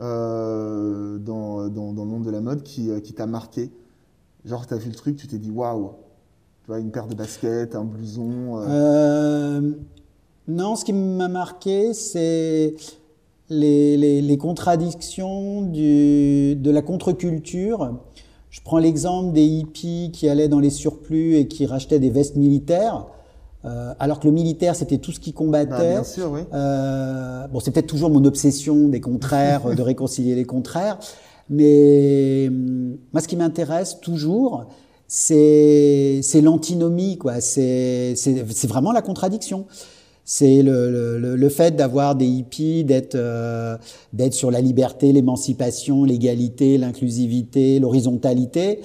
euh, 0.00 1.18
dans, 1.18 1.68
dans, 1.68 1.94
dans, 1.94 2.04
le 2.04 2.10
monde 2.10 2.24
de 2.24 2.30
la 2.30 2.42
mode 2.42 2.62
qui, 2.62 2.90
qui 3.02 3.14
t'a 3.14 3.26
marqué? 3.26 3.70
Genre, 4.44 4.66
tu 4.66 4.74
as 4.74 4.76
vu 4.76 4.90
le 4.90 4.94
truc, 4.94 5.16
tu 5.16 5.26
t'es 5.26 5.38
dit 5.38 5.50
waouh 5.50 5.92
Tu 6.62 6.68
vois, 6.68 6.78
une 6.78 6.90
paire 6.90 7.06
de 7.06 7.14
baskets, 7.14 7.74
un 7.74 7.84
blouson 7.84 8.60
euh... 8.68 9.72
Non, 10.48 10.76
ce 10.76 10.84
qui 10.84 10.92
m'a 10.92 11.28
marqué, 11.28 11.92
c'est 11.92 12.74
les, 13.48 13.96
les, 13.96 14.22
les, 14.22 14.38
contradictions 14.38 15.62
du, 15.62 16.54
de 16.56 16.70
la 16.70 16.82
contre-culture. 16.82 17.94
Je 18.50 18.60
prends 18.62 18.78
l'exemple 18.78 19.32
des 19.32 19.44
hippies 19.44 20.10
qui 20.12 20.28
allaient 20.28 20.48
dans 20.48 20.60
les 20.60 20.70
surplus 20.70 21.36
et 21.36 21.48
qui 21.48 21.66
rachetaient 21.66 21.98
des 21.98 22.10
vestes 22.10 22.36
militaires. 22.36 23.06
Euh, 23.64 23.92
alors 23.98 24.20
que 24.20 24.26
le 24.26 24.32
militaire, 24.32 24.76
c'était 24.76 24.98
tout 24.98 25.10
ce 25.10 25.18
qui 25.18 25.32
combattait. 25.32 25.70
Bah, 25.70 25.90
bien 25.90 26.04
sûr, 26.04 26.30
oui. 26.30 26.40
Euh, 26.54 27.48
bon, 27.48 27.58
c'est 27.58 27.72
peut-être 27.72 27.88
toujours 27.88 28.10
mon 28.10 28.24
obsession 28.24 28.88
des 28.88 29.00
contraires, 29.00 29.74
de 29.74 29.82
réconcilier 29.82 30.36
les 30.36 30.44
contraires. 30.44 30.98
Mais 31.50 32.46
hum, 32.48 32.96
moi, 33.12 33.20
ce 33.20 33.28
qui 33.28 33.36
m'intéresse 33.36 33.98
toujours, 34.00 34.66
c'est 35.08 36.22
l'antinomie, 36.40 37.18
quoi. 37.18 37.40
C'est 37.40 38.14
vraiment 38.64 38.92
la 38.92 39.02
contradiction. 39.02 39.66
C'est 40.28 40.60
le, 40.60 40.90
le, 41.18 41.36
le, 41.36 41.48
fait 41.48 41.76
d'avoir 41.76 42.16
des 42.16 42.26
hippies, 42.26 42.82
d'être 42.82 43.14
euh, 43.14 43.76
d'être 44.12 44.34
sur 44.34 44.50
la 44.50 44.60
liberté, 44.60 45.12
l'émancipation, 45.12 46.02
l'égalité, 46.02 46.78
l'inclusivité, 46.78 47.78
l'horizontalité, 47.78 48.80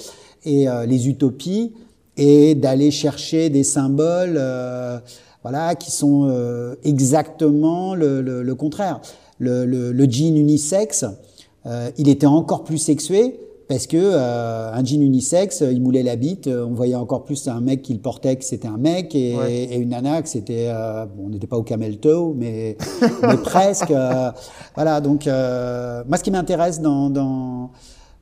et 0.46 0.70
euh, 0.70 0.86
les 0.86 1.10
utopies 1.10 1.74
et 2.18 2.56
d'aller 2.56 2.92
chercher 2.92 3.50
des 3.50 3.64
symboles 3.64 4.36
euh, 4.38 5.00
voilà, 5.42 5.76
qui 5.76 5.92
sont 5.92 6.28
euh, 6.30 6.76
exactement 6.84 7.96
le, 7.96 8.22
le, 8.22 8.56
contraire. 8.56 9.02
Le, 9.39 9.66
le, 9.66 10.06
jean 10.10 10.38
unisexe, 10.38 11.06
euh, 11.66 11.89
il 11.98 12.10
était 12.10 12.28
encore 12.28 12.64
plus 12.64 12.78
sexué 12.78 13.39
parce 13.72 13.88
que 13.88 13.95
euh, 13.97 14.74
un 14.74 14.84
jean 14.84 15.01
unisexe, 15.01 15.63
il 15.72 15.82
moulait 15.82 16.03
la 16.03 16.17
bite, 16.17 16.47
on 16.47 16.74
voyait 16.74 16.95
encore 16.95 17.24
plus 17.24 17.47
un 17.47 17.61
mec 17.61 17.82
qui 17.82 17.93
le 17.93 17.99
portait 17.99 18.36
que 18.36 18.43
c'était 18.43 18.67
un 18.67 18.78
mec 18.78 19.15
et, 19.15 19.32
et, 19.32 19.78
une 19.78 19.89
nana 19.89 20.22
que 20.22 20.28
c'était, 20.28 20.67
bon, 21.15 21.28
on 21.28 21.30
n'était 21.30 21.47
pas 21.47 21.55
au 21.55 21.63
camel 21.63 21.97
toe, 21.97 22.34
mais, 22.36 22.76
mais 23.22 23.38
presque. 23.38 23.93
voilà, 24.76 24.99
donc 24.99 25.26
moi 25.26 26.17
ce 26.17 26.22
qui 26.22 26.32
m'intéresse 26.32 26.82
dans, 26.82 27.09
dans 27.09 27.72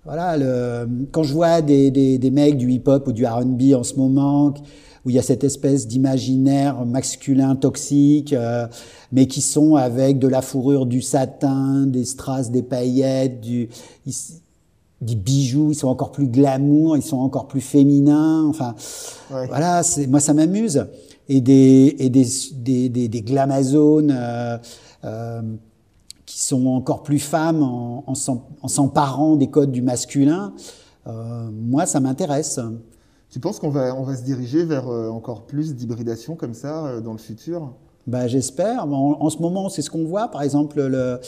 voilà, 0.06 0.38
le, 0.38 0.88
quand 1.12 1.24
je 1.24 1.34
vois 1.34 1.64
des, 1.64 1.90
des, 1.90 2.20
des 2.20 2.32
mecs 2.32 2.56
du 2.56 2.72
hip-hop 2.72 3.08
ou 3.08 3.12
du 3.12 3.26
R&B 3.26 3.74
en 3.76 3.84
ce 3.84 3.96
moment, 3.96 4.54
où 5.06 5.10
il 5.10 5.16
y 5.16 5.20
a 5.20 5.22
cette 5.22 5.44
espèce 5.44 5.88
d'imaginaire 5.88 6.86
masculin 6.86 7.56
toxique, 7.56 8.34
euh, 8.34 8.68
mais 9.12 9.28
qui 9.28 9.42
sont 9.42 9.76
avec 9.76 10.20
de 10.20 10.28
la 10.28 10.42
fourrure, 10.42 10.86
du 10.86 11.02
satin, 11.02 11.86
des 11.88 12.06
strass, 12.06 12.52
des 12.52 12.64
paillettes, 12.64 13.42
du, 13.42 13.70
des 15.02 15.16
bijoux, 15.16 15.72
ils 15.72 15.76
sont 15.76 15.88
encore 15.88 16.12
plus 16.12 16.28
glamour, 16.28 16.98
ils 16.98 17.04
sont 17.04 17.18
encore 17.18 17.48
plus 17.48 17.62
féminins. 17.62 18.46
Enfin, 18.48 18.76
voilà, 19.30 19.84
c'est, 19.84 20.08
moi 20.08 20.20
ça 20.20 20.34
m'amuse. 20.34 20.86
Et 21.28 21.42
des, 21.42 21.96
et 22.00 22.10
des, 22.10 22.26
des, 22.54 22.90
des, 22.90 23.08
des 23.08 23.22
glamazones. 23.22 24.12
Euh, 24.16 24.58
euh, 25.06 25.42
qui 26.26 26.42
sont 26.42 26.68
encore 26.68 27.02
plus 27.02 27.18
femmes 27.18 27.64
en, 27.64 28.04
en 28.06 28.68
s'emparant 28.68 29.36
des 29.36 29.48
codes 29.48 29.72
du 29.72 29.82
masculin, 29.82 30.54
euh, 31.08 31.50
moi, 31.52 31.88
ça 31.88 32.00
m'intéresse. 32.00 32.60
Tu 33.32 33.40
penses 33.40 33.58
qu'on 33.58 33.72
va, 33.72 33.96
on 33.96 34.04
va 34.04 34.16
se 34.16 34.22
diriger 34.24 34.64
vers 34.64 34.88
encore 34.90 35.48
plus 35.48 35.74
d'hybridation 35.74 36.36
comme 36.36 36.54
ça 36.54 37.02
dans 37.02 37.14
le 37.14 37.18
futur? 37.18 37.74
Bah, 38.06 38.28
J'espère. 38.28 38.86
En, 38.86 39.18
en, 39.20 39.30
ce 39.32 39.40
moment, 39.40 39.70
c'est 39.70 39.82
ce 39.82 39.90
qu'on 39.90 40.06
voit. 40.06 40.28
Par 40.28 40.44
exemple, 40.44 40.84
le, 40.84 41.20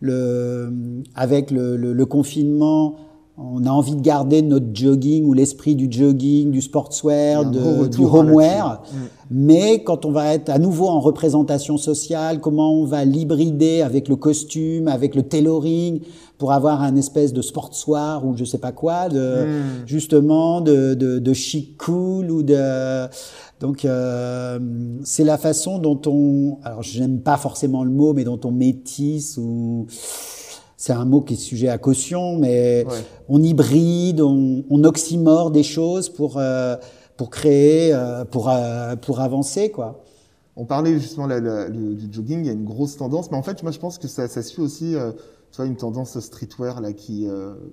le, 0.00 0.72
avec 1.14 1.52
le, 1.52 1.76
le, 1.76 1.92
le 1.92 2.06
confinement, 2.06 2.96
on 3.40 3.64
a 3.64 3.70
envie 3.70 3.94
de 3.94 4.00
garder 4.00 4.42
notre 4.42 4.66
jogging 4.74 5.24
ou 5.24 5.32
l'esprit 5.32 5.76
du 5.76 5.86
jogging, 5.90 6.50
du 6.50 6.60
sportswear, 6.60 7.48
de, 7.48 7.86
du 7.86 8.02
homeware. 8.02 8.82
Mm. 8.92 8.96
Mais 9.30 9.84
quand 9.84 10.04
on 10.04 10.10
va 10.10 10.34
être 10.34 10.48
à 10.48 10.58
nouveau 10.58 10.88
en 10.88 11.00
représentation 11.00 11.76
sociale, 11.76 12.40
comment 12.40 12.74
on 12.74 12.84
va 12.84 13.04
l'hybrider 13.04 13.82
avec 13.82 14.08
le 14.08 14.16
costume, 14.16 14.88
avec 14.88 15.14
le 15.14 15.22
tailoring, 15.22 16.00
pour 16.38 16.52
avoir 16.52 16.82
un 16.82 16.96
espèce 16.96 17.32
de 17.32 17.42
sportswear 17.42 18.24
ou 18.24 18.36
je 18.36 18.44
sais 18.44 18.58
pas 18.58 18.72
quoi, 18.72 19.08
de 19.08 19.44
mm. 19.44 19.86
justement 19.86 20.60
de, 20.60 20.94
de, 20.94 21.18
de, 21.18 21.32
chic 21.32 21.76
cool 21.76 22.30
ou 22.30 22.42
de 22.42 23.06
donc 23.60 23.84
euh, 23.84 24.58
c'est 25.02 25.24
la 25.24 25.36
façon 25.36 25.78
dont 25.78 26.00
on 26.06 26.58
alors 26.62 26.82
j'aime 26.82 27.20
pas 27.20 27.36
forcément 27.36 27.82
le 27.82 27.90
mot 27.90 28.12
mais 28.12 28.22
dont 28.22 28.38
on 28.44 28.52
métisse 28.52 29.36
ou 29.36 29.86
c'est 30.78 30.92
un 30.92 31.04
mot 31.04 31.20
qui 31.20 31.34
est 31.34 31.36
sujet 31.36 31.68
à 31.68 31.76
caution, 31.76 32.38
mais 32.38 32.86
on 33.28 33.42
hybride, 33.42 34.20
on, 34.20 34.64
on, 34.70 34.84
oxymore 34.84 35.50
des 35.50 35.64
choses 35.64 36.08
pour 36.08 36.38
euh, 36.38 36.76
pour 37.16 37.30
créer, 37.30 37.92
euh, 37.92 38.24
pour 38.24 38.48
euh, 38.48 38.94
pour 38.94 39.20
avancer, 39.20 39.70
quoi. 39.70 40.04
On 40.54 40.64
parlait 40.64 40.98
justement 40.98 41.26
là, 41.26 41.68
du 41.68 42.08
jogging, 42.10 42.40
il 42.40 42.46
y 42.46 42.50
a 42.50 42.52
une 42.52 42.64
grosse 42.64 42.96
tendance, 42.96 43.30
mais 43.30 43.36
en 43.36 43.42
fait, 43.42 43.62
moi, 43.62 43.70
je 43.70 43.78
pense 43.78 43.98
que 43.98 44.08
ça, 44.08 44.26
ça 44.26 44.42
suit 44.42 44.62
aussi, 44.62 44.94
tu 45.52 45.56
vois, 45.56 45.66
une 45.66 45.76
tendance 45.76 46.18
streetwear 46.18 46.80
là 46.80 46.92
qui 46.92 47.28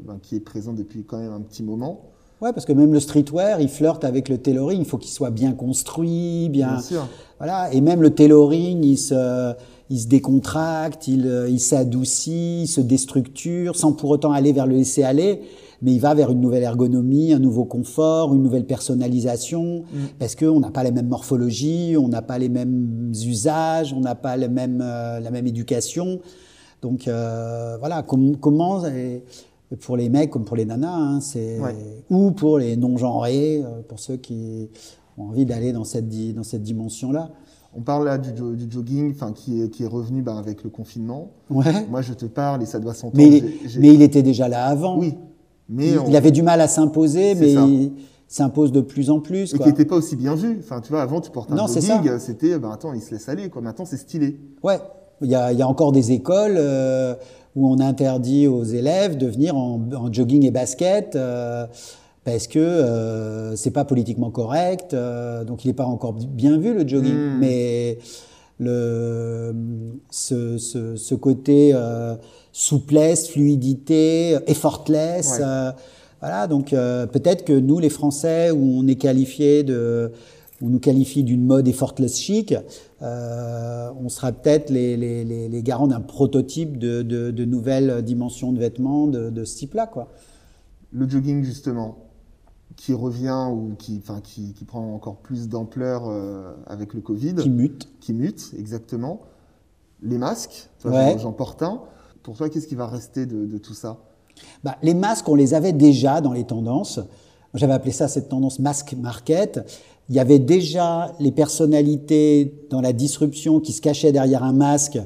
ben, 0.06 0.18
qui 0.22 0.36
est 0.36 0.40
présente 0.40 0.76
depuis 0.76 1.04
quand 1.04 1.18
même 1.18 1.34
un 1.34 1.42
petit 1.42 1.64
moment. 1.64 2.12
Ouais, 2.42 2.54
parce 2.54 2.66
que 2.66 2.74
même 2.74 2.92
le 2.92 3.00
streetwear, 3.00 3.62
il 3.62 3.70
flirte 3.70 4.04
avec 4.04 4.30
le 4.30 4.40
tailoring. 4.40 4.80
Il 4.80 4.86
faut 4.86 4.98
qu'il 4.98 5.12
soit 5.12 5.30
bien 5.30 5.54
construit, 5.54 6.50
bien. 6.50 6.74
Bien 6.74 6.82
sûr. 6.82 7.08
Voilà. 7.38 7.72
Et 7.74 7.82
même 7.82 8.02
le 8.02 8.14
tailoring, 8.14 8.84
il 8.84 8.98
se 8.98 9.56
il 9.90 10.00
se 10.00 10.08
décontracte, 10.08 11.08
il, 11.08 11.28
euh, 11.28 11.50
il 11.50 11.60
s'adoucit, 11.60 12.64
il 12.64 12.68
se 12.68 12.82
déstructure, 12.82 13.76
sans 13.76 13.94
pour 13.94 14.10
autant 14.10 14.32
aller 14.32 14.52
vers 14.52 14.68
le 14.68 14.76
laisser 14.76 15.04
aller, 15.04 15.42
mais 15.82 15.94
il 15.94 16.00
va 16.00 16.14
vers 16.14 16.32
une 16.32 16.42
nouvelle 16.42 16.64
ergonomie, 16.64 17.34
un 17.34 17.40
nouveau 17.40 17.66
confort, 17.66 18.34
une 18.34 18.42
nouvelle 18.42 18.66
personnalisation, 18.66 19.84
mm. 19.84 19.98
parce 20.20 20.36
qu'on 20.36 20.60
n'a 20.60 20.72
pas 20.72 20.84
la 20.84 20.92
même 20.92 21.08
morphologie, 21.08 21.96
on 21.98 22.08
n'a 22.08 22.22
pas 22.22 22.40
les 22.40 22.50
mêmes 22.50 23.12
usages, 23.14 23.94
on 23.94 24.00
n'a 24.00 24.16
pas 24.16 24.38
euh, 24.38 25.20
la 25.20 25.32
même 25.32 25.48
éducation. 25.48 26.20
Donc 26.82 27.08
euh, 27.08 27.78
voilà, 27.80 28.04
comment 28.04 28.84
pour 29.82 29.98
les 29.98 30.10
mecs 30.10 30.30
comme 30.30 30.46
pour 30.46 30.56
les 30.56 30.66
nanas, 30.66 30.96
hein, 30.96 31.20
c'est 31.20 31.58
ou 32.10 32.32
pour 32.32 32.60
les 32.60 32.78
non 32.78 32.98
genrés, 32.98 33.62
euh, 33.64 33.82
pour 33.88 34.00
ceux 34.00 34.18
qui 34.18 34.70
ont 35.18 35.30
envie 35.30 35.46
d'aller 35.46 35.72
dans 35.74 35.84
cette 35.84 36.08
dans 36.34 36.44
cette 36.44 36.64
dimension 36.64 37.12
là. 37.12 37.32
On 37.78 37.82
parle 37.82 38.06
là 38.06 38.18
du, 38.18 38.32
du 38.32 38.72
jogging, 38.72 39.12
enfin 39.12 39.34
qui 39.34 39.62
est, 39.62 39.70
qui 39.70 39.84
est 39.84 39.88
revenu 39.88 40.22
bah, 40.22 40.38
avec 40.38 40.64
le 40.64 40.70
confinement. 40.70 41.32
Ouais. 41.50 41.86
Moi, 41.90 42.02
je 42.02 42.14
te 42.14 42.26
parle 42.26 42.64
et 42.64 42.66
ça 42.66 42.80
doit 42.80 42.94
s'entendre. 42.94 43.18
Mais, 43.18 43.44
mais, 43.78 43.94
il 43.94 44.02
était 44.02 44.24
déjà 44.24 44.48
là 44.48 44.66
avant. 44.66 44.98
Oui. 44.98 45.16
Mais 45.68 45.90
il, 45.90 46.00
il 46.08 46.16
avait 46.16 46.32
du 46.32 46.42
mal 46.42 46.62
à 46.62 46.68
s'imposer, 46.68 47.36
mais 47.36 47.54
il 47.54 47.92
s'impose 48.28 48.72
de 48.72 48.82
plus 48.82 49.10
en 49.10 49.20
plus. 49.20 49.54
Et 49.54 49.60
qui 49.60 49.68
n'était 49.68 49.86
pas 49.86 49.98
aussi 49.98 50.16
bien 50.16 50.36
vu. 50.36 50.58
Enfin, 50.60 50.80
tu 50.80 50.92
vois, 50.92 51.02
avant, 51.02 51.20
tu 51.20 51.32
portais 51.32 51.54
un 51.54 51.68
jogging, 51.68 52.18
c'était, 52.20 52.58
ben 52.58 52.72
attends, 52.72 52.94
il 52.94 53.02
se 53.02 53.12
laisse 53.12 53.28
aller. 53.28 53.50
Quoi. 53.50 53.62
Maintenant, 53.62 53.86
c'est 53.86 53.98
stylé. 53.98 54.40
Ouais. 54.64 54.80
Il 55.22 55.30
y 55.30 55.36
a, 55.36 55.52
il 55.52 55.60
y 55.60 55.62
a 55.62 55.68
encore 55.68 55.92
des 55.92 56.12
écoles 56.12 56.56
euh, 56.58 57.16
où 57.56 57.68
on 57.70 57.80
interdit 57.80 58.48
aux 58.48 58.64
élèves 58.64 59.18
de 59.18 59.28
venir 59.28 59.56
en, 59.56 59.82
en 59.96 60.12
jogging 60.12 60.46
et 60.46 60.52
basket. 60.52 61.16
Euh, 61.16 61.66
parce 62.26 62.48
que 62.48 62.60
euh, 62.60 63.56
c'est 63.56 63.72
pas 63.72 63.86
politiquement 63.86 64.32
correct, 64.32 64.94
euh, 64.94 65.46
donc 65.46 65.64
il 65.64 65.68
n'est 65.68 65.74
pas 65.74 65.86
encore 65.86 66.14
bien 66.14 66.58
vu 66.58 66.74
le 66.74 66.86
jogging. 66.86 67.14
Hmm. 67.14 67.38
Mais 67.40 68.00
le 68.60 69.54
ce, 70.10 70.58
ce, 70.58 70.96
ce 70.96 71.16
côté 71.16 71.72
euh, 71.74 72.16
souplesse, 72.52 73.30
fluidité, 73.30 74.38
effortless, 74.48 75.40
euh, 75.40 75.72
voilà. 76.20 76.48
Donc 76.48 76.74
euh, 76.74 77.06
peut-être 77.06 77.46
que 77.46 77.54
nous, 77.54 77.80
les 77.80 77.90
Français, 77.90 78.50
où 78.50 78.80
on 78.80 78.88
est 78.88 78.96
qualifié 78.96 79.64
de 79.64 80.12
on 80.62 80.70
nous 80.70 80.80
qualifie 80.80 81.24
d'une 81.24 81.46
mode 81.46 81.68
effortless 81.68 82.18
chic, 82.18 82.56
euh, 83.02 83.90
on 84.02 84.10
sera 84.10 84.32
peut-être 84.32 84.70
les, 84.70 84.96
les, 84.96 85.26
les, 85.26 85.50
les 85.50 85.64
garants 85.64 85.88
d'un 85.88 86.00
prototype 86.00 86.80
de, 86.80 87.02
de, 87.02 87.30
de, 87.30 87.46
nouvelles 87.46 88.02
dimensions 88.04 88.54
de 88.54 88.60
vêtements 88.60 89.06
de, 89.06 89.30
de 89.30 89.44
ce 89.44 89.58
type-là. 89.58 89.86
Quoi. 89.86 90.08
Le 90.94 91.10
jogging, 91.10 91.44
justement, 91.44 91.98
qui 92.76 92.94
revient 92.94 93.48
ou 93.52 93.76
qui, 93.78 94.02
enfin, 94.04 94.20
qui, 94.22 94.54
qui 94.54 94.66
prend 94.66 94.94
encore 94.94 95.18
plus 95.18 95.48
d'ampleur 95.48 96.04
euh, 96.08 96.54
avec 96.68 96.94
le 96.94 97.02
Covid. 97.02 97.36
Qui 97.36 97.50
mute. 97.50 97.90
Qui 98.00 98.14
mute, 98.14 98.52
exactement. 98.58 99.22
Les 100.02 100.18
masques, 100.18 100.70
ouais. 100.84 101.18
j'en 101.20 101.32
porte 101.32 101.64
un. 101.64 101.82
Pour 102.22 102.36
toi, 102.36 102.50
qu'est-ce 102.50 102.68
qui 102.68 102.76
va 102.76 102.88
rester 102.88 103.26
de, 103.26 103.46
de 103.46 103.58
tout 103.58 103.74
ça? 103.74 103.98
Bah, 104.64 104.78
Les 104.84 104.94
masques, 104.94 105.28
on 105.30 105.36
les 105.36 105.54
avait 105.54 105.74
déjà 105.74 106.22
dans 106.22 106.34
les 106.34 106.44
tendances. 106.44 107.00
j'avais 107.54 107.74
appelé 107.74 107.92
ça 107.92 108.08
cette 108.08 108.30
tendance 108.30 108.60
mask 108.60 108.94
market. 108.94 109.62
Il 110.08 110.16
y 110.16 110.20
avait 110.20 110.38
déjà 110.38 111.12
les 111.20 111.32
personnalités 111.32 112.54
dans 112.70 112.80
la 112.80 112.94
disruption 112.94 113.60
qui 113.60 113.74
se 113.74 113.82
cachaient 113.82 114.12
derrière 114.12 114.44
un 114.44 114.54
masque. 114.54 115.00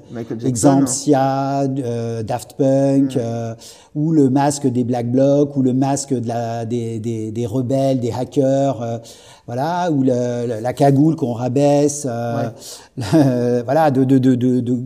Exemple 0.46 0.88
Sia, 0.88 1.62
euh, 1.62 2.22
Daft 2.22 2.56
Punk, 2.58 3.16
euh, 3.16 3.56
ou 3.96 4.12
le 4.12 4.30
masque 4.30 4.68
des 4.68 4.84
Black 4.84 5.10
Blocs, 5.10 5.56
ou 5.56 5.62
le 5.62 5.72
masque 5.72 6.14
de 6.14 6.28
la, 6.28 6.66
des, 6.66 7.00
des, 7.00 7.32
des 7.32 7.46
rebelles, 7.46 8.02
des 8.02 8.12
hackers, 8.12 8.82
euh, 8.82 8.98
voilà, 9.46 9.90
ou 9.90 10.04
le, 10.04 10.60
la 10.62 10.74
cagoule 10.74 11.16
qu'on 11.16 11.32
rabaisse, 11.32 12.06
voilà, 12.98 13.92
de, 13.92 14.04
de, 14.04 14.18
de, 14.18 14.36
de 14.36 14.80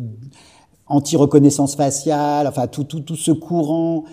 anti-reconnaissance 0.86 1.76
faciale, 1.76 2.46
enfin 2.46 2.68
tout, 2.68 2.84
tout, 2.84 3.00
tout 3.00 3.16
ce 3.16 3.32
courant 3.32 4.04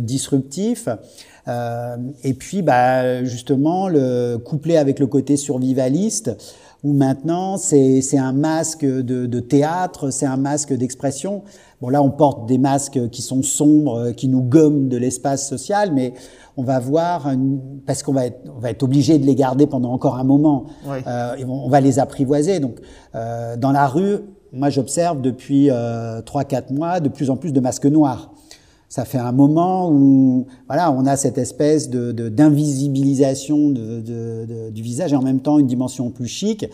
disruptif. 0.00 0.88
Euh, 1.48 1.96
et 2.22 2.34
puis, 2.34 2.62
bah, 2.62 3.24
justement, 3.24 3.88
le 3.88 4.36
couplé 4.36 4.76
avec 4.76 4.98
le 4.98 5.06
côté 5.06 5.36
survivaliste, 5.36 6.36
où 6.84 6.92
maintenant 6.92 7.56
c'est 7.56 8.18
un 8.18 8.32
masque 8.32 8.84
de, 8.84 9.26
de 9.26 9.40
théâtre, 9.40 10.10
c'est 10.10 10.26
un 10.26 10.36
masque 10.36 10.72
d'expression. 10.72 11.42
Bon, 11.80 11.88
là, 11.88 12.02
on 12.02 12.10
porte 12.10 12.46
des 12.46 12.58
masques 12.58 13.10
qui 13.10 13.22
sont 13.22 13.42
sombres, 13.42 14.12
qui 14.12 14.28
nous 14.28 14.42
gomment 14.42 14.88
de 14.88 14.96
l'espace 14.96 15.48
social, 15.48 15.92
mais 15.92 16.14
on 16.56 16.62
va 16.62 16.78
voir, 16.78 17.30
parce 17.86 18.02
qu'on 18.02 18.12
va 18.12 18.26
être, 18.26 18.40
on 18.56 18.60
va 18.60 18.70
être 18.70 18.82
obligé 18.82 19.18
de 19.18 19.26
les 19.26 19.34
garder 19.34 19.66
pendant 19.66 19.92
encore 19.92 20.16
un 20.16 20.24
moment. 20.24 20.66
Euh, 20.88 21.36
on, 21.46 21.68
va 21.68 21.80
les 21.80 21.98
apprivoiser. 21.98 22.60
Donc, 22.60 22.76
euh, 23.14 23.56
dans 23.56 23.72
la 23.72 23.86
rue, 23.86 24.18
moi, 24.52 24.70
j'observe 24.70 25.20
depuis 25.20 25.70
euh, 25.70 26.22
3-4 26.22 26.72
mois 26.72 27.00
de 27.00 27.08
plus 27.08 27.28
en 27.28 27.36
plus 27.36 27.52
de 27.52 27.60
masques 27.60 27.86
noirs. 27.86 28.32
Ça 28.88 29.04
fait 29.04 29.18
un 29.18 29.32
moment 29.32 29.90
où 29.90 30.46
voilà, 30.68 30.92
on 30.92 31.06
a 31.06 31.16
cette 31.16 31.38
espèce 31.38 31.90
de 31.90 32.12
d'invisibilisation 32.12 33.70
de, 33.70 34.00
de, 34.00 34.70
du 34.70 34.82
visage 34.82 35.12
et 35.12 35.16
en 35.16 35.22
même 35.22 35.40
temps 35.40 35.58
une 35.58 35.66
dimension 35.66 36.10
plus 36.10 36.28
chic. 36.28 36.66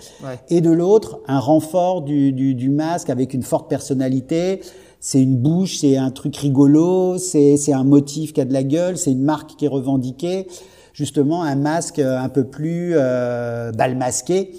Et 0.51 0.61
de 0.61 0.71
l'autre, 0.71 1.21
un 1.27 1.39
renfort 1.39 2.03
du, 2.03 2.33
du, 2.33 2.55
du, 2.55 2.69
masque 2.69 3.09
avec 3.09 3.33
une 3.33 3.43
forte 3.43 3.69
personnalité. 3.69 4.61
C'est 5.01 5.23
une 5.23 5.37
bouche, 5.37 5.79
c'est 5.79 5.97
un 5.97 6.11
truc 6.11 6.37
rigolo, 6.37 7.19
c'est 7.19 7.73
un 7.73 7.85
motif 7.85 8.33
qui 8.33 8.41
a 8.41 8.45
de 8.45 8.53
la 8.53 8.63
gueule, 8.63 8.99
c'est 8.99 9.11
une 9.11 9.25
marque 9.25 9.57
qui 9.57 9.65
est 9.65 9.69
revendiquée. 9.69 10.47
Justement, 10.93 11.43
un 11.43 11.57
masque 11.57 11.99
un 11.99 12.29
peu 12.29 12.45
plus 12.45 12.93
euh, 12.95 13.73
bal 13.73 13.97
masqué. 13.97 14.53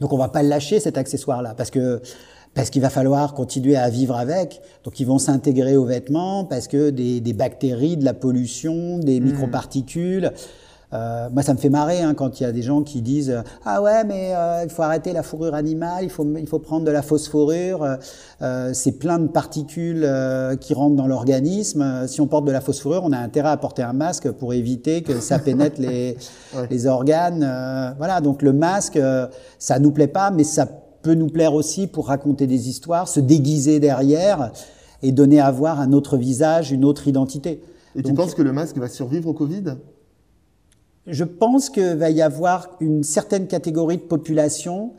Donc 0.00 0.12
on 0.12 0.18
va 0.18 0.28
pas 0.28 0.42
le 0.42 0.48
lâcher 0.48 0.80
cet 0.80 0.98
accessoire-là 0.98 1.54
parce 1.56 1.70
que 1.70 2.02
parce 2.54 2.70
qu'il 2.70 2.82
va 2.82 2.90
falloir 2.90 3.34
continuer 3.34 3.76
à 3.76 3.88
vivre 3.90 4.16
avec. 4.16 4.60
Donc 4.84 5.00
ils 5.00 5.06
vont 5.06 5.18
s'intégrer 5.18 5.76
aux 5.76 5.84
vêtements 5.84 6.44
parce 6.44 6.68
que 6.68 6.90
des, 6.90 7.20
des, 7.20 7.32
bactéries, 7.32 7.96
de 7.96 8.04
la 8.04 8.14
pollution, 8.14 8.98
des 8.98 9.20
mmh. 9.20 9.24
microparticules. 9.24 10.32
Euh, 10.92 11.28
moi, 11.32 11.42
ça 11.42 11.54
me 11.54 11.58
fait 11.58 11.70
marrer 11.70 12.02
hein, 12.02 12.14
quand 12.14 12.38
il 12.38 12.44
y 12.44 12.46
a 12.46 12.52
des 12.52 12.62
gens 12.62 12.82
qui 12.82 13.02
disent 13.02 13.42
ah 13.64 13.82
ouais, 13.82 14.04
mais 14.04 14.32
euh, 14.34 14.62
il 14.64 14.70
faut 14.70 14.82
arrêter 14.82 15.12
la 15.12 15.24
fourrure 15.24 15.54
animale, 15.54 16.04
il 16.04 16.10
faut 16.10 16.24
il 16.38 16.46
faut 16.46 16.60
prendre 16.60 16.84
de 16.84 16.90
la 16.90 17.02
fausse 17.02 17.28
fourrure. 17.28 17.98
Euh, 18.42 18.70
c'est 18.72 18.92
plein 18.92 19.18
de 19.18 19.26
particules 19.26 20.04
euh, 20.04 20.54
qui 20.54 20.72
rentrent 20.72 20.94
dans 20.94 21.08
l'organisme. 21.08 22.06
Si 22.06 22.20
on 22.20 22.28
porte 22.28 22.44
de 22.44 22.52
la 22.52 22.60
fausse 22.60 22.80
fourrure, 22.80 23.02
on 23.04 23.12
a 23.12 23.18
intérêt 23.18 23.48
à 23.48 23.56
porter 23.56 23.82
un 23.82 23.92
masque 23.92 24.30
pour 24.30 24.54
éviter 24.54 25.02
que 25.02 25.20
ça 25.20 25.40
pénètre 25.40 25.76
les 25.80 26.16
ouais. 26.54 26.68
les 26.70 26.86
organes. 26.86 27.42
Euh, 27.42 27.90
voilà, 27.98 28.20
donc 28.20 28.42
le 28.42 28.52
masque, 28.52 28.98
ça 29.58 29.78
nous 29.80 29.90
plaît 29.90 30.06
pas, 30.06 30.30
mais 30.30 30.44
ça 30.44 30.68
peut 31.04 31.14
nous 31.14 31.28
plaire 31.28 31.54
aussi 31.54 31.86
pour 31.86 32.08
raconter 32.08 32.48
des 32.48 32.68
histoires, 32.68 33.06
se 33.06 33.20
déguiser 33.20 33.78
derrière 33.78 34.52
et 35.02 35.12
donner 35.12 35.38
à 35.38 35.50
voir 35.50 35.78
un 35.78 35.92
autre 35.92 36.16
visage, 36.16 36.72
une 36.72 36.84
autre 36.84 37.06
identité. 37.06 37.62
Et 37.94 38.02
tu 38.02 38.14
penses 38.14 38.34
que 38.34 38.42
le 38.42 38.52
masque 38.52 38.78
va 38.78 38.88
survivre 38.88 39.28
au 39.28 39.34
Covid? 39.34 39.76
Je 41.06 41.24
pense 41.24 41.68
qu'il 41.68 41.94
va 41.96 42.08
y 42.08 42.22
avoir 42.22 42.70
une 42.80 43.04
certaine 43.04 43.46
catégorie 43.46 43.98
de 43.98 44.02
population 44.02 44.94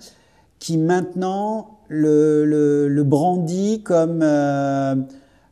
qui 0.59 0.77
maintenant 0.77 1.79
le, 1.87 2.45
le, 2.45 2.87
le 2.87 3.03
brandit 3.03 3.81
comme, 3.81 4.21
euh, 4.21 4.95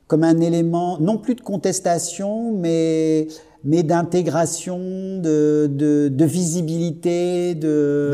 comme 0.05 0.23
un 0.23 0.39
élément, 0.39 0.99
non 0.99 1.17
plus 1.17 1.33
de 1.33 1.41
contestation, 1.41 2.53
mais 2.53 3.27
mais 3.63 3.83
d'intégration, 3.83 4.77
de, 4.77 5.69
de, 5.71 6.09
de, 6.09 6.25
visibilité, 6.25 7.55
de, 7.55 8.11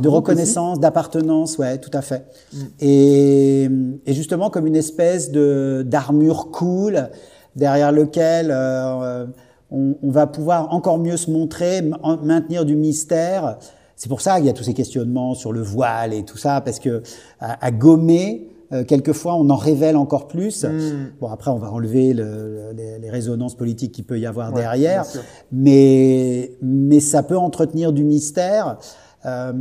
de 0.00 0.08
reconnaissance, 0.08 0.80
d'appartenance, 0.80 1.58
ouais, 1.58 1.78
tout 1.78 1.90
à 1.92 2.00
fait. 2.00 2.24
Mm. 2.52 2.58
Et, 2.80 3.68
et, 4.06 4.14
justement 4.14 4.48
comme 4.48 4.66
une 4.66 4.76
espèce 4.76 5.30
de 5.30 5.84
d'armure 5.86 6.50
cool 6.50 7.10
derrière 7.54 7.92
lequel 7.92 8.50
euh, 8.50 9.26
on, 9.70 9.96
on, 10.02 10.10
va 10.10 10.26
pouvoir 10.26 10.72
encore 10.72 10.98
mieux 10.98 11.18
se 11.18 11.30
montrer, 11.30 11.82
maintenir 12.22 12.64
du 12.64 12.74
mystère. 12.74 13.58
C'est 13.94 14.08
pour 14.08 14.22
ça 14.22 14.36
qu'il 14.36 14.46
y 14.46 14.50
a 14.50 14.54
tous 14.54 14.64
ces 14.64 14.74
questionnements 14.74 15.34
sur 15.34 15.52
le 15.52 15.60
voile 15.60 16.14
et 16.14 16.24
tout 16.24 16.38
ça, 16.38 16.62
parce 16.62 16.78
que 16.78 17.02
à, 17.40 17.64
à 17.66 17.70
gommer 17.70 18.48
euh, 18.72 18.84
quelquefois, 18.84 19.34
on 19.36 19.48
en 19.48 19.56
révèle 19.56 19.96
encore 19.96 20.28
plus. 20.28 20.64
Hmm. 20.64 21.12
Bon, 21.20 21.28
après, 21.28 21.50
on 21.50 21.58
va 21.58 21.72
enlever 21.72 22.12
le, 22.12 22.72
les, 22.76 22.98
les, 22.98 23.10
résonances 23.10 23.54
politiques 23.54 23.92
qu'il 23.92 24.04
peut 24.04 24.18
y 24.18 24.26
avoir 24.26 24.52
ouais, 24.52 24.60
derrière, 24.60 25.06
mais 25.50 26.52
mais 26.60 27.00
ça 27.00 27.22
peut 27.22 27.38
entretenir 27.38 27.92
du 27.92 28.04
mystère. 28.04 28.78
Euh, 29.26 29.52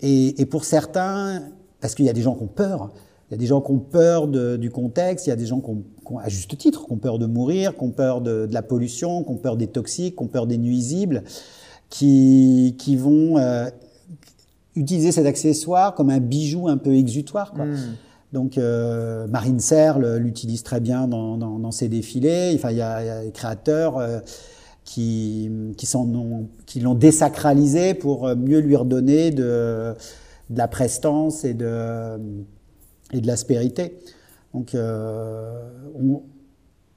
et, 0.00 0.40
et, 0.40 0.46
pour 0.46 0.64
certains, 0.64 1.42
parce 1.80 1.94
qu'il 1.94 2.04
y 2.04 2.08
a 2.08 2.12
des 2.12 2.22
gens 2.22 2.34
qui 2.34 2.42
ont 2.42 2.48
peur. 2.48 2.90
Il 3.28 3.32
y 3.32 3.34
a 3.34 3.38
des 3.38 3.46
gens 3.46 3.60
qui 3.60 3.70
ont 3.70 3.78
peur 3.78 4.28
de, 4.28 4.56
du 4.56 4.70
contexte, 4.70 5.26
il 5.26 5.30
y 5.30 5.32
a 5.32 5.36
des 5.36 5.46
gens 5.46 5.60
qui 5.60 5.70
ont, 5.70 5.82
qui 6.06 6.12
ont, 6.12 6.18
à 6.18 6.28
juste 6.28 6.56
titre, 6.58 6.86
qui 6.86 6.92
ont 6.92 6.96
peur 6.96 7.18
de 7.18 7.26
mourir, 7.26 7.76
qui 7.76 7.82
ont 7.82 7.90
peur 7.90 8.20
de, 8.20 8.46
de, 8.46 8.54
la 8.54 8.62
pollution, 8.62 9.22
qui 9.22 9.30
ont 9.30 9.36
peur 9.36 9.56
des 9.56 9.66
toxiques, 9.66 10.16
qui 10.16 10.22
ont 10.22 10.26
peur 10.26 10.46
des 10.46 10.58
nuisibles, 10.58 11.22
qui, 11.90 12.76
qui 12.78 12.96
vont 12.96 13.38
euh, 13.38 13.68
utiliser 14.74 15.12
cet 15.12 15.26
accessoire 15.26 15.94
comme 15.94 16.10
un 16.10 16.20
bijou 16.20 16.68
un 16.68 16.76
peu 16.76 16.94
exutoire. 16.94 17.52
Quoi. 17.52 17.66
Mmh. 17.66 17.96
Donc 18.34 18.58
euh, 18.58 19.28
Marine 19.28 19.60
Serre 19.60 20.00
l'utilise 20.00 20.64
très 20.64 20.80
bien 20.80 21.06
dans, 21.06 21.70
ses 21.70 21.88
défilés. 21.88 22.52
Enfin, 22.56 22.72
il 22.72 22.76
y 22.76 22.82
a, 22.82 23.22
des 23.22 23.30
créateurs 23.30 23.98
euh, 23.98 24.18
qui, 24.84 25.48
qui, 25.78 25.96
ont, 25.96 26.48
qui 26.66 26.80
l'ont 26.80 26.96
désacralisé 26.96 27.94
pour 27.94 28.34
mieux 28.34 28.58
lui 28.58 28.74
redonner 28.74 29.30
de, 29.30 29.94
la 30.50 30.66
prestance 30.66 31.44
et 31.44 31.54
de, 31.54 32.18
et 33.12 33.20
de 33.20 33.26
l'aspérité. 33.28 34.00
Donc 34.52 34.74
euh, 34.74 35.70
on, 35.94 36.22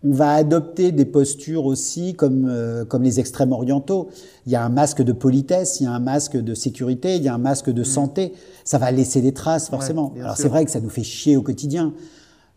on 0.04 0.12
va 0.12 0.34
adopter 0.34 0.92
des 0.92 1.06
postures 1.06 1.66
aussi 1.66 2.14
comme, 2.14 2.48
euh, 2.48 2.86
comme 2.86 3.04
les 3.04 3.20
extrêmes 3.20 3.52
orientaux. 3.52 4.10
Il 4.46 4.52
y 4.52 4.56
a 4.56 4.64
un 4.64 4.70
masque 4.70 5.02
de 5.02 5.12
politesse, 5.12 5.80
il 5.80 5.86
y 5.86 5.88
a 5.88 5.92
un 5.92 6.00
masque 6.00 6.38
de 6.38 6.54
sécurité, 6.54 7.16
il 7.16 7.24
y 7.24 7.28
a 7.28 7.34
un 7.34 7.40
masque 7.40 7.72
de 7.72 7.82
mmh. 7.82 7.86
santé. 7.86 8.34
Ça 8.64 8.78
va 8.78 8.92
laisser 8.92 9.22
des 9.22 9.34
traces 9.34 9.70
forcément. 9.70 10.14
Ouais, 10.14 10.22
Alors 10.22 10.38
c'est 10.38 10.50
vrai 10.50 10.66
que 10.66 10.72
ça 10.72 10.80
nous 10.80 10.90
fait 10.90 11.04
chier 11.04 11.36
au 11.36 11.42
quotidien. 11.42 11.94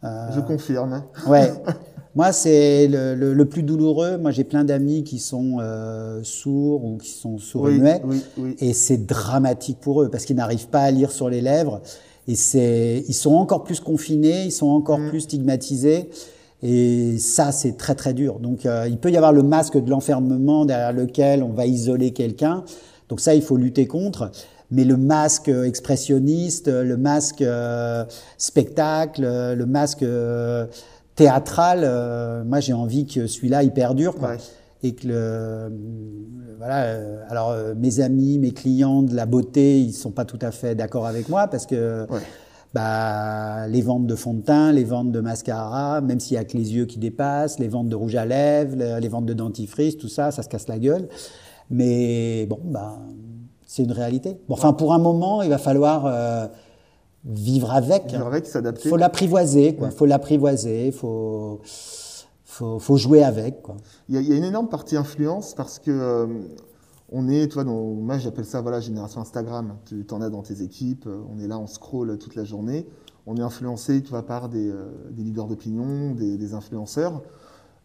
Euh, 0.05 0.29
Je 0.35 0.41
confirme. 0.41 1.03
Ouais. 1.27 1.53
Moi, 2.17 2.33
c'est 2.33 2.89
le, 2.89 3.15
le, 3.15 3.33
le, 3.33 3.45
plus 3.45 3.63
douloureux. 3.63 4.19
Moi, 4.19 4.33
j'ai 4.33 4.43
plein 4.43 4.65
d'amis 4.65 5.05
qui 5.05 5.21
sont 5.21 5.59
euh, 5.61 6.21
sourds 6.25 6.85
ou 6.85 6.97
qui 6.99 7.11
sont 7.11 7.39
sourds-muets. 7.39 8.03
Oui, 8.05 8.21
oui, 8.37 8.45
oui. 8.45 8.57
Et 8.59 8.73
c'est 8.73 9.07
dramatique 9.07 9.79
pour 9.81 10.03
eux 10.03 10.09
parce 10.11 10.25
qu'ils 10.25 10.35
n'arrivent 10.35 10.69
pas 10.69 10.81
à 10.81 10.91
lire 10.91 11.13
sur 11.13 11.31
les 11.31 11.41
lèvres. 11.41 11.81
Et 12.27 12.35
c'est, 12.35 13.05
ils 13.07 13.15
sont 13.15 13.35
encore 13.35 13.63
plus 13.63 13.79
confinés, 13.79 14.45
ils 14.45 14.53
sont 14.53 14.69
encore 14.69 14.99
mmh. 14.99 15.09
plus 15.09 15.21
stigmatisés. 15.21 16.11
Et 16.63 17.19
ça, 17.19 17.53
c'est 17.53 17.77
très 17.77 17.95
très 17.95 18.13
dur. 18.13 18.39
Donc, 18.39 18.67
euh, 18.67 18.87
il 18.89 18.99
peut 18.99 19.11
y 19.11 19.17
avoir 19.17 19.33
le 19.33 19.43
masque 19.43 19.79
de 19.79 19.89
l'enfermement 19.89 20.65
derrière 20.65 20.93
lequel 20.93 21.43
on 21.43 21.53
va 21.53 21.67
isoler 21.67 22.13
quelqu'un. 22.13 22.65
Donc 23.09 23.21
ça, 23.21 23.35
il 23.35 23.43
faut 23.43 23.57
lutter 23.57 23.87
contre. 23.87 24.31
Mais 24.71 24.85
le 24.85 24.97
masque 24.97 25.49
expressionniste, 25.49 26.69
le 26.69 26.97
masque 26.97 27.43
euh, 27.43 28.05
spectacle, 28.39 29.23
le 29.23 29.67
masque 29.67 30.05
euh, 30.05 30.67
théâtral, 31.17 31.81
euh, 31.83 32.45
moi 32.45 32.61
j'ai 32.61 32.73
envie 32.73 33.05
que 33.05 33.27
celui-là 33.27 33.65
il 33.65 33.73
perdure. 33.73 34.15
Quoi. 34.15 34.31
Ouais. 34.31 34.37
Et 34.83 34.95
que 34.95 35.09
le, 35.09 35.73
voilà. 36.59 36.85
Euh, 36.85 37.23
alors 37.29 37.57
mes 37.77 37.99
amis, 37.99 38.39
mes 38.39 38.53
clients 38.53 39.03
de 39.03 39.15
la 39.15 39.27
beauté, 39.27 39.81
ils 39.81 39.93
sont 39.93 40.13
pas 40.13 40.25
tout 40.25 40.39
à 40.41 40.53
fait 40.53 40.77
d'accord 40.77 41.07
avec 41.07 41.29
moi 41.29 41.49
parce 41.49 41.67
que. 41.67 42.07
Ouais 42.09 42.21
bah, 42.75 43.67
les 43.67 43.83
ventes 43.83 44.07
de 44.07 44.15
fond 44.15 44.35
de 44.35 44.43
teint, 44.43 44.73
les 44.73 44.85
ventes 44.85 45.11
de 45.11 45.21
mascara, 45.21 46.01
même 46.01 46.21
s'il 46.21 46.35
y 46.35 46.39
a 46.39 46.45
que 46.45 46.57
les 46.57 46.75
yeux 46.75 46.87
qui 46.87 46.99
dépassent, 46.99 47.59
les 47.59 47.69
ventes 47.69 47.89
de 47.89 47.97
rouge 47.97 48.15
à 48.15 48.25
lèvres, 48.25 48.77
les 48.77 49.09
ventes 49.09 49.27
de 49.27 49.33
dentifrice, 49.33 49.97
tout 49.97 50.09
ça, 50.09 50.31
ça 50.31 50.43
se 50.43 50.49
casse 50.49 50.69
la 50.69 50.79
gueule. 50.79 51.09
Mais 51.71 52.47
bon, 52.47 52.61
bah, 52.65 52.99
c'est 53.67 53.83
une 53.83 53.93
réalité. 53.93 54.37
Bon, 54.49 54.55
enfin, 54.55 54.73
pour 54.73 54.93
un 54.93 54.99
moment, 54.99 55.43
il 55.43 55.51
va 55.51 55.59
falloir 55.59 56.07
euh, 56.07 56.47
vivre 57.25 57.73
avec. 57.73 58.07
Vivre 58.11 58.27
avec, 58.27 58.47
s'adapter. 58.47 58.89
Faut 58.89 58.97
l'apprivoiser, 58.97 59.75
quoi. 59.75 59.89
Ouais. 59.89 59.95
Faut 59.95 60.07
l'apprivoiser, 60.07 60.93
faut, 60.93 61.61
faut, 62.45 62.79
faut 62.79 62.97
jouer 62.97 63.23
avec, 63.23 63.63
quoi. 63.63 63.77
Il 64.09 64.15
y, 64.15 64.19
a, 64.19 64.21
il 64.21 64.29
y 64.29 64.33
a 64.33 64.37
une 64.37 64.45
énorme 64.45 64.69
partie 64.69 64.97
influence 64.97 65.55
parce 65.55 65.79
que 65.79 65.91
euh, 65.91 66.27
on 67.13 67.29
est, 67.29 67.49
toi, 67.49 67.65
dans, 67.65 67.83
moi 67.95 68.19
j'appelle 68.19 68.45
ça 68.45 68.61
voilà 68.61 68.81
génération 68.81 69.21
Instagram. 69.21 69.77
Tu 69.85 70.07
en 70.11 70.21
as 70.21 70.31
dans 70.31 70.43
tes 70.43 70.63
équipes. 70.63 71.09
On 71.29 71.39
est 71.41 71.49
là, 71.49 71.59
on 71.59 71.67
scroll 71.67 72.17
toute 72.19 72.37
la 72.37 72.45
journée. 72.45 72.87
On 73.27 73.37
est 73.37 73.43
influencé, 73.43 74.03
tu 74.03 74.11
vois, 74.11 74.25
par 74.25 74.49
des, 74.49 74.71
euh, 74.71 74.91
des 75.11 75.23
leaders 75.23 75.47
d'opinion, 75.47 76.15
des, 76.15 76.37
des, 76.37 76.55
influenceurs. 76.55 77.23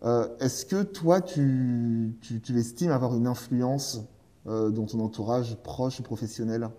Euh, 0.04 0.28
Est-ce 0.40 0.66
que 0.66 0.84
toi, 0.84 1.22
tu, 1.22 2.16
tu, 2.22 2.40
tu, 2.42 2.58
estimes 2.58 2.92
avoir 2.92 3.16
une 3.16 3.28
influence 3.28 4.02
euh, 4.48 4.70
dans 4.70 4.86
ton 4.86 5.00
entourage 5.00 5.56
proche 5.58 6.00
ou 6.00 6.04
professionnel? 6.04 6.70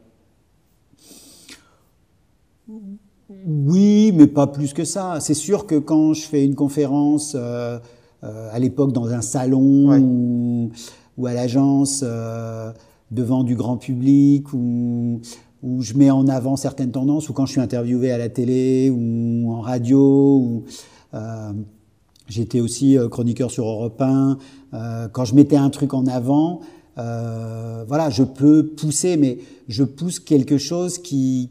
Oui, 3.29 4.13
mais 4.15 4.27
pas 4.27 4.47
plus 4.47 4.73
que 4.73 4.85
ça. 4.85 5.19
C'est 5.21 5.35
sûr 5.35 5.67
que 5.67 5.77
quand 5.77 6.15
je 6.15 6.23
fais 6.23 6.45
une 6.45 6.55
conférence, 6.55 7.35
euh, 7.35 7.79
euh 8.23 8.49
à 8.53 8.59
l'époque 8.59 8.93
dans 8.93 9.09
un 9.09 9.21
salon 9.21 9.89
Ouais. 9.89 10.71
Ou, 11.19 11.27
à 11.27 11.35
l'agence, 11.35 12.01
euh, 12.05 12.71
devant 13.11 13.45
du 13.45 13.55
grand 13.57 13.77
public, 13.77 14.53
ou 14.53 15.21
où 15.63 15.83
je 15.83 15.95
mets 15.95 16.11
en 16.11 16.29
avant 16.29 16.57
certaines 16.57 16.91
tendances, 16.93 17.29
ou 17.29 17.33
quand 17.33 17.47
je 17.47 17.53
suis 17.53 17.61
interviewé 17.61 18.11
à 18.13 18.19
la 18.19 18.29
télé 18.29 18.91
ou 18.91 19.51
en 19.53 19.61
radio, 19.63 20.37
ou 20.37 20.65
euh, 21.15 21.53
j'étais 22.29 22.61
aussi 22.61 22.97
euh, 22.99 23.09
chroniqueur 23.09 23.51
sur 23.51 23.67
Europe 23.67 24.01
1, 24.01 24.39
euh, 24.75 25.09
quand 25.09 25.25
je 25.25 25.35
mettais 25.35 25.57
un 25.57 25.71
truc 25.71 25.95
en 25.95 26.07
avant, 26.07 26.61
euh, 26.99 27.85
voilà, 27.89 28.11
je 28.11 28.23
peux 28.23 28.67
pousser, 28.67 29.17
mais 29.17 29.39
je 29.69 29.83
pousse 29.85 30.21
quelque 30.21 30.59
chose 30.59 30.99
qui 30.99 31.51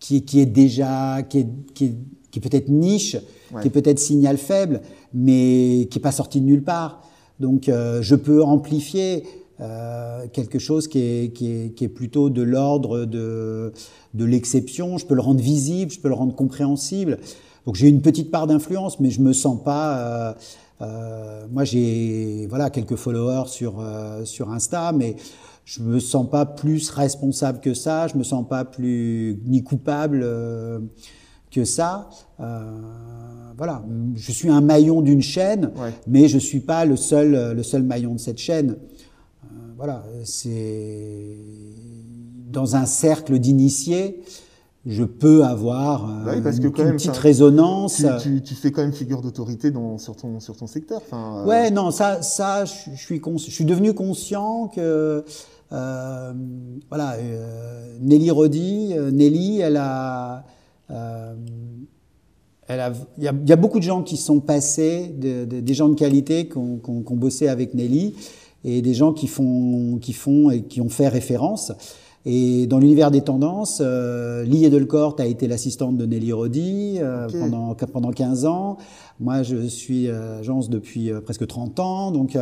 qui, 0.00 0.24
qui 0.24 0.38
est 0.40 0.46
déjà 0.46 1.22
qui 1.22 1.38
est, 1.38 1.48
qui 1.74 1.84
est, 1.86 1.94
qui 2.30 2.38
est 2.38 2.42
peut-être 2.42 2.68
niche, 2.68 3.16
Ouais. 3.52 3.62
qui 3.62 3.68
est 3.68 3.70
peut-être 3.70 3.98
signal 3.98 4.36
faible, 4.36 4.82
mais 5.14 5.88
qui 5.90 5.98
est 5.98 6.02
pas 6.02 6.12
sorti 6.12 6.38
de 6.40 6.44
nulle 6.44 6.62
part. 6.64 7.02
Donc 7.40 7.68
euh, 7.68 8.02
je 8.02 8.14
peux 8.14 8.42
amplifier 8.42 9.24
euh, 9.60 10.26
quelque 10.32 10.58
chose 10.58 10.88
qui 10.88 10.98
est, 11.00 11.88
plutôt 11.88 12.30
de 12.30 12.42
l'ordre 12.42 13.04
de, 13.04 13.72
de 14.14 14.24
l'exception. 14.24 14.98
Je 14.98 15.06
peux 15.06 15.14
le 15.14 15.20
rendre 15.20 15.40
visible, 15.40 15.90
je 15.90 16.00
peux 16.00 16.08
le 16.08 16.14
rendre 16.14 16.34
compréhensible. 16.34 17.18
Donc 17.66 17.74
j'ai 17.74 17.88
une 17.88 18.02
petite 18.02 18.30
part 18.30 18.46
d'influence, 18.46 19.00
mais 19.00 19.10
je 19.10 19.20
me 19.20 19.32
sens 19.32 19.62
pas. 19.62 20.36
Euh, 20.80 21.46
moi 21.50 21.64
j'ai 21.64 22.46
voilà 22.48 22.70
quelques 22.70 22.96
followers 22.96 23.48
sur 23.48 23.84
sur 24.24 24.50
Insta, 24.50 24.92
mais 24.92 25.16
je 25.64 25.82
me 25.82 25.98
sens 26.00 26.28
pas 26.30 26.46
plus 26.46 26.90
responsable 26.90 27.60
que 27.60 27.74
ça. 27.74 28.06
Je 28.06 28.16
me 28.16 28.22
sens 28.22 28.46
pas 28.48 28.64
plus 28.64 29.40
ni 29.44 29.62
coupable. 29.62 30.24
Euh, 31.48 31.50
que 31.50 31.64
ça, 31.64 32.08
euh, 32.40 32.70
voilà, 33.56 33.82
je 34.14 34.32
suis 34.32 34.48
un 34.50 34.60
maillon 34.60 35.00
d'une 35.02 35.22
chaîne, 35.22 35.70
Ouais. 35.80 35.92
mais 36.06 36.28
je 36.28 36.38
suis 36.38 36.60
pas 36.60 36.84
le 36.84 36.96
seul, 36.96 37.54
le 37.56 37.62
seul 37.62 37.82
maillon 37.82 38.14
de 38.14 38.18
cette 38.20 38.38
chaîne. 38.38 38.76
Euh, 39.44 39.46
voilà, 39.76 40.04
c'est 40.24 41.36
dans 42.52 42.76
un 42.76 42.86
cercle 42.86 43.38
d'initiés, 43.38 44.22
je 44.86 45.04
peux 45.04 45.44
avoir 45.44 46.04
euh, 46.08 46.24
Bah 46.24 46.32
oui, 46.36 46.40
parce 46.42 46.58
que 46.60 46.66
une, 46.66 46.72
quand 46.72 46.82
une 46.82 46.88
même, 46.88 46.96
petite 46.96 47.14
ça- 47.14 47.20
résonance. 47.20 47.96
tu, 48.22 48.36
tu, 48.36 48.42
tu 48.42 48.54
fais 48.54 48.70
quand 48.70 48.80
même 48.82 48.92
figure 48.92 49.20
d'autorité 49.20 49.70
dans- 49.70 49.98
sur, 49.98 50.16
ton, 50.16 50.40
sur 50.40 50.56
ton 50.56 50.66
secteur. 50.66 51.02
Enfin, 51.06 51.40
euh, 51.42 51.46
Ouais, 51.46 51.70
non, 51.70 51.90
ça, 51.90 52.22
ça, 52.22 52.64
je, 52.64 52.94
suis 52.96 53.20
cons- 53.20 53.36
je 53.38 53.50
suis 53.50 53.64
devenu 53.66 53.92
conscient 53.92 54.68
que, 54.68 55.24
euh, 55.72 56.32
voilà, 56.88 57.14
euh, 57.16 57.96
Nelly 58.00 58.30
Rodi, 58.30 58.94
euh, 58.96 59.10
Nelly, 59.10 59.60
elle 59.60 59.76
a, 59.76 60.36
euh, 60.36 60.40
elle 60.90 62.80
a, 62.80 62.92
il 63.18 63.24
y 63.24 63.28
a, 63.28 63.32
il 63.42 63.48
y 63.48 63.52
a 63.52 63.56
beaucoup 63.56 63.78
de 63.78 63.84
gens 63.84 64.02
qui 64.02 64.16
sont 64.16 64.40
passés, 64.40 65.08
de- 65.08 65.44
de- 65.44 65.60
des 65.60 65.74
gens 65.74 65.88
de 65.88 65.94
qualité 65.94 66.48
qui 66.48 66.58
ont, 66.58 66.76
qui 66.78 67.04
qui 67.04 67.12
ont 67.12 67.16
bossé 67.16 67.48
avec 67.48 67.74
Nelly, 67.74 68.14
et 68.64 68.82
des 68.82 68.94
gens 68.94 69.12
qui 69.12 69.26
font, 69.26 69.98
qui 70.00 70.12
font 70.12 70.50
et 70.50 70.62
qui 70.62 70.80
ont 70.80 70.88
fait 70.88 71.08
référence. 71.08 71.72
Et 72.26 72.66
dans 72.66 72.78
l'univers 72.78 73.10
des 73.10 73.22
tendances, 73.22 73.80
euh, 73.80 74.42
Lee 74.44 74.64
Edelcourt 74.64 75.16
a 75.18 75.26
été 75.26 75.46
l'assistante 75.48 75.96
de 75.96 76.04
Nelly 76.04 76.32
Rodi 76.32 76.98
euh, 76.98 77.28
pendant, 77.30 77.74
pendant 77.92 78.10
15 78.10 78.44
ans. 78.44 78.76
Moi, 79.20 79.42
je 79.42 79.66
suis 79.66 80.08
euh, 80.08 80.40
agence 80.40 80.68
depuis 80.68 81.10
euh, 81.10 81.20
presque 81.20 81.46
30 81.46 81.80
ans. 81.80 82.10
Donc, 82.10 82.36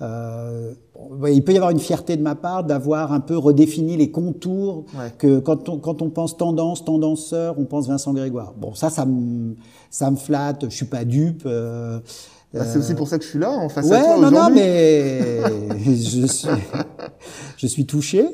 il 0.00 1.44
peut 1.44 1.52
y 1.52 1.56
avoir 1.56 1.70
une 1.70 1.78
fierté 1.80 2.16
de 2.16 2.22
ma 2.22 2.34
part 2.34 2.64
d'avoir 2.64 3.12
un 3.12 3.20
peu 3.20 3.36
redéfini 3.36 3.96
les 3.96 4.10
contours 4.10 4.84
Ouais. 4.98 5.12
que 5.18 5.38
quand 5.40 5.68
on, 5.68 5.78
quand 5.78 6.02
on 6.02 6.10
pense 6.10 6.36
tendance, 6.36 6.84
tendanceur, 6.84 7.56
on 7.58 7.64
pense 7.64 7.88
Vincent 7.88 8.12
Grégoire. 8.12 8.54
Bon, 8.56 8.74
ça, 8.74 8.90
ça 8.90 9.04
me, 9.06 9.54
ça 9.90 10.10
me 10.10 10.16
flatte. 10.16 10.66
Je 10.68 10.74
suis 10.76 10.86
pas 10.86 11.04
dupe. 11.04 11.46
Bah, 12.54 12.64
c'est 12.64 12.78
aussi 12.78 12.94
pour 12.94 13.08
ça 13.08 13.18
que 13.18 13.24
je 13.24 13.28
suis 13.28 13.38
là, 13.38 13.50
en 13.50 13.68
face 13.68 13.86
à 13.86 13.94
Ouais, 13.94 14.02
toi 14.02 14.14
non, 14.16 14.30
non, 14.30 14.36
aujourd'hui. 14.46 14.60
mais 14.62 15.40
je 15.94 16.26
suis, 16.26 16.48
je 17.58 17.66
suis 17.66 17.84
touché, 17.86 18.24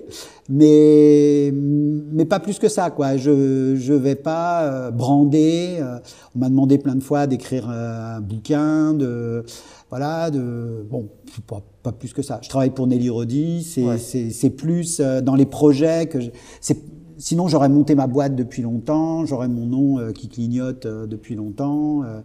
mais 0.49 1.53
mais 1.53 2.25
pas 2.25 2.39
plus 2.41 2.59
que 2.59 2.69
ça, 2.69 2.91
quoi. 2.91 3.17
Je 3.17 3.75
je 3.77 3.93
vais 3.93 4.15
pas 4.15 4.63
euh, 4.65 4.91
brander. 4.91 5.79
euh, 5.81 5.99
on 6.35 6.39
m'a 6.39 6.49
demandé 6.49 6.79
plein 6.79 6.95
de 6.95 7.03
fois 7.03 7.27
d'écrire 7.27 7.69
euh, 7.71 8.17
un 8.17 8.21
bouquin, 8.21 8.95
de 8.95 9.45
voilà, 9.91 10.31
de 10.31 10.87
bon, 10.89 11.09
pas, 11.47 11.61
pas 11.83 11.93
plus 11.93 12.13
que 12.13 12.23
ça. 12.23 12.39
Je 12.43 12.49
travaille 12.49 12.71
pour 12.71 12.87
Nelly 12.87 13.11
Rodi. 13.11 13.63
C'est 13.65 13.83
Ouais. 13.83 13.99
c'est 13.99 14.51
plus 14.51 15.01
dans 15.01 15.35
les 15.35 15.47
projets 15.47 16.07
que 16.07 16.19
c'est. 16.61 16.79
Sinon, 17.19 17.49
j'aurais 17.49 17.69
monté 17.69 17.95
ma 17.95 18.07
boîte 18.07 18.35
depuis 18.35 18.63
longtemps, 18.63 19.25
j'aurais 19.25 19.49
mon 19.49 19.67
nom 19.67 19.99
euh, 19.99 20.13
qui 20.13 20.29
clignote 20.29 20.87
euh, 20.87 21.07
depuis 21.07 21.35
longtemps. 21.35 22.03
euh, 22.05 22.21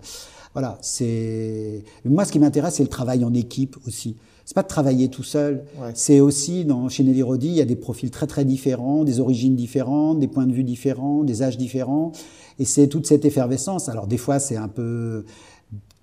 voilà, 0.53 0.79
c'est 0.81 1.83
moi 2.05 2.25
ce 2.25 2.31
qui 2.31 2.39
m'intéresse, 2.39 2.75
c'est 2.75 2.83
le 2.83 2.89
travail 2.89 3.23
en 3.23 3.33
équipe 3.33 3.77
aussi. 3.85 4.17
C'est 4.45 4.55
pas 4.55 4.63
de 4.63 4.67
travailler 4.67 5.09
tout 5.09 5.21
seul. 5.21 5.63
Ouais. 5.79 5.91
C'est 5.93 6.21
aussi 6.21 6.65
dans 6.65 6.89
chez 6.89 7.03
Nelly 7.03 7.21
Rodi, 7.21 7.47
il 7.49 7.53
y 7.53 7.61
a 7.61 7.65
des 7.65 7.75
profils 7.75 8.09
très 8.09 8.25
très 8.25 8.45
différents, 8.45 9.03
des 9.03 9.19
origines 9.19 9.55
différentes, 9.55 10.19
des 10.19 10.27
points 10.27 10.47
de 10.47 10.53
vue 10.53 10.63
différents, 10.63 11.23
des 11.23 11.43
âges 11.43 11.57
différents, 11.57 12.13
et 12.57 12.65
c'est 12.65 12.87
toute 12.87 13.05
cette 13.05 13.25
effervescence. 13.25 13.89
Alors 13.89 14.07
des 14.07 14.17
fois, 14.17 14.39
c'est 14.39 14.57
un 14.57 14.67
peu 14.67 15.23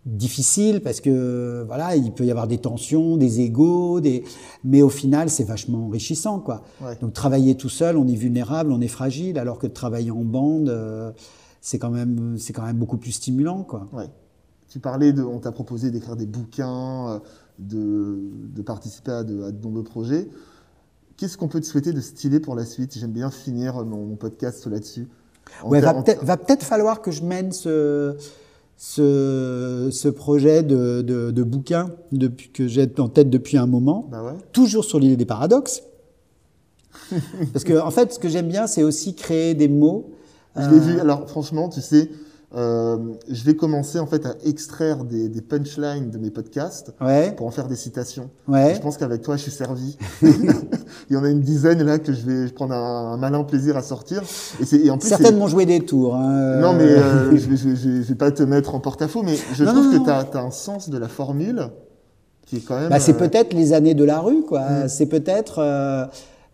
difficile 0.07 0.81
parce 0.81 1.01
que 1.01 1.65
voilà, 1.67 1.97
il 1.97 2.13
peut 2.13 2.25
y 2.25 2.31
avoir 2.31 2.47
des 2.47 2.59
tensions, 2.59 3.17
des 3.17 3.41
égaux, 3.41 4.01
des 4.01 4.25
mais 4.65 4.81
au 4.81 4.89
final, 4.89 5.29
c'est 5.29 5.45
vachement 5.45 5.87
enrichissant 5.87 6.39
quoi. 6.39 6.63
Ouais. 6.81 6.97
Donc 7.01 7.13
travailler 7.13 7.57
tout 7.57 7.69
seul, 7.69 7.97
on 7.97 8.07
est 8.07 8.15
vulnérable, 8.15 8.71
on 8.71 8.81
est 8.81 8.89
fragile, 8.89 9.39
alors 9.39 9.59
que 9.59 9.67
de 9.67 9.73
travailler 9.73 10.13
en 10.13 10.23
bande, 10.23 10.69
euh, 10.69 11.11
c'est 11.61 11.79
quand 11.79 11.91
même 11.91 12.37
c'est 12.39 12.53
quand 12.53 12.63
même 12.63 12.79
beaucoup 12.79 12.99
plus 12.99 13.13
stimulant 13.13 13.65
quoi. 13.65 13.89
Ouais. 13.93 14.09
Tu 14.69 14.79
parlais 14.79 15.13
de, 15.13 15.23
on 15.23 15.39
t'a 15.39 15.53
proposé 15.53 15.91
d'écrire 15.91 16.17
des 16.17 16.27
bouquins, 16.27 17.09
euh, 17.09 17.19
de, 17.59 18.19
de 18.55 18.63
participer 18.63 19.11
à 19.11 19.25
de, 19.25 19.43
à 19.43 19.51
de 19.51 19.63
nombreux 19.63 19.85
projets. 19.85 20.29
Qu'est-ce 21.17 21.37
qu'on 21.39 21.49
peut 21.49 21.61
te 21.61 21.67
souhaiter 21.67 21.93
de 21.93 22.01
stylé 22.01 22.41
pour 22.41 22.55
la 22.55 22.65
suite? 22.65 22.97
J'aime 22.99 23.13
bien 23.13 23.31
finir 23.31 23.85
mon, 23.85 24.05
mon 24.05 24.17
podcast 24.17 24.67
là-dessus. 24.67 25.09
Ouais, 25.65 25.81
peut-être 25.81 26.25
va 26.25 26.37
peut-être 26.37 26.65
falloir 26.65 27.01
que 27.01 27.11
je 27.11 27.23
mène 27.23 27.53
ce 27.53 28.17
ce, 28.77 29.89
ce 29.91 30.09
projet 30.09 30.63
de, 30.63 31.03
de, 31.03 31.31
de 31.31 31.43
bouquin 31.43 31.91
depuis, 32.13 32.51
que 32.51 32.69
j'ai 32.69 32.89
en 32.99 33.09
tête 33.09 33.31
depuis 33.31 33.57
un 33.57 33.67
moment, 33.67 34.07
Bah 34.11 34.23
ouais. 34.23 34.33
toujours 34.53 34.85
sur 34.85 34.99
l'idée 34.99 35.17
des 35.17 35.25
paradoxes. 35.27 35.83
Parce 37.53 37.65
que 37.65 37.79
en 37.81 37.91
fait, 37.91 38.13
ce 38.15 38.19
que 38.19 38.29
j'aime 38.29 38.49
bien, 38.49 38.67
c'est 38.67 38.83
aussi 38.83 39.15
créer 39.15 39.55
des 39.55 39.69
mots. 39.69 40.11
Je 40.57 40.63
l'ai 40.71 40.77
Euh, 40.77 40.81
vu. 40.81 41.01
Alors 41.01 41.29
franchement, 41.29 41.69
tu 41.69 41.81
sais, 41.81 42.11
euh, 42.55 42.97
je 43.29 43.45
vais 43.45 43.57
commencer 43.57 43.99
en 43.99 44.07
fait 44.07 44.25
à 44.25 44.35
extraire 44.45 45.05
des, 45.05 45.29
des 45.29 45.41
punchlines 45.43 46.11
de 46.11 46.19
mes 46.19 46.31
podcasts 46.31 46.93
Ouais, 47.01 47.33
pour 47.33 47.47
en 47.47 47.51
faire 47.51 47.67
des 47.67 47.75
citations. 47.77 48.31
ouais. 48.49 48.75
Je 48.77 48.81
pense 48.81 48.97
qu'avec 48.97 49.23
toi, 49.23 49.37
je 49.37 49.43
suis 49.43 49.51
servi. 49.51 49.99
Il 50.23 51.15
y 51.15 51.17
en 51.17 51.25
a 51.25 51.29
une 51.29 51.41
dizaine 51.41 51.83
là 51.83 51.99
que 51.99 52.13
je 52.13 52.25
vais 52.25 52.49
prendre 52.51 52.73
un, 52.75 53.13
un 53.13 53.17
malin 53.17 53.43
plaisir 53.45 53.77
à 53.77 53.83
sortir. 53.83 54.23
Et, 54.61 54.65
c'est, 54.65 54.77
et 54.79 54.91
en 54.91 54.99
plus, 54.99 55.09
c'est- 55.09 55.17
Certaines 55.17 55.39
m'ont 55.39 55.49
joué 55.49 55.67
des 55.67 55.81
tours. 55.81 56.15
hein. 56.15 56.61
Non, 56.61 56.73
mais 56.73 56.85
euh, 56.85 57.33
je, 57.33 57.37
je, 57.57 57.69
vais- 57.69 57.77
je 57.77 58.03
je 58.03 58.09
vais 58.09 58.15
pas 58.15 58.31
te 58.31 58.43
mettre 58.45 58.75
en 58.75 58.81
porte-à-faux, 58.81 59.23
mais 59.23 59.35
je 59.55 59.65
Non, 59.65 59.73
trouve 59.73 59.93
non, 59.93 59.99
que 59.99 60.05
tu 60.05 60.37
as, 60.37 60.41
un 60.41 60.51
sens 60.53 60.89
de 60.89 60.99
la 60.99 61.09
formule 61.09 61.69
qui 62.47 62.59
est 62.59 62.61
quand 62.61 62.79
même. 62.79 62.91
Bah, 62.91 63.01
c'est 63.01 63.15
euh, 63.21 63.29
peut-être 63.29 63.55
les 63.55 63.73
années 63.73 63.95
de 63.95 64.05
la 64.05 64.21
rue, 64.21 64.43
quoi. 64.43 64.61
Mm. 64.61 64.89
C'est 64.89 65.07
peut-être 65.07 65.59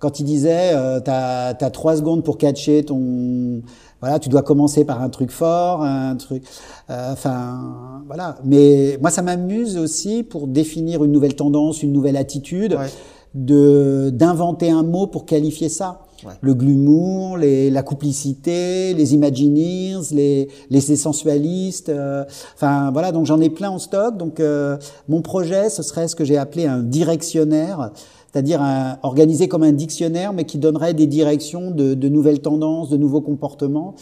quand 0.03 0.19
il 0.19 0.25
disait, 0.25 0.73
euh, 0.75 0.99
t'as 0.99 1.51
as 1.59 1.71
trois 1.71 1.97
secondes 1.97 2.25
pour 2.25 2.37
catcher 2.37 2.83
ton, 2.85 3.63
voilà, 4.01 4.19
tu 4.19 4.29
dois 4.29 4.43
commencer 4.43 4.85
par 4.85 5.01
un 5.01 5.09
truc 5.09 5.31
fort, 5.31 5.83
un 5.85 6.17
truc, 6.17 6.43
euh, 6.91 7.13
enfin, 7.13 8.03
voilà. 8.09 8.37
Mais 8.45 8.99
moi, 9.01 9.11
ça 9.11 9.23
m'amuse 9.23 9.79
aussi 9.79 10.25
pour 10.25 10.49
définir 10.49 11.05
une 11.05 11.13
nouvelle 11.13 11.37
tendance, 11.37 11.85
une 11.85 11.93
nouvelle 11.93 12.17
attitude, 12.17 12.75
Ouais. 12.75 12.89
de 13.35 14.11
d'inventer 14.13 14.71
un 14.71 14.83
mot 14.83 15.07
pour 15.07 15.25
qualifier 15.25 15.69
ça. 15.69 16.01
Ouais. 16.27 16.33
Le 16.41 16.55
glamour, 16.55 17.37
les, 17.39 17.71
la 17.71 17.83
complicité, 17.83 18.95
les 18.95 19.15
imagineers, 19.15 19.99
les, 20.13 20.49
les 20.71 20.93
essentialistes. 20.93 21.89
euh, 21.89 22.25
Enfin 22.57 22.91
voilà, 22.93 23.11
donc 23.13 23.27
j'en 23.27 23.41
ai 23.41 23.51
plein 23.51 23.71
en 23.71 23.79
stock. 23.79 24.17
Donc 24.17 24.39
euh, 24.39 24.77
mon 25.09 25.23
projet, 25.23 25.71
ce 25.71 25.83
serait 25.83 26.07
ce 26.09 26.15
que 26.15 26.25
j'ai 26.25 26.37
appelé 26.39 26.67
un 26.67 26.81
directionnaire, 26.81 27.91
c'est-à-dire 28.33 28.63
organisé 29.03 29.47
comme 29.47 29.63
un 29.63 29.73
dictionnaire, 29.73 30.33
mais 30.33 30.45
qui 30.45 30.57
donnerait 30.57 30.95
des 30.95 31.07
directions 31.07 31.71
de, 31.71 31.93
de 31.93 32.09
nouvelles 32.09 32.41
tendances, 32.41 32.89
de 32.89 32.97
nouveaux 32.97 33.21
comportements. 33.21 33.95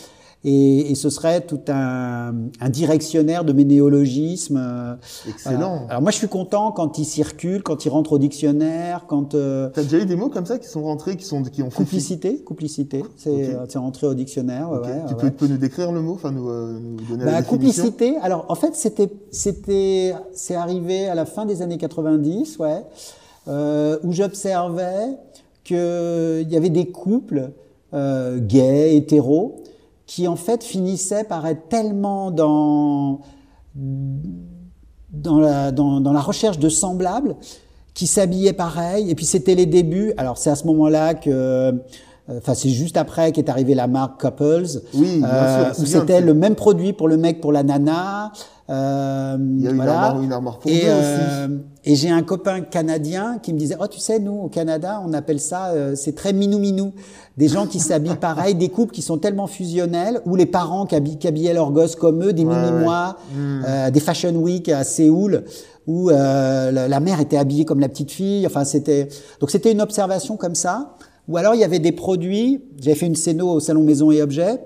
Et, 0.42 0.90
et, 0.90 0.94
ce 0.94 1.10
serait 1.10 1.42
tout 1.42 1.60
un, 1.68 2.32
un 2.60 2.68
directionnaire 2.70 3.44
de 3.44 3.52
mes 3.52 3.64
néologismes. 3.64 4.56
Euh, 4.56 4.94
Excellent. 5.28 5.86
Alors 5.90 6.00
moi, 6.00 6.10
je 6.10 6.16
suis 6.16 6.28
content 6.28 6.72
quand 6.72 6.96
il 6.96 7.04
circule, 7.04 7.62
quand 7.62 7.84
il 7.84 7.90
rentre 7.90 8.12
au 8.12 8.18
dictionnaire, 8.18 9.04
quand. 9.06 9.34
Euh, 9.34 9.68
T'as 9.74 9.82
déjà 9.82 9.98
eu 9.98 10.06
des 10.06 10.16
mots 10.16 10.30
comme 10.30 10.46
ça 10.46 10.58
qui 10.58 10.66
sont 10.66 10.82
rentrés, 10.82 11.16
qui 11.16 11.26
sont 11.26 11.42
qui 11.42 11.62
ont 11.62 11.68
complicité, 11.68 12.38
complicité, 12.42 13.02
c'est 13.18 13.54
okay. 13.54 13.78
rentré 13.78 14.06
au 14.06 14.14
dictionnaire. 14.14 14.70
Okay. 14.72 14.88
Ouais, 14.88 15.02
tu, 15.08 15.14
ouais. 15.14 15.20
Peux, 15.20 15.26
tu, 15.26 15.36
peux, 15.36 15.46
nous 15.46 15.58
décrire 15.58 15.92
le 15.92 16.00
mot, 16.00 16.14
enfin 16.14 16.30
nous, 16.30 16.48
euh, 16.48 16.78
nous 16.80 17.04
donner 17.04 17.26
bah, 17.26 17.32
la 17.32 17.42
définition. 17.42 17.84
Complicité. 17.84 18.16
Alors 18.22 18.46
en 18.48 18.54
fait, 18.54 18.74
c'était 18.74 19.10
c'était 19.30 20.14
c'est 20.32 20.54
arrivé 20.54 21.06
à 21.06 21.14
la 21.14 21.26
fin 21.26 21.44
des 21.44 21.60
années 21.60 21.76
90, 21.76 22.58
ouais, 22.60 22.70
euh, 22.70 22.80
où 23.46 24.12
j'observais 24.12 25.16
que 25.64 26.42
il 26.42 26.52
y 26.52 26.56
avait 26.56 26.70
des 26.70 26.90
couples 26.90 27.50
euh, 27.92 28.38
gays, 28.38 28.96
hétéros, 28.96 29.56
qui 30.06 30.28
en 30.28 30.36
fait 30.36 30.62
finissaient 30.62 31.24
par 31.24 31.46
être 31.46 31.68
tellement 31.68 32.30
dans 32.30 33.20
dans, 33.74 35.72
dans 35.72 36.12
la 36.12 36.20
recherche 36.20 36.58
de 36.58 36.68
semblables, 36.68 37.36
qui 37.94 38.06
s'habillaient 38.06 38.52
pareil. 38.52 39.10
Et 39.10 39.14
puis 39.14 39.24
c'était 39.24 39.54
les 39.54 39.66
débuts. 39.66 40.12
Alors 40.16 40.38
c'est 40.38 40.50
à 40.50 40.56
ce 40.56 40.66
moment-là 40.66 41.14
que 41.14 41.74
Enfin, 42.38 42.54
c'est 42.54 42.68
juste 42.68 42.96
après 42.96 43.32
qu'est 43.32 43.48
arrivée 43.48 43.74
la 43.74 43.86
marque 43.86 44.20
Couples, 44.20 44.66
oui, 44.94 45.22
euh, 45.24 45.72
sûr, 45.72 45.82
où 45.82 45.86
c'était 45.86 46.20
le 46.20 46.34
même 46.34 46.54
produit 46.54 46.92
pour 46.92 47.08
le 47.08 47.16
mec, 47.16 47.40
pour 47.40 47.52
la 47.52 47.62
nana. 47.62 48.32
Euh, 48.68 49.36
Il 49.40 49.62
y 49.64 49.66
a 49.66 49.70
une, 49.70 49.76
voilà. 49.76 50.00
armoire, 50.00 50.22
une 50.22 50.32
armoire 50.32 50.58
pour 50.60 50.70
et, 50.70 50.82
euh, 50.84 51.46
aussi. 51.46 51.54
Et 51.84 51.96
j'ai 51.96 52.10
un 52.10 52.22
copain 52.22 52.60
canadien 52.60 53.38
qui 53.42 53.52
me 53.52 53.58
disait, 53.58 53.74
oh 53.80 53.88
tu 53.88 53.98
sais, 53.98 54.20
nous 54.20 54.42
au 54.44 54.48
Canada, 54.48 55.02
on 55.04 55.12
appelle 55.12 55.40
ça, 55.40 55.70
euh, 55.70 55.96
c'est 55.96 56.14
très 56.14 56.32
minou 56.32 56.58
minou. 56.60 56.92
Des 57.36 57.48
gens 57.48 57.66
qui 57.66 57.80
s'habillent 57.80 58.14
pareil, 58.20 58.54
des 58.54 58.68
couples 58.68 58.92
qui 58.92 59.02
sont 59.02 59.18
tellement 59.18 59.48
fusionnels, 59.48 60.20
ou 60.24 60.36
les 60.36 60.46
parents 60.46 60.86
qui, 60.86 60.94
habillent, 60.94 61.18
qui 61.18 61.26
habillaient 61.26 61.54
leurs 61.54 61.72
gosses 61.72 61.96
comme 61.96 62.22
eux, 62.22 62.32
des 62.32 62.44
Ouais, 62.44 62.54
mini-mois, 62.54 63.16
ouais. 63.34 63.40
Mmh. 63.40 63.64
euh, 63.66 63.90
des 63.90 64.00
fashion 64.00 64.34
week 64.36 64.68
à 64.68 64.84
Séoul, 64.84 65.42
où 65.88 66.10
euh, 66.10 66.70
la, 66.70 66.86
la 66.86 67.00
mère 67.00 67.18
était 67.18 67.38
habillée 67.38 67.64
comme 67.64 67.80
la 67.80 67.88
petite 67.88 68.12
fille. 68.12 68.46
Enfin, 68.46 68.64
c'était 68.64 69.08
donc 69.40 69.50
c'était 69.50 69.72
une 69.72 69.80
observation 69.80 70.36
comme 70.36 70.54
ça. 70.54 70.94
Ou 71.28 71.36
alors 71.36 71.54
il 71.54 71.60
y 71.60 71.64
avait 71.64 71.78
des 71.78 71.92
produits, 71.92 72.60
j'avais 72.80 72.96
fait 72.96 73.06
une 73.06 73.14
scéno 73.14 73.48
au 73.48 73.60
salon 73.60 73.82
Maison 73.82 74.10
et 74.10 74.22
Objets, 74.22 74.56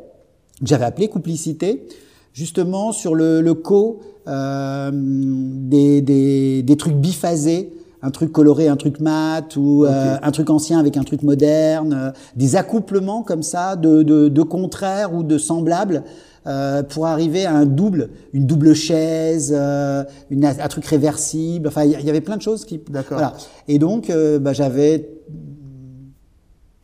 que 0.60 0.66
j'avais 0.66 0.84
appelé 0.84 1.08
Complicité, 1.08 1.86
justement 2.32 2.92
sur 2.92 3.14
le, 3.14 3.40
le 3.40 3.54
co 3.54 4.00
euh, 4.26 4.90
des, 4.92 6.00
des, 6.00 6.62
des, 6.62 6.76
trucs 6.76 6.96
biphasés, 6.96 7.72
un 8.00 8.10
truc 8.10 8.32
coloré, 8.32 8.68
un 8.68 8.76
truc 8.76 9.00
mat, 9.00 9.56
ou 9.56 9.84
euh, 9.84 10.16
un 10.22 10.30
truc 10.30 10.48
ancien 10.48 10.78
avec 10.78 10.96
un 10.96 11.02
truc 11.04 11.22
moderne, 11.22 11.92
euh, 11.92 12.10
des 12.36 12.56
accouplements 12.56 13.22
comme 13.22 13.42
ça 13.42 13.76
de, 13.76 14.02
de, 14.02 14.28
de 14.28 14.42
contraires 14.42 15.14
ou 15.14 15.22
de 15.22 15.38
semblables. 15.38 16.04
Euh, 16.46 16.82
pour 16.82 17.06
arriver 17.06 17.46
à 17.46 17.54
un 17.54 17.64
double, 17.64 18.10
une 18.34 18.44
double 18.44 18.74
chaise, 18.74 19.50
euh, 19.56 20.04
une, 20.28 20.44
un 20.44 20.68
truc 20.68 20.84
réversible. 20.84 21.68
Enfin, 21.68 21.84
il 21.84 21.98
y, 21.98 22.04
y, 22.04 22.10
avait 22.10 22.20
plein 22.20 22.36
de 22.36 22.42
choses 22.42 22.66
qui. 22.66 22.82
D'accord. 22.90 23.16
Voilà. 23.16 23.32
Et 23.66 23.78
donc, 23.78 24.10
euh, 24.10 24.38
bah, 24.38 24.52
j'avais 24.52 25.08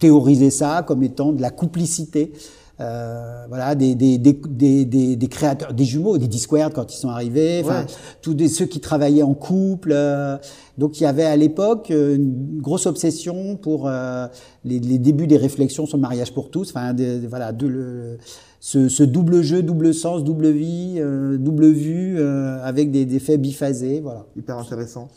théoriser 0.01 0.51
ça 0.51 0.83
comme 0.87 1.03
étant 1.05 1.33
de 1.33 1.41
la 1.41 1.51
complicité. 1.51 2.33
Euh, 2.81 3.45
voilà, 3.49 3.75
des, 3.75 3.95
des, 3.95 4.17
des, 4.17 4.87
des, 4.87 5.29
créateurs, 5.29 5.75
des 5.75 5.85
jumeaux, 5.85 6.17
des 6.17 6.29
Discord 6.29 6.73
quand 6.73 6.91
ils 6.95 6.97
sont 6.97 7.11
arrivés, 7.11 7.61
enfin, 7.63 7.81
Ouais. 7.83 7.87
tous 8.23 8.33
des, 8.33 8.49
ceux 8.49 8.65
qui 8.65 8.81
travaillaient 8.81 9.23
en 9.23 9.35
couple. 9.35 9.91
euh, 9.93 10.39
donc 10.79 10.99
il 10.99 11.03
y 11.03 11.07
avait 11.07 11.27
à 11.27 11.37
l'époque 11.37 11.91
euh, 11.91 12.17
une 12.17 12.59
grosse 12.59 12.87
obsession 12.87 13.57
pour 13.57 13.87
euh, 13.87 14.27
les, 14.65 14.79
les 14.79 14.99
débuts 14.99 15.27
des 15.27 15.37
réflexions 15.37 15.85
sur 15.85 15.99
le 15.99 16.01
mariage 16.01 16.33
pour 16.33 16.49
tous. 16.51 16.71
Enfin, 16.71 16.95
voilà, 17.29 17.53
de, 17.53 17.67
le, 17.67 18.17
ce, 18.61 18.89
ce 18.89 19.03
double 19.03 19.43
jeu, 19.43 19.63
double 19.63 19.93
sens, 19.93 20.25
double 20.25 20.49
vie, 20.49 20.95
euh, 21.01 21.37
double 21.37 21.69
vue, 21.69 22.17
euh, 22.19 22.65
avec 22.65 22.91
des, 22.91 23.05
des 23.05 23.19
faits 23.19 23.43
biphasés. 23.43 24.01
Voilà. 24.01 24.25
Hyper 24.39 24.57
intéressant. 24.57 25.09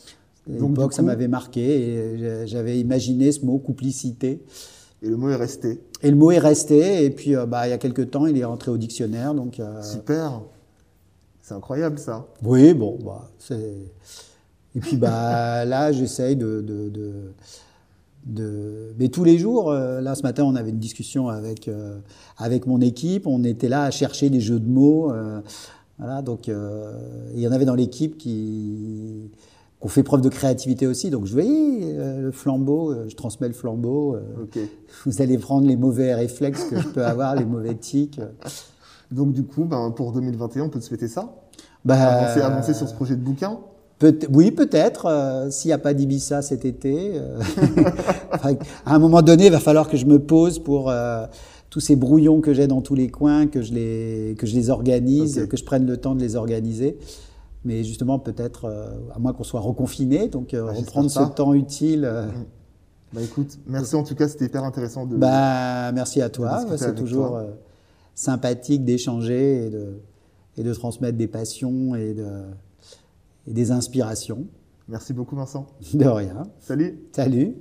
L'époque, 0.46 0.92
ça 0.92 1.02
m'avait 1.02 1.28
marqué 1.28 1.62
et 1.62 2.46
j'avais 2.46 2.78
imaginé 2.78 3.32
ce 3.32 3.44
mot 3.44 3.58
complicité. 3.58 4.42
Et 5.02 5.08
le 5.08 5.16
mot 5.16 5.28
est 5.28 5.36
resté. 5.36 5.80
Et 6.02 6.10
le 6.10 6.16
mot 6.16 6.30
est 6.30 6.38
resté, 6.38 7.04
et 7.04 7.10
puis 7.10 7.36
euh, 7.36 7.44
bah, 7.46 7.66
il 7.66 7.70
y 7.70 7.72
a 7.74 7.78
quelques 7.78 8.10
temps, 8.10 8.26
il 8.26 8.38
est 8.38 8.44
rentré 8.44 8.70
au 8.70 8.78
dictionnaire. 8.78 9.34
Donc, 9.34 9.60
euh, 9.60 9.82
Super. 9.82 10.40
C'est 11.42 11.54
incroyable 11.54 11.98
ça. 11.98 12.26
oui, 12.42 12.72
bon, 12.72 12.98
bah, 13.04 13.28
c'est. 13.38 13.74
Et 14.74 14.80
puis 14.80 14.96
bah, 14.96 15.64
là, 15.66 15.92
j'essaye 15.92 16.36
de, 16.36 16.62
de, 16.62 16.88
de, 16.88 17.12
de- 18.26 18.94
Mais 18.98 19.08
tous 19.08 19.24
les 19.24 19.36
jours, 19.38 19.70
euh, 19.70 20.00
là, 20.00 20.14
ce 20.14 20.22
matin, 20.22 20.44
on 20.44 20.54
avait 20.54 20.70
une 20.70 20.78
discussion 20.78 21.28
avec, 21.28 21.70
avec 22.38 22.66
mon 22.66 22.80
équipe, 22.80 23.26
on 23.26 23.44
était 23.44 23.68
là 23.68 23.84
à 23.84 23.90
chercher 23.90 24.30
des 24.30 24.40
jeux 24.40 24.60
de 24.60 24.68
mots. 24.68 25.12
voilà, 25.98 26.22
donc 26.22 26.48
il 26.48 27.40
y 27.40 27.46
en 27.46 27.52
avait 27.52 27.66
dans 27.66 27.74
l'équipe 27.74 28.16
qui. 28.16 29.30
Qui 29.84 29.86
ont 29.86 29.90
fait 29.90 30.02
preuve 30.02 30.22
de 30.22 30.28
créativité 30.30 30.86
aussi. 30.86 31.10
Donc 31.10 31.26
je 31.26 31.32
voyais 31.32 31.80
euh, 31.82 32.20
le 32.22 32.30
flambeau, 32.32 32.90
euh, 32.90 33.04
je 33.08 33.14
transmets 33.16 33.48
le 33.48 33.54
flambeau. 33.54 34.16
euh, 34.16 34.66
vous 35.04 35.20
allez 35.20 35.36
prendre 35.36 35.66
les 35.66 35.76
mauvais 35.76 36.14
réflexes 36.14 36.64
que 36.64 36.80
je 36.80 36.88
peux 36.88 37.04
avoir, 37.04 37.36
les 37.36 37.44
mauvais 37.44 37.74
tics. 37.74 38.20
Donc 39.10 39.32
du 39.32 39.42
coup, 39.44 39.64
ben, 39.64 39.90
pour 39.90 40.12
2021, 40.12 40.64
on 40.64 40.68
peut 40.70 40.80
te 40.80 40.84
souhaiter 40.84 41.08
ça? 41.08 41.34
Bah, 41.84 41.96
Avancer, 41.96 42.40
avancer 42.40 42.72
sur 42.74 42.88
ce 42.88 42.94
projet 42.94 43.14
de 43.14 43.20
bouquin? 43.20 43.58
peut 43.98 44.18
oui, 44.32 44.50
peut-être. 44.50 45.06
euh, 45.06 45.50
S'il 45.50 45.68
n'y 45.68 45.72
a 45.74 45.78
pas 45.78 45.92
d'Ibiza 45.92 46.40
cet 46.42 46.64
été, 46.64 47.12
euh, 47.14 47.38
enfin, 48.32 48.54
à 48.86 48.94
un 48.94 48.98
moment 48.98 49.20
donné, 49.22 49.46
il 49.46 49.52
va 49.52 49.60
falloir 49.60 49.88
que 49.88 49.96
je 49.98 50.06
me 50.06 50.18
pose 50.18 50.58
pour 50.58 50.90
euh, 50.90 51.26
tous 51.68 51.80
ces 51.80 51.94
brouillons 51.94 52.40
que 52.40 52.54
j'ai 52.54 52.66
dans 52.66 52.80
tous 52.80 52.94
les 52.94 53.08
coins, 53.08 53.46
que 53.46 53.60
je 53.60 53.72
les, 53.74 54.34
que 54.38 54.46
je 54.46 54.54
les 54.54 54.70
organise, 54.70 55.46
que 55.48 55.56
je 55.56 55.64
prenne 55.64 55.86
le 55.86 55.98
temps 55.98 56.14
de 56.14 56.20
les 56.20 56.36
organiser. 56.36 56.96
Mais 57.64 57.82
justement, 57.84 58.18
peut-être, 58.18 58.66
euh, 58.66 58.88
à 59.14 59.18
moins 59.18 59.32
qu'on 59.32 59.44
soit 59.44 59.60
reconfiné, 59.60 60.28
donc 60.28 60.52
euh, 60.54 60.64
Bah, 60.66 60.72
j'espère 60.74 60.86
reprendre 60.86 61.10
ce 61.10 61.18
pas. 61.18 61.26
temps 61.26 61.54
utile. 61.54 62.04
euh, 62.04 62.26
Bah 63.12 63.22
écoute, 63.22 63.58
merci 63.66 63.96
en 63.96 64.02
tout 64.02 64.14
cas, 64.14 64.28
c'était 64.28 64.44
hyper 64.46 64.64
intéressant 64.64 65.06
de. 65.06 65.16
Bah, 65.16 65.90
merci 65.92 66.20
à 66.20 66.28
toi. 66.28 66.64
C'est 66.76 66.94
toujours 66.94 67.28
toi. 67.28 67.46
sympathique 68.14 68.84
d'échanger 68.84 69.66
et 69.66 69.70
de, 69.70 70.00
et 70.58 70.62
de 70.62 70.74
transmettre 70.74 71.16
des 71.16 71.26
passions 71.28 71.94
et, 71.94 72.12
de, 72.12 72.26
et 73.46 73.52
des 73.54 73.70
inspirations. 73.70 74.46
Merci 74.88 75.14
beaucoup 75.14 75.34
Vincent. 75.36 75.66
De 75.94 76.04
rien. 76.06 76.42
Salut. 76.60 76.98
Salut. 77.12 77.56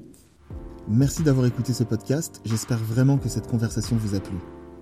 Merci 0.89 1.23
d'avoir 1.23 1.45
écouté 1.45 1.71
ce 1.71 1.85
podcast. 1.85 2.41
J'espère 2.43 2.77
vraiment 2.79 3.17
que 3.17 3.29
cette 3.29 3.47
conversation 3.47 3.95
vous 3.95 4.15
a 4.15 4.19
plu. 4.19 4.35